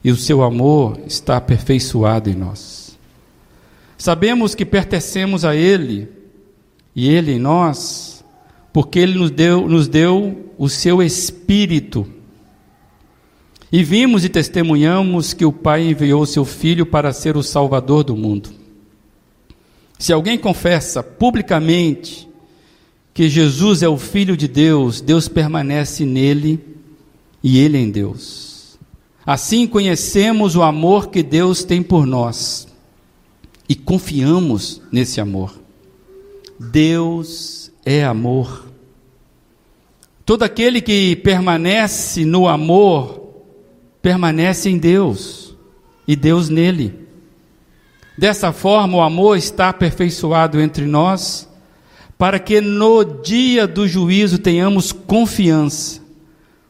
e 0.05 0.11
o 0.11 0.17
seu 0.17 0.43
amor 0.43 0.99
está 1.07 1.37
aperfeiçoado 1.37 2.29
em 2.29 2.35
nós. 2.35 2.99
Sabemos 3.97 4.55
que 4.55 4.65
pertencemos 4.65 5.45
a 5.45 5.55
Ele 5.55 6.09
e 6.95 7.09
Ele 7.09 7.33
em 7.33 7.39
nós, 7.39 8.25
porque 8.73 8.99
Ele 8.99 9.17
nos 9.17 9.31
deu, 9.31 9.69
nos 9.69 9.87
deu 9.87 10.51
o 10.59 10.69
seu 10.69 11.03
Espírito. 11.03 12.07
E 13.71 13.83
vimos 13.83 14.25
e 14.25 14.29
testemunhamos 14.29 15.33
que 15.33 15.45
o 15.45 15.53
Pai 15.53 15.89
enviou 15.89 16.27
seu 16.27 16.45
Filho 16.45 16.85
para 16.85 17.13
ser 17.13 17.37
o 17.37 17.43
Salvador 17.43 18.05
do 18.05 18.17
mundo. 18.17 18.51
Se 19.99 20.13
alguém 20.13 20.37
confessa 20.37 21.01
publicamente 21.03 22.29
que 23.15 23.29
Jesus 23.29 23.83
é 23.83 23.89
o 23.89 23.97
Filho 23.97 24.37
de 24.37 24.49
Deus, 24.49 25.01
Deus 25.01 25.29
permanece 25.29 26.05
nele 26.05 26.59
e 27.43 27.59
ele 27.61 27.79
em 27.79 27.89
Deus. 27.89 28.52
Assim 29.25 29.67
conhecemos 29.67 30.57
o 30.57 30.63
amor 30.63 31.09
que 31.09 31.23
Deus 31.23 31.63
tem 31.65 31.83
por 31.83 32.07
nós 32.07 32.67
e 33.69 33.75
confiamos 33.75 34.83
nesse 34.91 35.21
amor. 35.21 35.55
Deus 36.59 37.71
é 37.85 38.05
amor. 38.05 38.67
Todo 40.25 40.43
aquele 40.43 40.81
que 40.81 41.17
permanece 41.17 42.25
no 42.25 42.49
amor, 42.49 43.33
permanece 44.01 44.69
em 44.69 44.79
Deus 44.79 45.57
e 46.07 46.17
Deus 46.17 46.49
nele. 46.49 46.95
Dessa 48.19 48.53
forma, 48.53 48.99
o 48.99 49.03
amor 49.03 49.37
está 49.37 49.69
aperfeiçoado 49.69 50.61
entre 50.61 50.85
nós 50.85 51.49
para 52.19 52.39
que 52.39 52.61
no 52.61 53.03
dia 53.03 53.67
do 53.67 53.89
juízo 53.89 54.39
tenhamos 54.39 54.93
confiança, 54.93 56.01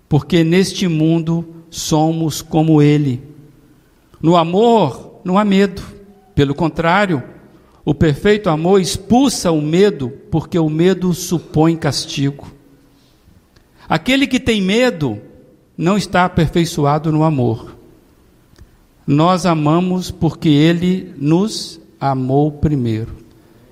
porque 0.08 0.42
neste 0.42 0.88
mundo 0.88 1.61
somos 1.72 2.42
como 2.42 2.82
Ele. 2.82 3.22
No 4.20 4.36
amor 4.36 5.20
não 5.24 5.38
há 5.38 5.44
medo, 5.44 5.82
pelo 6.34 6.54
contrário, 6.54 7.22
o 7.82 7.94
perfeito 7.94 8.50
amor 8.50 8.80
expulsa 8.80 9.50
o 9.50 9.60
medo, 9.60 10.10
porque 10.30 10.58
o 10.58 10.68
medo 10.68 11.14
supõe 11.14 11.74
castigo. 11.74 12.46
Aquele 13.88 14.26
que 14.26 14.38
tem 14.38 14.60
medo 14.60 15.18
não 15.76 15.96
está 15.96 16.26
aperfeiçoado 16.26 17.10
no 17.10 17.24
amor. 17.24 17.74
Nós 19.06 19.46
amamos 19.46 20.10
porque 20.10 20.50
Ele 20.50 21.14
nos 21.16 21.80
amou 21.98 22.52
primeiro. 22.52 23.16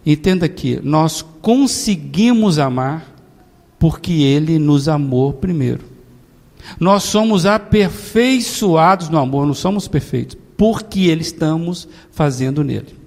Entenda 0.05 0.49
que 0.49 0.81
nós 0.83 1.23
conseguimos 1.43 2.59
amar 2.59 3.15
porque 3.79 4.13
Ele 4.23 4.59
nos 4.59 4.89
amou 4.89 5.35
primeiro. 5.35 5.91
Nós 6.79 7.05
somos 7.05 7.47
aperfeiçoados 7.47 9.09
no 9.09 9.19
amor, 9.19 9.47
não 9.47 9.55
somos 9.55 9.89
perfeitos, 9.89 10.37
porque 10.57 11.09
Ele 11.09 11.23
estamos 11.23 11.89
fazendo 12.11 12.63
nele. 12.63 12.99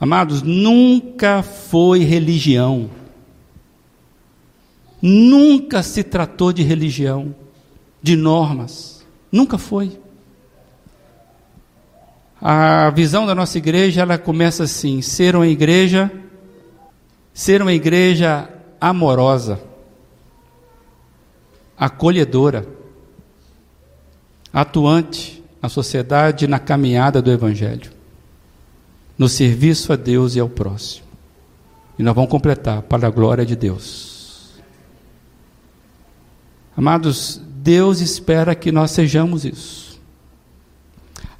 Amados, 0.00 0.42
nunca 0.42 1.42
foi 1.42 2.00
religião, 2.00 2.88
nunca 5.02 5.82
se 5.82 6.04
tratou 6.04 6.52
de 6.52 6.62
religião, 6.62 7.34
de 8.00 8.14
normas, 8.14 9.04
nunca 9.32 9.58
foi. 9.58 9.98
A 12.40 12.90
visão 12.90 13.26
da 13.26 13.34
nossa 13.34 13.58
igreja, 13.58 14.02
ela 14.02 14.16
começa 14.16 14.62
assim: 14.62 15.02
ser 15.02 15.34
uma 15.34 15.48
igreja, 15.48 16.10
ser 17.34 17.60
uma 17.60 17.72
igreja 17.72 18.48
amorosa, 18.80 19.60
acolhedora, 21.78 22.66
atuante 24.52 25.44
na 25.62 25.68
sociedade 25.68 26.46
na 26.46 26.58
caminhada 26.58 27.22
do 27.22 27.30
evangelho, 27.30 27.90
no 29.16 29.28
serviço 29.28 29.92
a 29.92 29.96
Deus 29.96 30.34
e 30.34 30.40
ao 30.40 30.48
próximo. 30.48 31.06
E 31.98 32.02
nós 32.02 32.14
vamos 32.14 32.30
completar 32.30 32.82
para 32.82 33.06
a 33.06 33.10
glória 33.10 33.44
de 33.44 33.56
Deus. 33.56 34.54
Amados, 36.76 37.40
Deus 37.56 38.00
espera 38.00 38.54
que 38.54 38.70
nós 38.70 38.92
sejamos 38.92 39.44
isso. 39.44 40.00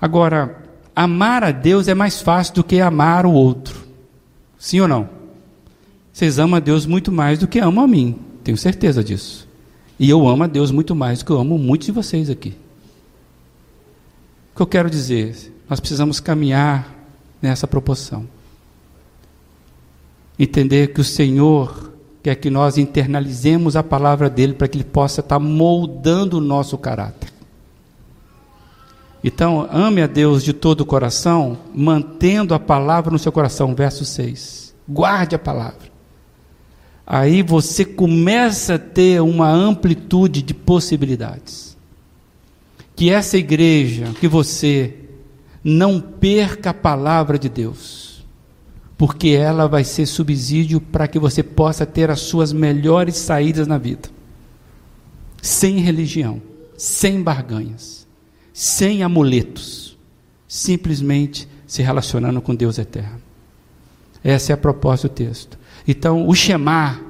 Agora, 0.01 0.65
amar 0.95 1.45
a 1.45 1.53
Deus 1.53 1.87
é 1.87 1.95
mais 1.95 2.21
fácil 2.21 2.55
do 2.55 2.65
que 2.65 2.81
amar 2.81 3.25
o 3.25 3.33
outro. 3.33 3.87
Sim 4.59 4.81
ou 4.81 4.89
não? 4.89 5.09
Vocês 6.13 6.41
amam 6.41 6.57
a 6.57 6.61
Deus 6.61 6.85
muito 6.85 7.13
mais 7.13 7.39
do 7.39 7.47
que 7.47 7.61
amam 7.61 7.85
a 7.85 7.89
mim, 7.89 8.19
tenho 8.43 8.57
certeza 8.57 9.05
disso. 9.05 9.48
E 9.99 10.09
eu 10.09 10.29
amo 10.29 10.45
a 10.45 10.47
Deus 10.47 10.71
muito 10.71 10.95
mais 10.95 11.19
do 11.19 11.25
que 11.25 11.33
eu 11.33 11.39
amo 11.39 11.59
muitos 11.59 11.87
de 11.87 11.93
vocês 11.93 12.31
aqui. 12.31 12.57
O 14.53 14.57
que 14.57 14.63
eu 14.63 14.67
quero 14.67 14.89
dizer? 14.89 15.53
Nós 15.69 15.81
precisamos 15.81 16.21
caminhar 16.21 16.95
nessa 17.43 17.67
proporção. 17.67 18.27
Entender 20.39 20.93
que 20.93 21.01
o 21.01 21.05
Senhor 21.05 21.93
quer 22.23 22.37
que 22.37 22.49
nós 22.49 22.79
internalizemos 22.79 23.75
a 23.75 23.83
palavra 23.83 24.31
dele 24.31 24.53
para 24.53 24.69
que 24.69 24.77
ele 24.77 24.85
possa 24.85 25.21
estar 25.21 25.39
moldando 25.39 26.39
o 26.39 26.41
nosso 26.41 26.79
caráter. 26.79 27.33
Então, 29.23 29.69
ame 29.73 30.01
a 30.01 30.07
Deus 30.07 30.45
de 30.45 30.53
todo 30.53 30.83
o 30.83 30.87
coração, 30.87 31.59
mantendo 31.75 32.55
a 32.55 32.61
palavra 32.61 33.11
no 33.11 33.19
seu 33.19 33.33
coração, 33.33 33.75
verso 33.75 34.05
6. 34.05 34.75
Guarde 34.89 35.35
a 35.35 35.39
palavra. 35.39 35.88
Aí 37.11 37.43
você 37.43 37.85
começa 37.85 38.75
a 38.75 38.79
ter 38.79 39.23
uma 39.23 39.51
amplitude 39.51 40.43
de 40.43 40.53
possibilidades. 40.53 41.75
Que 42.95 43.11
essa 43.11 43.39
igreja, 43.39 44.13
que 44.21 44.29
você 44.29 44.95
não 45.65 46.01
perca 46.01 46.71
a 46.71 46.75
palavra 46.75 47.39
de 47.39 47.49
Deus, 47.49 48.27
porque 48.99 49.29
ela 49.29 49.67
vai 49.67 49.85
ser 49.85 50.05
subsídio 50.05 50.81
para 50.81 51.09
que 51.09 51.19
você 51.19 51.43
possa 51.43 51.87
ter 51.87 52.11
as 52.11 52.21
suas 52.21 52.53
melhores 52.53 53.17
saídas 53.17 53.67
na 53.67 53.79
vida. 53.79 54.11
Sem 55.41 55.79
religião, 55.79 56.43
sem 56.77 57.23
barganhas 57.23 57.99
sem 58.59 59.05
amuletos, 59.05 59.97
simplesmente 60.49 61.49
se 61.65 61.81
relacionando 61.81 62.43
com 62.43 62.53
Deus 62.57 62.77
eterno. 62.77 63.23
Essa 64.25 64.53
é 64.53 64.55
a 64.55 64.57
proposta 64.57 65.07
do 65.09 65.15
texto. 65.15 65.57
Então, 65.89 66.29
o 66.29 66.35
chamar 66.35 67.03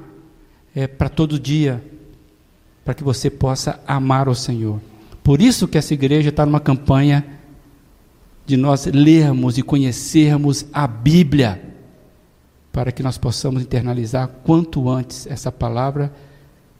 é 0.73 0.87
para 0.87 1.09
todo 1.09 1.37
dia, 1.37 1.83
para 2.85 2.93
que 2.93 3.03
você 3.03 3.29
possa 3.29 3.77
amar 3.85 4.29
o 4.29 4.33
Senhor. 4.33 4.79
Por 5.21 5.41
isso 5.41 5.67
que 5.67 5.77
essa 5.77 5.93
igreja 5.93 6.29
está 6.29 6.45
numa 6.45 6.61
campanha 6.61 7.25
de 8.45 8.55
nós 8.55 8.85
lermos 8.85 9.57
e 9.57 9.61
conhecermos 9.61 10.65
a 10.71 10.87
Bíblia, 10.87 11.61
para 12.71 12.89
que 12.89 13.03
nós 13.03 13.17
possamos 13.17 13.61
internalizar 13.61 14.29
quanto 14.45 14.89
antes 14.89 15.27
essa 15.27 15.51
palavra 15.51 16.13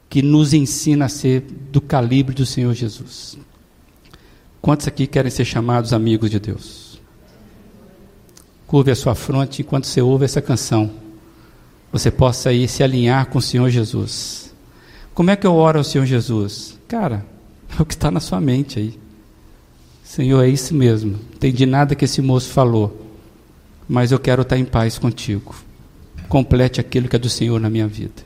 que 0.08 0.22
nos 0.22 0.54
ensina 0.54 1.04
a 1.04 1.08
ser 1.08 1.42
do 1.70 1.82
calibre 1.82 2.34
do 2.34 2.46
Senhor 2.46 2.72
Jesus. 2.72 3.36
Quantos 4.62 4.88
aqui 4.88 5.06
querem 5.06 5.30
ser 5.30 5.44
chamados 5.44 5.92
amigos 5.92 6.30
de 6.30 6.40
Deus? 6.40 6.98
Curve 8.66 8.90
a 8.90 8.96
sua 8.96 9.14
fronte 9.14 9.60
enquanto 9.60 9.86
você 9.86 10.00
ouve 10.00 10.24
essa 10.24 10.40
canção. 10.40 11.09
Você 11.92 12.10
possa 12.10 12.52
ir 12.52 12.68
se 12.68 12.82
alinhar 12.82 13.26
com 13.26 13.38
o 13.38 13.42
Senhor 13.42 13.68
Jesus. 13.68 14.54
Como 15.12 15.30
é 15.30 15.36
que 15.36 15.46
eu 15.46 15.54
oro 15.54 15.78
ao 15.78 15.84
Senhor 15.84 16.06
Jesus? 16.06 16.78
Cara, 16.86 17.24
é 17.78 17.82
o 17.82 17.84
que 17.84 17.94
está 17.94 18.10
na 18.10 18.20
sua 18.20 18.40
mente 18.40 18.78
aí. 18.78 18.98
Senhor, 20.04 20.42
é 20.42 20.48
isso 20.48 20.74
mesmo. 20.74 21.18
Entendi 21.34 21.66
nada 21.66 21.94
que 21.94 22.04
esse 22.04 22.20
moço 22.20 22.50
falou. 22.50 23.06
Mas 23.88 24.12
eu 24.12 24.18
quero 24.18 24.42
estar 24.42 24.58
em 24.58 24.64
paz 24.64 24.98
contigo. 24.98 25.54
Complete 26.28 26.80
aquilo 26.80 27.08
que 27.08 27.16
é 27.16 27.18
do 27.18 27.28
Senhor 27.28 27.60
na 27.60 27.70
minha 27.70 27.86
vida. 27.86 28.22